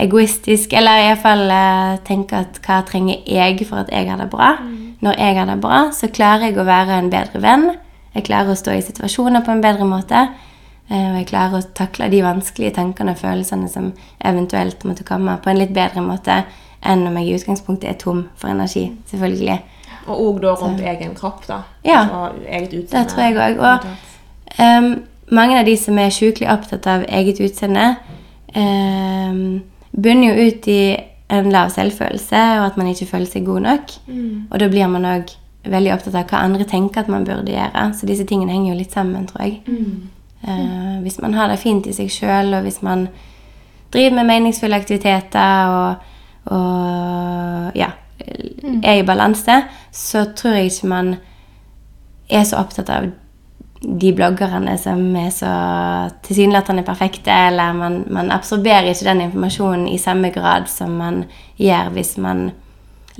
egoistisk, 0.00 0.72
eller 0.78 1.02
iallfall 1.08 1.50
eh, 1.50 1.96
tenke 2.06 2.38
at 2.44 2.60
hva 2.64 2.80
trenger 2.86 3.22
jeg 3.26 3.64
for 3.66 3.82
at 3.82 3.90
jeg 3.92 4.08
har 4.10 4.20
det 4.22 4.28
bra? 4.32 4.52
Når 5.00 5.16
jeg 5.18 5.36
har 5.38 5.46
det 5.48 5.58
bra, 5.60 5.80
så 5.96 6.08
klarer 6.12 6.50
jeg 6.50 6.58
å 6.60 6.66
være 6.68 6.98
en 7.00 7.10
bedre 7.10 7.40
venn. 7.42 7.66
Jeg 8.14 8.26
klarer 8.28 8.52
å 8.52 8.58
stå 8.58 8.74
i 8.76 8.82
situasjoner 8.84 9.44
på 9.46 9.50
en 9.54 9.62
bedre 9.64 9.86
måte. 9.88 10.28
eh, 10.90 11.10
Og 11.10 11.16
jeg 11.18 11.26
klarer 11.32 11.58
å 11.58 11.74
takle 11.74 12.08
de 12.10 12.22
vanskelige 12.22 12.74
tankene 12.74 13.12
og 13.12 13.18
følelsene 13.18 13.68
som 13.68 13.92
eventuelt 14.24 14.84
måtte 14.84 15.04
komme, 15.04 15.38
på 15.42 15.50
en 15.50 15.58
litt 15.58 15.72
bedre 15.74 16.02
måte 16.02 16.44
enn 16.82 17.06
om 17.06 17.16
jeg 17.18 17.26
i 17.28 17.34
utgangspunktet 17.36 17.90
er 17.90 17.98
tom 18.00 18.28
for 18.36 18.48
energi. 18.48 18.92
Selvfølgelig. 19.10 19.60
Og 20.06 20.20
òg 20.20 20.40
da 20.42 20.54
rundt 20.54 20.80
egen 20.80 21.14
kropp, 21.14 21.46
da. 21.46 21.62
Ja. 21.84 22.00
Altså, 22.00 22.44
eget 22.48 22.72
utseende. 22.72 23.04
Det 23.04 23.12
tror 23.12 23.22
jeg 23.22 23.36
òg. 23.36 23.58
Og 23.60 24.58
ehm, 24.64 24.94
mange 25.30 25.58
av 25.58 25.66
de 25.66 25.76
som 25.78 25.98
er 25.98 26.10
sjukelig 26.14 26.48
opptatt 26.52 26.86
av 26.90 27.04
eget 27.08 27.40
utseende, 27.40 27.96
eh, 28.54 29.60
bunner 29.90 30.34
jo 30.34 30.48
ut 30.48 30.68
i 30.68 30.82
en 31.30 31.50
lav 31.50 31.70
selvfølelse, 31.70 32.40
og 32.58 32.66
at 32.66 32.76
man 32.76 32.90
ikke 32.90 33.06
føler 33.06 33.26
seg 33.26 33.46
god 33.46 33.60
nok. 33.60 33.92
Og 34.50 34.60
da 34.60 34.68
blir 34.68 34.88
man 34.90 35.04
òg 35.06 35.34
veldig 35.64 35.92
opptatt 35.94 36.14
av 36.14 36.26
hva 36.26 36.44
andre 36.44 36.64
tenker 36.64 37.00
at 37.00 37.08
man 37.08 37.24
burde 37.24 37.52
gjøre. 37.52 37.94
Så 37.94 38.06
disse 38.06 38.24
tingene 38.26 38.52
henger 38.52 38.72
jo 38.72 38.78
litt 38.78 38.92
sammen, 38.92 39.26
tror 39.26 39.44
jeg. 39.44 39.62
Eh, 40.48 41.00
hvis 41.02 41.20
man 41.20 41.34
har 41.34 41.48
det 41.48 41.58
fint 41.58 41.86
i 41.86 41.92
seg 41.92 42.10
sjøl, 42.10 42.54
og 42.54 42.62
hvis 42.62 42.82
man 42.82 43.08
driver 43.92 44.16
med 44.16 44.26
meningsfulle 44.26 44.76
aktiviteter 44.76 45.66
og, 45.66 45.94
og 46.46 47.76
ja, 47.76 47.90
er 48.82 48.94
i 49.00 49.06
balanse, 49.06 49.62
så 49.92 50.24
tror 50.36 50.56
jeg 50.58 50.70
ikke 50.70 50.86
man 50.86 51.16
er 52.30 52.44
så 52.44 52.56
opptatt 52.56 52.90
av 52.90 53.10
de 53.80 54.12
bloggerne 54.12 54.74
som 54.78 55.00
er 55.16 55.30
så 55.32 55.50
tilsynelatende 56.26 56.84
perfekte, 56.84 57.32
eller 57.32 57.72
man, 57.72 58.02
man 58.12 58.32
absorberer 58.34 58.90
ikke 58.90 59.08
den 59.08 59.22
informasjonen 59.28 59.86
i 59.88 59.98
samme 59.98 60.30
grad 60.34 60.68
som 60.68 60.98
man 61.00 61.22
gjør 61.56 61.88
hvis 61.94 62.18
man 62.20 62.50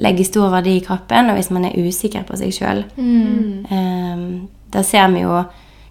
legger 0.01 0.29
stor 0.29 0.53
verdi 0.53 0.77
i 0.77 0.85
kroppen, 0.85 1.31
og 1.31 1.39
hvis 1.39 1.51
man 1.51 1.65
er 1.69 1.81
usikker 1.81 2.25
på 2.29 2.37
seg 2.41 2.53
sjøl. 2.57 2.85
da 4.71 4.83
ser 4.87 5.09
vi 5.11 5.25
jo 5.25 5.43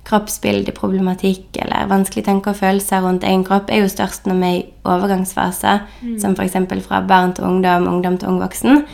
kroppsbildeproblematikk 0.10 1.60
eller 1.62 1.90
vanskelige 1.90 2.26
tanker 2.30 2.54
og 2.54 2.62
følelser 2.62 3.04
rundt 3.04 3.26
egen 3.28 3.44
kropp 3.46 3.70
er 3.70 3.84
jo 3.84 3.92
størst 3.92 4.26
når 4.26 4.40
vi 4.40 4.48
er 4.48 4.56
i 4.62 4.66
overgangsfaser, 4.90 5.84
som 6.22 6.38
f.eks. 6.38 6.58
fra 6.88 7.04
barn 7.06 7.34
til 7.34 7.46
ungdom, 7.46 7.88
ungdom 7.88 8.18
til 8.18 8.32
ung 8.32 8.40
voksen. 8.42 8.86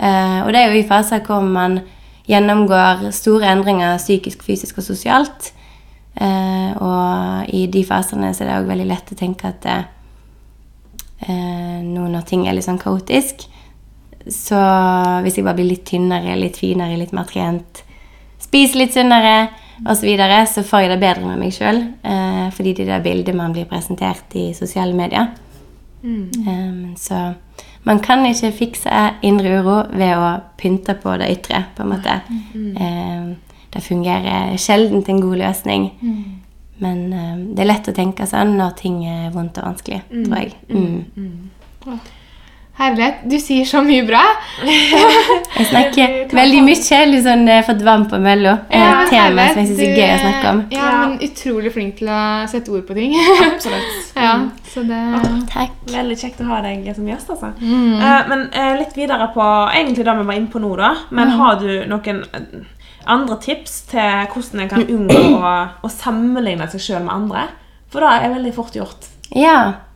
Eh, 0.00 0.38
og 0.44 0.52
det 0.52 0.60
er 0.60 0.72
jo 0.72 0.80
i 0.80 0.88
faser 0.88 1.24
hvor 1.24 1.40
man 1.44 1.80
gjennomgår 2.30 3.08
store 3.14 3.50
endringer 3.50 3.98
psykisk, 4.00 4.44
fysisk 4.46 4.78
og 4.80 4.86
sosialt. 4.86 5.52
Eh, 6.14 6.70
og 6.76 7.50
i 7.54 7.64
de 7.70 7.84
fasene 7.86 8.32
så 8.34 8.44
er 8.44 8.50
det 8.50 8.58
òg 8.58 8.70
veldig 8.70 8.88
lett 8.90 9.12
å 9.14 9.18
tenke 9.18 9.50
at 9.50 9.66
eh, 9.70 9.84
nå 11.86 12.08
når 12.10 12.26
ting 12.28 12.46
er 12.46 12.56
litt 12.56 12.66
sånn 12.66 12.80
kaotisk, 12.80 13.46
så 14.30 14.60
hvis 15.24 15.38
jeg 15.38 15.46
bare 15.46 15.58
blir 15.60 15.70
litt 15.70 15.86
tynnere, 15.88 16.36
litt 16.36 16.58
finere, 16.60 16.98
litt 17.00 17.14
mer 17.16 17.28
trent, 17.28 17.82
spiser 18.42 18.82
litt 18.82 18.96
sunnere 18.96 19.36
osv., 19.80 20.02
så, 20.02 20.04
videre, 20.04 20.42
så 20.50 20.64
får 20.66 20.84
jeg 20.84 20.90
det 20.92 21.00
bedre 21.00 21.28
med 21.28 21.40
meg 21.40 21.54
sjøl. 21.56 21.78
Eh, 22.04 22.48
fordi 22.52 22.74
det 22.76 22.84
er 22.84 22.98
det 22.98 23.04
bildet 23.06 23.36
man 23.38 23.54
blir 23.56 23.68
presentert 23.70 24.36
i 24.36 24.50
sosiale 24.56 24.92
medier. 24.96 25.30
Eh, 26.04 26.96
så 27.00 27.20
man 27.88 28.00
kan 28.04 28.24
ikke 28.28 28.52
fikse 28.52 29.04
indre 29.24 29.60
uro 29.60 29.76
ved 29.96 30.12
å 30.16 30.32
pynte 30.60 30.94
på 31.00 31.14
det 31.20 31.30
ytre, 31.38 31.64
på 31.76 31.84
en 31.84 31.92
måte. 31.94 32.18
Eh, 32.76 33.56
det 33.70 33.82
fungerer 33.86 34.56
sjelden 34.60 35.04
en 35.08 35.20
god 35.22 35.40
løsning. 35.40 35.90
Men 36.80 37.12
eh, 37.12 37.36
det 37.54 37.64
er 37.64 37.70
lett 37.70 37.88
å 37.88 37.96
tenke 37.96 38.28
sånn 38.28 38.56
når 38.58 38.76
ting 38.80 39.02
er 39.08 39.30
vondt 39.34 39.60
og 39.62 39.70
vanskelig, 39.70 40.02
tror 40.10 40.36
jeg. 40.42 40.56
Mm. 40.68 42.00
Herlighet, 42.80 43.24
du 43.28 43.36
sier 43.36 43.66
så 43.68 43.82
mye 43.84 44.06
bra. 44.08 44.22
Jeg 45.58 45.66
snakker 45.68 46.14
veldig 46.32 46.62
mye. 46.64 47.00
liksom, 47.10 47.42
fått 47.66 47.82
vann 47.84 48.06
på 48.08 48.20
mølla. 48.22 48.54
Ja, 48.72 49.02
temaer 49.10 49.10
tema 49.10 49.46
som 49.50 49.60
jeg 49.60 49.68
syns 49.68 49.82
er 49.84 49.98
gøy 49.98 50.12
å 50.14 50.20
snakke 50.22 50.52
om. 50.54 50.62
Ja, 50.72 50.88
men 51.02 51.12
utrolig 51.26 51.72
flink 51.74 51.98
til 52.00 52.10
å 52.12 52.20
sette 52.50 52.72
ord 52.72 52.86
på 52.88 52.96
ting. 52.96 53.12
Absolutt. 53.44 53.98
ja, 54.24 54.32
så 54.72 54.84
det 54.88 55.00
Takk. 55.52 55.76
Veldig 55.90 56.16
kjekt 56.22 56.40
å 56.40 56.48
ha 56.48 56.62
deg 56.64 56.88
som 56.96 57.08
gjest, 57.10 57.32
altså. 57.34 57.52
Mm. 57.60 58.00
Uh, 58.00 58.20
men 58.30 58.46
uh, 58.54 58.72
litt 58.80 58.96
videre 58.96 59.28
på 59.34 59.46
egentlig 59.74 60.06
det 60.06 60.16
vi 60.22 60.26
var 60.32 60.40
inne 60.40 60.52
på 60.52 60.62
nå, 60.62 60.72
da. 60.80 60.94
Mm. 61.10 61.20
Men 61.20 61.34
har 61.40 61.60
du 61.60 61.68
noen 61.90 62.24
eh, 62.38 62.48
andre 63.10 63.38
tips 63.44 63.76
til 63.92 64.32
hvordan 64.32 64.64
en 64.64 64.72
kan 64.72 64.86
unngå 64.86 65.20
å, 65.36 65.54
å 65.84 65.92
sammenligne 65.92 66.68
seg 66.72 66.86
sjøl 66.86 67.04
med 67.04 67.16
andre? 67.16 67.46
For 67.90 68.06
det 68.06 68.16
er 68.16 68.36
veldig 68.38 68.56
fort 68.56 68.76
gjort. 68.78 69.08
Ja. 69.36 69.89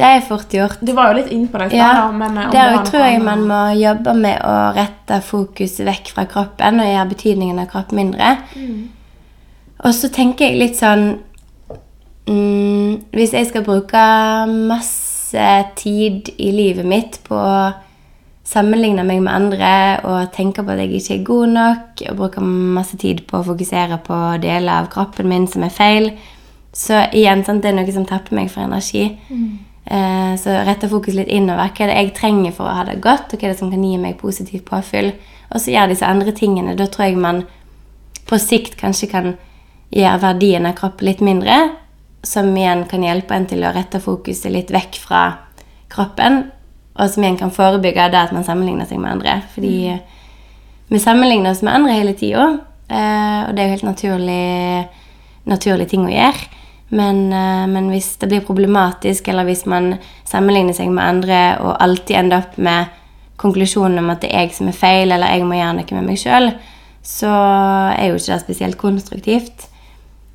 Det 0.00 0.08
er 0.08 0.22
fort 0.24 0.54
gjort. 0.54 0.80
Du 0.80 0.94
var 0.96 1.10
jo 1.10 1.18
litt 1.18 1.32
inne 1.34 1.50
på 1.52 1.60
det 1.60 1.66
i 1.68 1.74
stad, 1.74 1.80
Ja, 1.80 2.06
men 2.14 2.38
eh, 2.40 2.48
det 2.54 2.62
òg 2.70 2.86
tror 2.88 3.04
jeg 3.04 3.20
man 3.24 3.42
må 3.48 3.60
jobbe 3.76 4.14
med 4.16 4.40
å 4.48 4.54
rette 4.76 5.20
fokus 5.26 5.76
vekk 5.84 6.14
fra 6.16 6.24
kroppen 6.30 6.80
og 6.80 6.88
gjøre 6.88 7.10
betydningen 7.12 7.60
av 7.60 7.68
kropp 7.72 7.92
mindre. 7.96 8.32
Og 9.84 9.92
så 9.96 10.10
tenker 10.12 10.48
jeg 10.48 10.60
litt 10.60 10.76
sånn 10.76 11.04
mm, 12.28 13.12
Hvis 13.16 13.32
jeg 13.32 13.48
skal 13.48 13.64
bruke 13.64 14.02
masse 14.48 15.46
tid 15.78 16.32
i 16.36 16.50
livet 16.52 16.88
mitt 16.88 17.20
på 17.28 17.38
å 17.38 17.70
sammenligne 18.50 19.04
meg 19.06 19.20
med 19.22 19.30
andre 19.30 19.72
og 20.08 20.32
tenke 20.34 20.64
på 20.64 20.74
at 20.74 20.80
jeg 20.82 20.96
ikke 20.98 21.14
er 21.14 21.26
god 21.28 21.52
nok, 21.54 22.04
og 22.10 22.16
bruke 22.18 22.42
masse 22.42 22.98
tid 22.98 23.22
på 23.28 23.38
å 23.38 23.46
fokusere 23.46 24.00
på 24.06 24.18
deler 24.42 24.80
av 24.80 24.88
kroppen 24.90 25.28
min 25.30 25.46
som 25.46 25.62
er 25.62 25.74
feil, 25.74 26.10
så 26.74 27.04
igjen, 27.14 27.44
sant, 27.46 27.62
det 27.62 27.70
er 27.70 27.78
noe 27.78 27.94
som 27.94 28.06
tapper 28.06 28.34
meg 28.34 28.50
for 28.50 28.64
energi. 28.66 29.04
Eh, 29.90 30.36
så 30.38 30.50
rette 30.50 30.88
fokus 30.88 31.16
litt 31.18 31.30
innover. 31.34 31.72
Hva 31.74 31.82
er 31.82 31.90
det 31.90 31.98
jeg 31.98 32.14
trenger 32.14 32.52
for 32.54 32.70
å 32.70 32.74
ha 32.78 32.84
det 32.86 33.00
godt, 33.02 33.32
og 33.32 33.40
hva 33.40 33.48
er 33.48 33.54
det 33.54 33.58
som 33.58 33.72
kan 33.72 33.82
gi 33.82 33.96
meg 33.98 34.20
positivt 34.20 34.68
påfyll? 34.68 35.10
Og 35.50 35.58
så 35.58 35.72
gjør 35.74 35.90
disse 35.90 36.06
andre 36.06 36.34
tingene. 36.36 36.76
Da 36.78 36.86
tror 36.86 37.08
jeg 37.08 37.18
man 37.18 37.42
på 38.30 38.38
sikt 38.38 38.76
kanskje 38.78 39.08
kan 39.10 39.32
gjøre 39.90 40.20
verdien 40.22 40.68
av 40.70 40.76
kroppen 40.78 41.08
litt 41.08 41.24
mindre, 41.26 41.56
som 42.22 42.52
igjen 42.54 42.84
kan 42.86 43.02
hjelpe 43.02 43.34
en 43.34 43.48
til 43.50 43.64
å 43.66 43.72
rette 43.74 43.98
fokuset 44.04 44.52
litt 44.54 44.70
vekk 44.70 45.00
fra 45.02 45.24
kroppen, 45.90 46.44
og 46.94 47.10
som 47.10 47.24
igjen 47.24 47.40
kan 47.40 47.50
forebygge 47.54 48.06
det 48.12 48.20
at 48.20 48.36
man 48.36 48.46
sammenligner 48.46 48.86
seg 48.86 49.02
med 49.02 49.16
andre. 49.16 49.40
Fordi 49.56 49.74
vi 50.90 51.02
sammenligner 51.02 51.50
oss 51.50 51.64
med 51.66 51.80
andre 51.80 51.98
hele 51.98 52.14
tida, 52.14 52.46
eh, 52.86 53.42
og 53.48 53.56
det 53.56 53.64
er 53.64 53.66
jo 53.66 53.74
helt 53.74 53.90
naturlig, 53.90 54.88
naturlig 55.50 55.90
ting 55.90 56.06
å 56.06 56.14
gjøre. 56.14 56.59
Men, 56.90 57.32
eh, 57.32 57.66
men 57.70 57.90
hvis 57.92 58.16
det 58.18 58.28
blir 58.28 58.40
problematisk, 58.46 59.28
eller 59.28 59.44
hvis 59.46 59.64
man 59.66 59.94
sammenligner 60.26 60.74
seg 60.74 60.90
med 60.90 61.04
andre 61.04 61.40
og 61.62 61.76
alltid 61.80 62.16
ender 62.16 62.42
opp 62.42 62.58
med 62.58 62.86
konklusjonen 63.40 63.98
om 64.02 64.10
at 64.10 64.20
det 64.24 64.32
er 64.34 64.46
jeg 64.48 64.54
som 64.58 64.68
er 64.68 64.76
feil, 64.76 65.12
eller 65.12 65.30
jeg 65.32 65.46
må 65.46 65.54
gjøre 65.56 65.76
noe 65.78 65.94
med 66.00 66.08
meg 66.10 66.18
sjøl, 66.20 66.50
så 67.02 67.30
er 67.96 68.10
jo 68.10 68.18
ikke 68.18 68.34
det 68.34 68.40
spesielt 68.42 68.76
konstruktivt. 68.78 69.68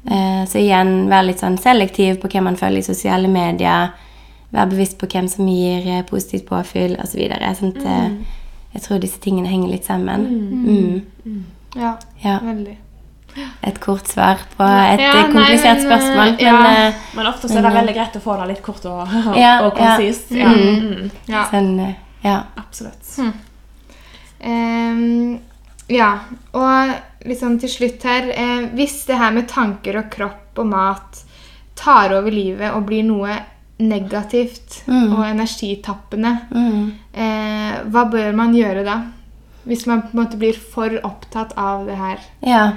Eh, 0.10 0.46
Så 0.46 0.60
igjen, 0.62 1.10
være 1.10 1.28
litt 1.32 1.40
sånn 1.44 1.58
selektiv 1.58 2.20
på 2.22 2.30
hvem 2.30 2.44
man 2.44 2.56
følger 2.58 2.80
i 2.80 2.88
sosiale 2.88 3.28
medier. 3.28 3.92
Være 4.54 4.70
bevisst 4.70 4.98
på 4.98 5.08
hvem 5.12 5.28
som 5.28 5.48
gir 5.48 5.86
eh, 5.88 6.04
positivt 6.08 6.46
påfyll 6.48 6.96
osv. 7.02 7.20
Sånn 7.60 7.74
at 7.76 7.86
eh, 7.86 8.10
jeg 8.76 8.82
tror 8.82 9.00
disse 9.00 9.20
tingene 9.20 9.50
henger 9.50 9.70
litt 9.70 9.86
sammen. 9.86 10.26
Mm. 11.26 11.44
Ja, 11.76 11.96
Ja. 12.24 12.40
veldig. 12.40 12.78
Et 13.64 13.80
kort 13.84 14.08
svar 14.08 14.38
på 14.58 14.64
et 14.64 15.00
Ja, 15.02 15.12
komplisert 15.26 15.64
nei, 15.64 15.64
men, 15.64 15.78
eh, 15.78 15.86
spørsmål. 15.86 16.36
Men 16.38 16.40
ja. 16.40 16.88
eh, 16.88 16.94
Men 17.16 17.28
ofte 17.28 17.48
så 17.50 17.58
er 17.58 17.62
det 17.68 17.74
veldig 17.74 17.96
greit 17.98 18.16
å 18.16 18.22
få 18.24 18.38
det 18.42 18.48
litt 18.54 18.62
kort 18.64 18.86
og, 18.86 19.08
Ja, 19.44 19.54
og 19.66 19.74
konsist. 19.76 20.32
ja. 20.32 20.48
Ja. 20.48 20.54
Mm. 20.56 21.12
Ja. 21.28 21.44
sånn 21.52 21.80
eh, 21.80 21.96
Ja. 22.24 22.38
Absolutt. 22.58 23.34
Ehm, 24.40 25.40
ja, 25.88 26.12
og 26.54 26.94
liksom 27.26 27.60
til 27.62 27.70
slutt 27.72 28.04
her 28.08 28.30
eh, 28.34 28.66
Hvis 28.76 29.06
det 29.08 29.18
her 29.20 29.32
med 29.36 29.48
tanker 29.50 30.00
og 30.02 30.10
kropp 30.14 30.60
og 30.62 30.68
mat 30.72 31.22
tar 31.76 32.14
over 32.16 32.32
livet 32.32 32.72
og 32.74 32.86
blir 32.88 33.04
noe 33.04 33.36
negativt 33.84 34.78
og 34.88 35.20
energitappende, 35.28 36.30
Mm. 36.56 36.94
eh, 37.14 37.74
hva 37.92 38.06
bør 38.10 38.34
man 38.34 38.54
gjøre 38.56 38.86
da? 38.86 38.94
Hvis 39.68 39.86
man 39.86 40.02
på 40.04 40.14
en 40.14 40.22
måte 40.24 40.38
blir 40.40 40.54
for 40.56 40.88
opptatt 41.04 41.52
av 41.58 41.86
det 41.86 41.98
her. 42.00 42.20
Ja. 42.42 42.72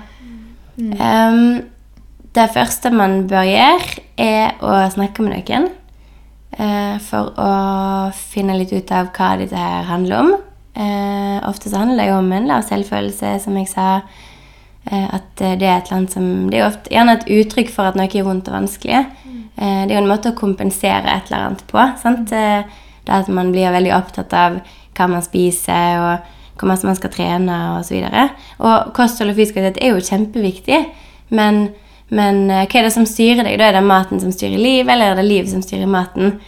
Ehm, 0.78 1.64
det 2.34 2.50
første 2.54 2.92
man 2.94 3.26
bør 3.30 3.46
gjøre, 3.48 4.02
er 4.18 4.58
å 4.62 4.80
snakke 4.94 5.24
med 5.24 5.36
noen. 5.36 5.68
Uh, 6.58 6.96
for 7.04 7.36
å 7.38 7.50
finne 8.16 8.56
litt 8.56 8.72
ut 8.72 8.88
av 8.90 9.12
hva 9.14 9.34
dette 9.38 9.54
her 9.54 9.84
handler 9.86 10.22
om. 10.24 10.30
Uh, 10.78 11.38
ofte 11.46 11.70
så 11.70 11.82
handler 11.82 12.02
det 12.02 12.08
jo 12.08 12.16
om 12.18 12.32
en 12.34 12.48
lav 12.50 12.64
selvfølelse, 12.66 13.34
som 13.44 13.58
jeg 13.60 13.68
sa. 13.70 14.00
Uh, 14.88 15.06
at 15.18 15.28
det 15.38 15.68
er 15.68 15.76
et 15.76 15.90
eller 15.90 15.98
annet 16.00 16.16
som 16.16 16.48
Det 16.50 16.58
er 16.58 16.66
ofte 16.66 16.94
gjerne 16.94 17.14
et 17.18 17.28
uttrykk 17.36 17.70
for 17.74 17.90
at 17.90 17.98
noe 17.98 18.08
er 18.10 18.26
vondt 18.26 18.50
og 18.50 18.56
vanskelig. 18.58 19.04
Eh, 19.58 19.86
det 19.86 19.90
er 19.90 19.96
jo 19.96 20.04
en 20.04 20.12
måte 20.12 20.30
å 20.30 20.38
kompensere 20.38 21.10
et 21.10 21.30
eller 21.30 21.48
annet 21.48 21.64
på. 21.70 21.82
sant? 22.02 22.32
Eh, 22.32 22.62
Det 23.08 23.14
at 23.14 23.28
man 23.28 23.52
blir 23.52 23.72
veldig 23.72 23.94
opptatt 23.96 24.32
av 24.36 24.60
hva 24.94 25.06
man 25.08 25.22
spiser, 25.22 25.96
og 25.96 26.18
hvor 26.58 26.70
mye 26.70 26.88
man 26.90 26.98
skal 26.98 27.12
trene 27.14 27.58
osv. 27.78 28.00
Og, 28.04 28.38
og 28.66 28.92
kosthold 28.96 29.32
og 29.32 29.38
fysisk 29.38 29.56
aktivitet 29.56 29.82
er 29.82 29.94
jo 29.94 30.06
kjempeviktig, 30.10 30.80
men, 31.38 31.68
men 32.14 32.44
eh, 32.50 32.66
hva 32.66 32.80
er 32.80 32.88
det 32.88 32.94
som 32.94 33.08
styrer 33.08 33.46
deg? 33.46 33.58
Da 33.60 33.68
er 33.68 33.78
det 33.78 33.84
maten 33.86 34.22
som 34.22 34.32
styrer 34.34 34.60
livet, 34.60 34.92
eller 34.94 35.12
er 35.12 35.20
det 35.20 35.28
livet 35.28 35.52
som 35.52 35.64
styrer 35.64 35.90
maten? 35.90 36.38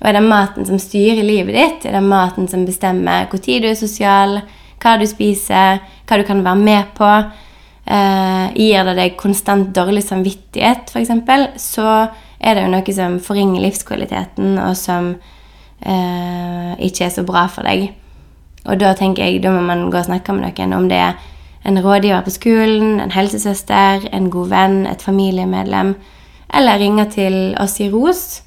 Og 0.00 0.08
er 0.08 0.16
det 0.16 0.24
maten 0.24 0.66
som 0.68 0.80
styrer 0.80 1.22
livet 1.26 1.56
ditt? 1.56 1.86
Er 1.86 1.98
det 1.98 2.06
maten 2.06 2.48
som 2.48 2.64
bestemmer 2.68 3.28
hvor 3.28 3.42
tid 3.44 3.64
du 3.64 3.70
er 3.70 3.78
sosial, 3.78 4.40
hva 4.80 4.96
du 4.96 5.04
spiser, 5.08 5.82
hva 6.08 6.18
du 6.18 6.24
kan 6.28 6.40
være 6.44 6.62
med 6.64 6.92
på? 6.96 7.10
Eh, 7.90 8.46
gir 8.54 8.86
det 8.86 8.96
deg 8.96 9.16
konstant 9.18 9.72
dårlig 9.74 10.04
samvittighet, 10.06 10.92
f.eks., 10.92 11.10
så 11.58 11.88
er 12.40 12.56
det 12.56 12.64
jo 12.64 12.72
noe 12.72 12.94
som 12.94 13.16
forringer 13.24 13.64
livskvaliteten, 13.64 14.54
og 14.62 14.76
som 14.78 15.10
eh, 15.82 16.72
ikke 16.86 17.08
er 17.08 17.12
så 17.12 17.24
bra 17.26 17.44
for 17.52 17.66
deg. 17.66 17.90
Og 18.68 18.80
da 18.80 18.92
tenker 18.96 19.24
jeg, 19.24 19.42
da 19.42 19.52
må 19.54 19.62
man 19.64 19.88
gå 19.90 19.98
og 20.00 20.08
snakke 20.08 20.34
med 20.36 20.44
noen 20.48 20.76
om 20.76 20.88
det 20.90 21.00
er 21.00 21.18
en 21.64 21.80
rådgiver 21.84 22.24
på 22.24 22.32
skolen, 22.32 23.00
en 23.00 23.12
helsesøster, 23.12 24.06
en 24.12 24.30
god 24.32 24.48
venn, 24.52 24.78
et 24.88 25.02
familiemedlem, 25.02 25.94
eller 26.54 26.80
ringe 26.80 27.04
til 27.12 27.56
oss 27.60 27.78
i 27.80 27.90
ROS. 27.92 28.42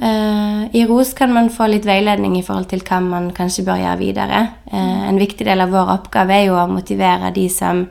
Uh, 0.00 0.64
I 0.72 0.84
ROS 0.88 1.12
kan 1.14 1.32
man 1.34 1.50
få 1.52 1.66
litt 1.68 1.86
veiledning 1.86 2.38
i 2.38 2.44
forhold 2.46 2.70
til 2.70 2.82
hva 2.86 3.00
man 3.04 3.30
kanskje 3.36 3.66
bør 3.66 3.82
gjøre 3.82 4.00
videre. 4.00 4.40
Uh, 4.72 5.08
en 5.08 5.20
viktig 5.20 5.46
del 5.46 5.62
av 5.62 5.74
vår 5.74 5.94
oppgave 5.98 6.36
er 6.36 6.48
jo 6.48 6.58
å 6.58 6.68
motivere 6.70 7.32
de 7.36 7.46
som 7.52 7.84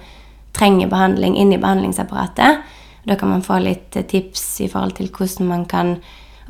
trenger 0.58 0.90
behandling, 0.92 1.38
inn 1.38 1.54
i 1.54 1.62
behandlingsapparatet. 1.62 2.64
Da 3.08 3.16
kan 3.16 3.32
man 3.32 3.46
få 3.46 3.60
litt 3.64 3.96
eh, 3.96 4.06
tips 4.06 4.60
i 4.66 4.68
forhold 4.68 4.98
til 4.98 5.10
hvordan 5.14 5.48
man 5.48 5.66
kan 5.70 5.96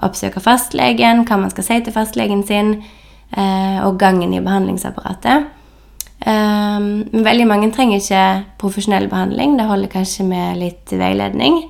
oppsøke 0.01 0.41
fastlegen, 0.41 1.25
hva 1.27 1.37
man 1.37 1.51
skal 1.53 1.67
si 1.67 1.77
til 1.83 1.95
fastlegen 1.95 2.41
sin, 2.47 2.79
og 3.29 3.99
gangen 4.01 4.33
i 4.33 4.41
behandlingsapparatet. 4.41 5.45
Eh, 6.19 6.79
men 6.79 7.25
veldig 7.25 7.47
mange 7.47 7.71
trenger 7.75 8.01
ikke 8.01 8.23
profesjonell 8.61 9.07
behandling. 9.11 9.57
Det 9.57 9.67
holder 9.69 9.93
kanskje 9.93 10.27
med 10.27 10.59
litt 10.59 10.91
veiledning. 10.91 11.61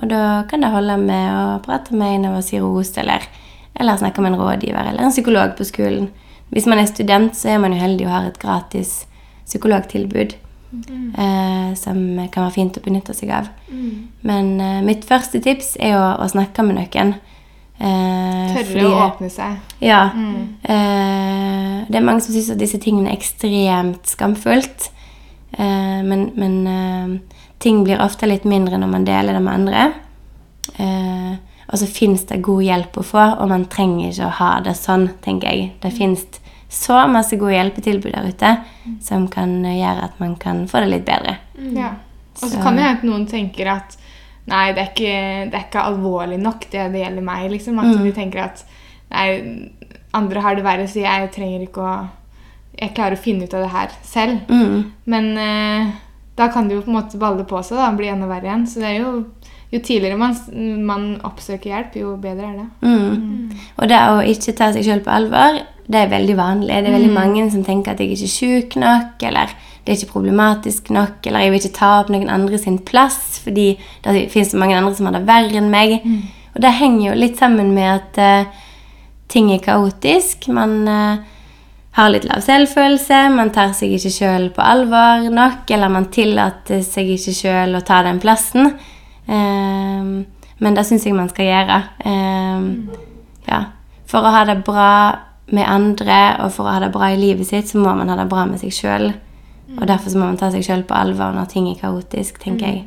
Og 0.00 0.08
da 0.08 0.42
kan 0.48 0.64
det 0.64 0.72
holde 0.72 0.96
med 1.02 1.26
å 1.36 1.58
prate 1.64 1.96
med 1.96 2.16
en 2.16 2.30
av 2.30 2.38
oss 2.38 2.52
i 2.54 2.60
ROST, 2.62 3.02
eller, 3.02 3.24
eller 3.76 4.00
snakke 4.00 4.24
med 4.24 4.32
en 4.32 4.40
rådgiver 4.40 4.88
eller 4.88 5.04
en 5.04 5.12
psykolog 5.12 5.52
på 5.58 5.66
skolen. 5.68 6.08
Hvis 6.52 6.68
man 6.68 6.80
er 6.80 6.88
student, 6.88 7.36
så 7.36 7.52
er 7.52 7.60
man 7.60 7.74
jo 7.76 7.80
heldig 7.80 8.06
og 8.08 8.14
har 8.14 8.30
et 8.30 8.40
gratis 8.40 9.02
psykologtilbud. 9.44 10.38
Eh, 10.72 11.74
som 11.76 11.98
kan 12.32 12.46
være 12.46 12.54
fint 12.54 12.78
å 12.78 12.84
benytte 12.84 13.12
seg 13.12 13.34
av. 13.36 13.50
Men 14.24 14.54
eh, 14.60 14.80
mitt 14.84 15.04
første 15.04 15.42
tips 15.44 15.74
er 15.76 15.98
å, 15.98 16.06
å 16.24 16.28
snakke 16.32 16.64
med 16.64 16.80
noen. 16.80 17.12
Eh, 17.82 18.54
Tørre 18.54 18.64
fordi 18.68 18.84
å 18.86 18.98
åpne 19.08 19.28
seg. 19.32 19.56
Ja. 19.82 20.02
Eh, 20.14 21.78
det 21.88 21.98
er 21.98 22.04
mange 22.06 22.22
som 22.22 22.34
syns 22.34 22.52
at 22.54 22.60
disse 22.60 22.78
tingene 22.82 23.10
er 23.10 23.18
ekstremt 23.18 24.06
skamfullt. 24.06 24.90
Eh, 25.58 26.02
men 26.06 26.28
men 26.38 26.54
eh, 26.70 27.38
ting 27.62 27.82
blir 27.84 28.00
ofte 28.02 28.28
litt 28.30 28.44
mindre 28.48 28.78
når 28.78 28.92
man 28.92 29.04
deler 29.08 29.34
det 29.34 29.42
med 29.42 29.54
andre. 29.54 29.88
Eh, 30.78 31.34
og 31.72 31.78
så 31.80 31.88
fins 31.88 32.24
det 32.28 32.42
god 32.44 32.62
hjelp 32.66 32.96
å 33.00 33.04
få, 33.06 33.24
og 33.40 33.48
man 33.48 33.64
trenger 33.72 34.10
ikke 34.10 34.26
å 34.28 34.36
ha 34.38 34.52
det 34.60 34.74
sånn, 34.76 35.08
tenker 35.24 35.48
jeg. 35.48 35.70
Det 35.80 35.92
fins 35.96 36.24
så 36.72 37.02
masse 37.08 37.36
gode 37.40 37.54
hjelpetilbud 37.56 38.12
der 38.14 38.28
ute 38.28 38.50
som 39.04 39.26
kan 39.28 39.58
gjøre 39.64 40.06
at 40.08 40.20
man 40.20 40.36
kan 40.40 40.66
få 40.68 40.82
det 40.84 40.90
litt 40.92 41.06
bedre. 41.08 41.36
Ja. 41.76 41.94
Og 42.40 42.48
så 42.48 42.54
Så- 42.56 42.62
kan 42.62 42.76
det 42.76 42.84
hende 42.84 42.98
at 42.98 43.04
noen 43.04 43.26
tenker 43.26 43.66
at 43.68 43.96
nei, 44.46 44.72
det 44.72 44.82
er, 44.82 44.88
ikke, 44.90 45.50
det 45.50 45.54
er 45.58 45.66
ikke 45.68 45.84
alvorlig 45.86 46.38
nok, 46.42 46.66
det 46.72 46.88
det 46.92 47.04
gjelder 47.04 47.22
meg. 47.22 47.50
liksom. 47.50 47.78
At 47.78 47.84
Mm. 47.96 48.04
de 48.04 48.12
tenker 48.12 48.42
at 48.44 48.64
nei, 49.10 49.70
andre 50.14 50.40
har 50.40 50.54
det 50.56 50.64
verre, 50.64 50.86
så 50.88 51.00
jeg 51.04 51.30
trenger 51.32 51.62
ikke 51.68 51.80
å 51.80 52.08
Jeg 52.80 52.94
klarer 52.94 53.12
å 53.12 53.20
finne 53.20 53.44
ut 53.44 53.52
av 53.54 53.60
det 53.60 53.70
her 53.70 53.90
selv. 54.02 54.38
Mm. 54.48 54.92
Men 55.04 55.26
eh, 55.38 55.90
da 56.36 56.46
kan 56.48 56.66
det 56.68 56.74
jo 56.74 56.80
på 56.82 56.88
en 56.88 56.96
måte 56.96 57.18
balle 57.20 57.44
på 57.44 57.60
seg 57.62 57.76
da, 57.76 57.90
og 57.90 57.98
bli 57.98 58.08
enda 58.08 58.26
verre 58.26 58.48
igjen. 58.48 58.66
Så 58.66 58.80
det 58.80 58.88
er 58.88 59.02
jo 59.02 59.24
jo 59.72 59.78
tidligere 59.80 60.16
man, 60.18 60.34
man 60.84 61.04
oppsøker 61.24 61.68
hjelp, 61.70 61.94
jo 61.96 62.16
bedre 62.16 62.48
er 62.48 62.56
det. 62.56 62.66
Mm. 62.82 63.52
Og 63.76 63.88
det 63.88 64.00
å 64.08 64.22
ikke 64.24 64.56
ta 64.56 64.70
seg 64.72 64.84
sjøl 64.84 65.00
på 65.04 65.12
alvor, 65.12 65.60
det 65.86 66.00
er 66.00 66.08
veldig 66.12 66.36
vanlig. 66.36 66.68
Det 66.80 66.88
er 66.88 66.96
veldig 66.96 67.12
mange 67.12 67.50
som 67.52 67.62
tenker 67.64 67.92
at 67.92 68.00
jeg 68.00 68.12
ikke 68.16 68.24
er 68.24 68.34
sjuk 68.38 68.76
nok, 68.80 69.22
eller 69.22 69.52
det 69.82 69.92
er 69.92 69.98
ikke 69.98 70.12
problematisk 70.14 70.92
nok, 70.94 71.24
eller 71.26 71.42
jeg 71.42 71.52
vil 71.52 71.60
ikke 71.60 71.78
ta 71.78 71.90
opp 72.00 72.12
noen 72.14 72.30
andre 72.30 72.58
sin 72.60 72.78
plass, 72.86 73.40
fordi 73.42 73.72
det 74.04 74.28
finnes 74.30 74.52
så 74.54 74.60
mange 74.60 74.76
andre 74.78 74.94
som 74.94 75.08
har 75.08 75.16
det 75.16 75.26
verre 75.26 75.58
enn 75.58 75.72
meg. 75.72 75.96
Og 76.54 76.62
det 76.62 76.74
henger 76.78 77.08
jo 77.08 77.18
litt 77.18 77.40
sammen 77.40 77.72
med 77.74 77.88
at 77.90 78.20
uh, 78.22 78.68
ting 79.32 79.50
er 79.50 79.64
kaotisk. 79.64 80.46
Man 80.54 80.76
uh, 80.86 81.24
har 81.98 82.12
litt 82.12 82.24
lav 82.28 82.44
selvfølelse, 82.44 83.24
man 83.34 83.50
tar 83.52 83.74
seg 83.76 83.96
ikke 83.96 84.12
sjøl 84.14 84.48
på 84.54 84.64
alvor 84.64 85.26
nok, 85.32 85.66
eller 85.74 85.92
man 85.92 86.08
tillater 86.14 86.80
seg 86.86 87.10
ikke 87.16 87.34
sjøl 87.36 87.76
å 87.76 87.84
ta 87.84 88.00
den 88.06 88.20
plassen. 88.22 88.70
Ehm, 89.26 90.14
men 90.62 90.78
det 90.78 90.86
syns 90.88 91.04
jeg 91.06 91.16
man 91.16 91.28
skal 91.32 91.50
gjøre. 91.50 91.82
Ehm, 92.08 92.70
ja. 93.48 93.60
For 94.08 94.24
å 94.24 94.32
ha 94.32 94.46
det 94.48 94.62
bra 94.64 94.94
med 95.52 95.68
andre 95.68 96.20
og 96.44 96.54
for 96.54 96.68
å 96.68 96.76
ha 96.76 96.80
det 96.80 96.92
bra 96.94 97.10
i 97.12 97.20
livet 97.20 97.48
sitt, 97.48 97.68
så 97.68 97.80
må 97.80 97.92
man 97.96 98.08
ha 98.08 98.16
det 98.16 98.28
bra 98.30 98.46
med 98.48 98.62
seg 98.62 98.72
sjøl. 98.72 99.10
Og 99.78 99.86
derfor 99.88 100.10
så 100.10 100.18
må 100.18 100.26
man 100.26 100.36
ta 100.36 100.50
seg 100.52 100.64
sjøl 100.66 100.82
på 100.84 100.94
alvor 100.94 101.32
når 101.32 101.46
ting 101.48 101.68
er 101.70 101.78
kaotisk, 101.80 102.40
tenker 102.42 102.66
jeg. 102.66 102.82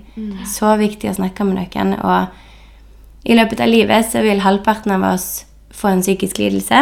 Så 0.46 0.76
viktig 0.78 1.10
å 1.10 1.16
snakke 1.18 1.46
med 1.48 1.58
noen. 1.58 1.96
Og 2.04 3.26
i 3.26 3.34
løpet 3.38 3.64
av 3.64 3.72
livet 3.72 4.06
så 4.12 4.22
vil 4.22 4.44
halvparten 4.44 4.92
av 4.92 5.08
oss 5.14 5.46
få 5.74 5.88
en 5.96 6.02
psykisk 6.06 6.38
lidelse. 6.38 6.82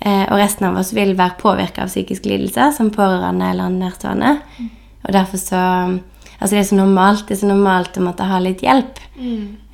Eh, 0.00 0.24
og 0.32 0.38
resten 0.40 0.66
av 0.66 0.78
oss 0.80 0.94
vil 0.96 1.12
være 1.18 1.36
påvirka 1.38 1.84
av 1.84 1.92
psykisk 1.92 2.24
lidelse 2.26 2.72
som 2.76 2.90
pårørende 2.90 3.50
eller 3.52 3.68
nærstående. 3.68 4.38
Og 5.04 5.12
derfor 5.12 5.38
så 5.38 6.00
Altså 6.40 6.56
det 6.56 6.60
er 6.62 6.68
så 6.70 6.76
normalt. 6.76 7.26
Det 7.28 7.34
er 7.34 7.40
så 7.42 7.48
normalt 7.50 7.98
å 8.00 8.00
måtte 8.00 8.24
ha 8.24 8.38
litt 8.40 8.62
hjelp. 8.64 8.96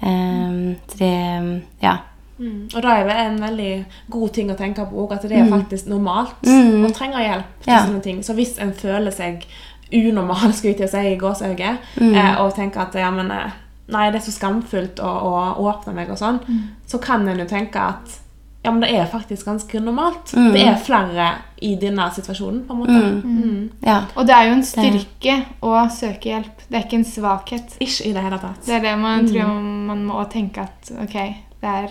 Eh, 0.03 0.75
så 0.91 0.99
det 0.99 1.63
Ja. 1.81 1.99
Mm. 2.39 2.69
Og 2.75 2.83
da 2.83 2.89
er 2.89 3.05
det 3.09 3.17
en 3.17 3.39
veldig 3.41 3.85
god 4.11 4.33
ting 4.33 4.51
å 4.51 4.57
tenke 4.57 4.85
på 4.91 5.07
også, 5.07 5.15
at 5.15 5.23
det 5.29 5.39
er 5.39 5.49
faktisk 5.51 5.87
normalt 5.89 6.43
Mm. 6.45 6.85
å 6.87 6.93
trenge 6.95 7.23
hjelp 7.23 7.45
til 7.63 7.73
Ja. 7.73 7.87
sånne 7.87 8.03
ting. 8.03 8.23
Så 8.23 8.35
hvis 8.35 8.59
en 8.59 8.73
føler 8.73 9.11
seg 9.11 9.47
unormal, 9.93 10.53
skal 10.59 10.75
til 10.75 10.87
å 10.87 10.91
si, 10.91 10.99
i 11.15 11.17
gåseøyne, 11.19 11.79
Mm. 12.01 12.15
eh, 12.15 12.41
og 12.41 12.55
tenker 12.55 12.81
at 12.81 12.95
ja, 12.95 13.11
men 13.11 13.31
eh, 13.31 13.51
Nei, 13.89 14.11
det 14.11 14.17
er 14.19 14.25
så 14.33 14.33
skamfullt 14.35 14.97
å, 14.99 15.07
å 15.07 15.63
åpne 15.63 15.93
meg 15.95 16.09
og 16.11 16.19
sånn, 16.19 16.41
Mm. 16.49 16.63
så 16.89 16.99
kan 17.01 17.29
en 17.29 17.39
jo 17.39 17.45
tenke 17.47 17.77
at 17.79 18.17
ja, 18.65 18.73
men 18.73 18.81
det 18.81 18.91
er 18.99 19.07
faktisk 19.07 19.47
ganske 19.47 19.79
normalt. 19.81 20.33
Mm. 20.35 20.53
Det 20.53 20.63
er 20.67 20.75
flere 20.75 21.27
i 21.63 21.77
denne 21.77 22.11
situasjonen, 22.11 22.65
på 22.67 22.73
en 22.75 22.81
måte. 22.81 23.23
Mm. 23.23 23.71
ja. 23.87 24.01
Og 24.17 24.27
det 24.27 24.35
er 24.35 24.49
jo 24.49 24.55
en 24.55 24.63
styrke 24.67 25.37
å 25.63 25.87
søke 25.89 26.33
hjelp. 26.33 26.65
Det 26.69 26.75
er 26.81 26.83
ikke 26.83 26.99
en 26.99 27.05
svakhet. 27.05 27.77
Ikke 27.79 28.07
i 28.09 28.13
det 28.13 28.23
hele 28.25 28.39
tatt. 28.43 28.67
Det 28.67 28.75
er 28.75 28.81
det 28.81 28.99
man 28.99 29.25
tror 29.29 29.55
man 29.63 30.05
må 30.05 30.25
tenke 30.33 30.59
at 30.67 30.91
ok, 31.05 31.15
det 31.63 31.71
er, 31.71 31.89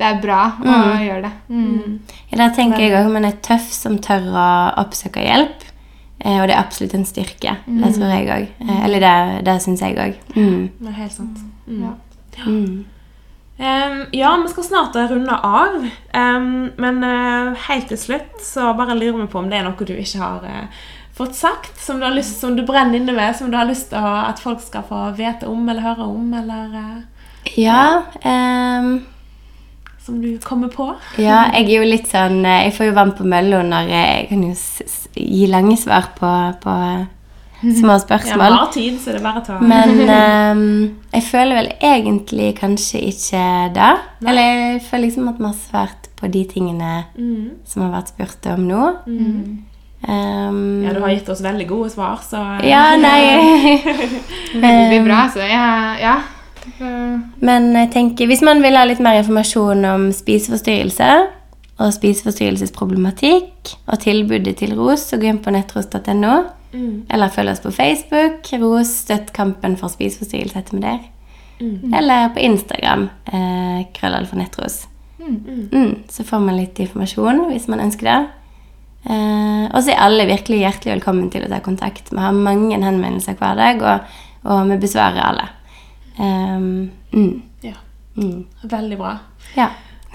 det 0.00 0.06
er 0.08 0.20
bra 0.22 0.42
å 0.56 0.64
Mm. 0.64 1.00
gjøre 1.04 1.22
det. 1.26 1.32
Mm. 1.50 1.98
Ja, 2.30 2.36
der 2.40 2.54
tenker 2.56 2.80
jeg 2.80 2.92
òg 2.96 3.10
man 3.12 3.24
er 3.28 3.36
tøff 3.44 3.66
som 3.72 3.98
tør 3.98 4.30
å 4.32 4.46
oppsøke 4.80 5.20
hjelp. 5.20 5.66
Eh, 6.24 6.38
og 6.40 6.48
det 6.48 6.54
er 6.56 6.60
absolutt 6.62 6.94
en 6.94 7.04
styrke. 7.08 7.56
Det 7.66 7.90
tror 7.96 8.10
jeg 8.12 8.28
òg. 8.28 8.46
Eh, 8.64 8.84
eller 8.84 9.00
det, 9.00 9.44
det 9.44 9.58
syns 9.62 9.80
jeg 9.84 9.96
òg. 9.96 10.16
Mm. 10.36 10.70
Det 10.80 10.88
er 10.88 10.96
helt 11.02 11.12
sant. 11.12 11.38
Mm. 11.68 11.82
Ja. 11.84 11.92
Mm. 12.46 12.84
Em, 13.60 14.06
ja, 14.16 14.36
vi 14.42 14.48
skal 14.48 14.64
snart 14.64 14.96
runde 14.96 15.36
av. 15.44 15.74
Um, 16.14 16.70
men 16.80 17.04
uh, 17.04 17.52
helt 17.68 17.88
til 17.92 17.98
slutt 18.00 18.40
så 18.40 18.70
bare 18.76 18.96
lurer 18.96 19.20
vi 19.20 19.26
på 19.28 19.38
om 19.42 19.50
det 19.50 19.58
er 19.58 19.66
noe 19.66 19.84
du 19.84 19.92
ikke 19.92 20.20
har 20.22 20.46
uh, 20.48 20.80
fått 21.12 21.36
sagt, 21.36 21.76
som 21.76 22.00
du, 22.00 22.06
har 22.06 22.16
lyst, 22.16 22.40
som 22.40 22.56
du 22.56 22.64
brenner 22.64 22.96
inne 22.96 23.12
med, 23.12 23.36
som 23.36 23.50
du 23.52 23.58
har 23.58 23.68
lyst 23.68 23.90
til 23.92 24.00
at 24.00 24.40
folk 24.40 24.62
skal 24.64 24.86
få 24.88 25.10
vite 25.18 25.44
om 25.48 25.68
eller 25.68 25.84
høre 25.84 26.08
om, 26.08 26.32
eller 26.40 26.72
uh, 26.72 27.26
Ja, 27.56 28.02
ehm, 28.24 29.02
som 30.04 30.20
du 30.22 30.38
kommer 30.42 30.68
på. 30.72 30.88
ja, 31.18 31.50
jeg 31.52 31.66
er 31.68 31.76
jo 31.82 31.88
litt 31.90 32.06
sånn 32.08 32.44
eh, 32.44 32.64
Jeg 32.66 32.72
får 32.78 32.86
jo 32.90 32.94
vann 32.96 33.12
på 33.18 33.24
mølla 33.28 33.62
når 33.62 33.88
jeg 33.92 34.28
kan 34.30 34.42
jo 34.42 34.54
gi 35.14 35.46
lange 35.46 35.76
svar 35.76 36.08
på, 36.18 36.30
på 36.62 36.76
eh, 36.86 37.06
små 37.80 37.92
Ja, 37.92 37.98
spørsmål. 38.06 38.54
har 38.56 38.70
tid, 38.72 38.98
så 39.00 39.12
det 39.12 39.20
er 39.20 39.24
bare 39.28 39.42
å 39.42 39.44
ta 39.44 39.58
Men 39.60 39.90
um, 40.08 40.66
jeg 41.16 41.22
føler 41.28 41.58
vel 41.60 41.72
egentlig 41.80 42.54
kanskje 42.58 43.02
ikke 43.12 43.42
det. 43.76 43.90
Eller 44.24 44.42
jeg 44.72 44.82
føler 44.88 45.04
liksom 45.08 45.28
at 45.28 45.38
vi 45.42 45.44
har 45.50 45.58
svart 45.68 46.08
på 46.20 46.28
de 46.32 46.44
tingene 46.48 47.04
Mm. 47.16 47.50
som 47.64 47.82
har 47.82 47.92
vært 48.00 48.08
spurt 48.14 48.46
om 48.54 48.64
nå. 48.68 48.86
Ehm, 50.08 50.82
Ja, 50.86 50.92
du 50.96 51.00
har 51.04 51.10
gitt 51.12 51.28
oss 51.28 51.42
veldig 51.44 51.66
gode 51.68 51.90
svar, 51.92 52.20
så 52.24 52.40
eh, 52.62 52.68
ja, 52.70 52.96
nei 52.96 53.80
Det 54.62 54.72
blir 54.88 55.04
bra. 55.04 55.26
Så 55.32 55.44
ja, 55.44 55.96
ja. 56.00 56.14
Men 57.40 57.70
jeg 57.76 57.90
tenker, 57.94 58.28
hvis 58.28 58.44
man 58.44 58.62
vil 58.64 58.76
ha 58.76 58.84
litt 58.88 59.00
mer 59.02 59.20
informasjon 59.20 59.84
om 59.88 60.08
spiseforstyrrelse 60.14 61.10
og 61.80 61.94
spiseforstyrrelsesproblematikk 61.96 63.74
og 63.88 64.00
tilbudet 64.02 64.58
til 64.60 64.74
ROS, 64.76 65.06
så 65.08 65.20
gå 65.20 65.30
inn 65.30 65.40
på 65.40 65.54
nettros.no. 65.54 66.34
Mm. 66.70 67.06
Eller 67.10 67.32
følg 67.32 67.54
oss 67.54 67.64
på 67.64 67.72
Facebook. 67.74 68.50
Ros 68.60 68.92
støtt 69.06 69.32
kampen 69.36 69.78
for 69.80 69.92
spiseforstyrrelse 69.92 70.60
heter 70.60 70.76
vi 70.76 70.84
der. 70.84 71.00
Eller 71.96 72.28
på 72.34 72.40
Instagram. 72.44 73.08
Eh, 73.26 73.86
Krøllalfa 73.96 74.36
nettros. 74.36 74.86
Mm, 75.20 75.96
så 76.08 76.24
får 76.24 76.40
man 76.40 76.56
litt 76.56 76.78
informasjon 76.80 77.44
hvis 77.50 77.68
man 77.68 77.82
ønsker 77.84 78.08
det. 78.08 78.20
Eh, 79.04 79.64
og 79.68 79.82
så 79.82 79.92
er 79.92 80.02
alle 80.04 80.28
virkelig 80.28 80.62
hjertelig 80.62 80.94
velkommen 80.96 81.30
til 81.32 81.44
å 81.44 81.50
ta 81.52 81.60
kontakt. 81.64 82.12
Vi 82.12 82.20
har 82.20 82.36
mange 82.36 82.80
henvendelser 82.80 83.36
hver 83.40 83.60
dag, 83.60 83.84
og, 83.84 84.16
og 84.48 84.72
vi 84.72 84.80
besvarer 84.80 85.22
alle. 85.24 85.46
Um, 86.20 86.90
mm, 87.14 87.42
Ja. 87.64 87.78
mm. 88.16 88.44
Veldig 88.68 88.98
bra. 89.00 89.14
Ja. 89.56 89.70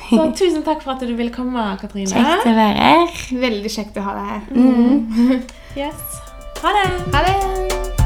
Så 0.09 0.25
tusen 0.37 0.61
takk 0.65 0.83
for 0.83 0.93
at 0.93 1.01
du 1.01 1.15
ville 1.15 1.31
komme, 1.33 1.63
Katrine. 1.81 2.11
Kjekt 2.11 2.45
å 2.45 2.53
være 2.53 2.77
her. 2.77 3.19
Veldig 3.47 3.71
kjekt 3.73 3.97
å 3.97 4.05
ha 4.05 4.17
deg 4.19 4.33
her. 4.33 5.45
Yes. 5.75 6.21
Ha 6.61 6.71
det. 6.71 6.87
Ha 7.11 7.25
det! 7.25 8.04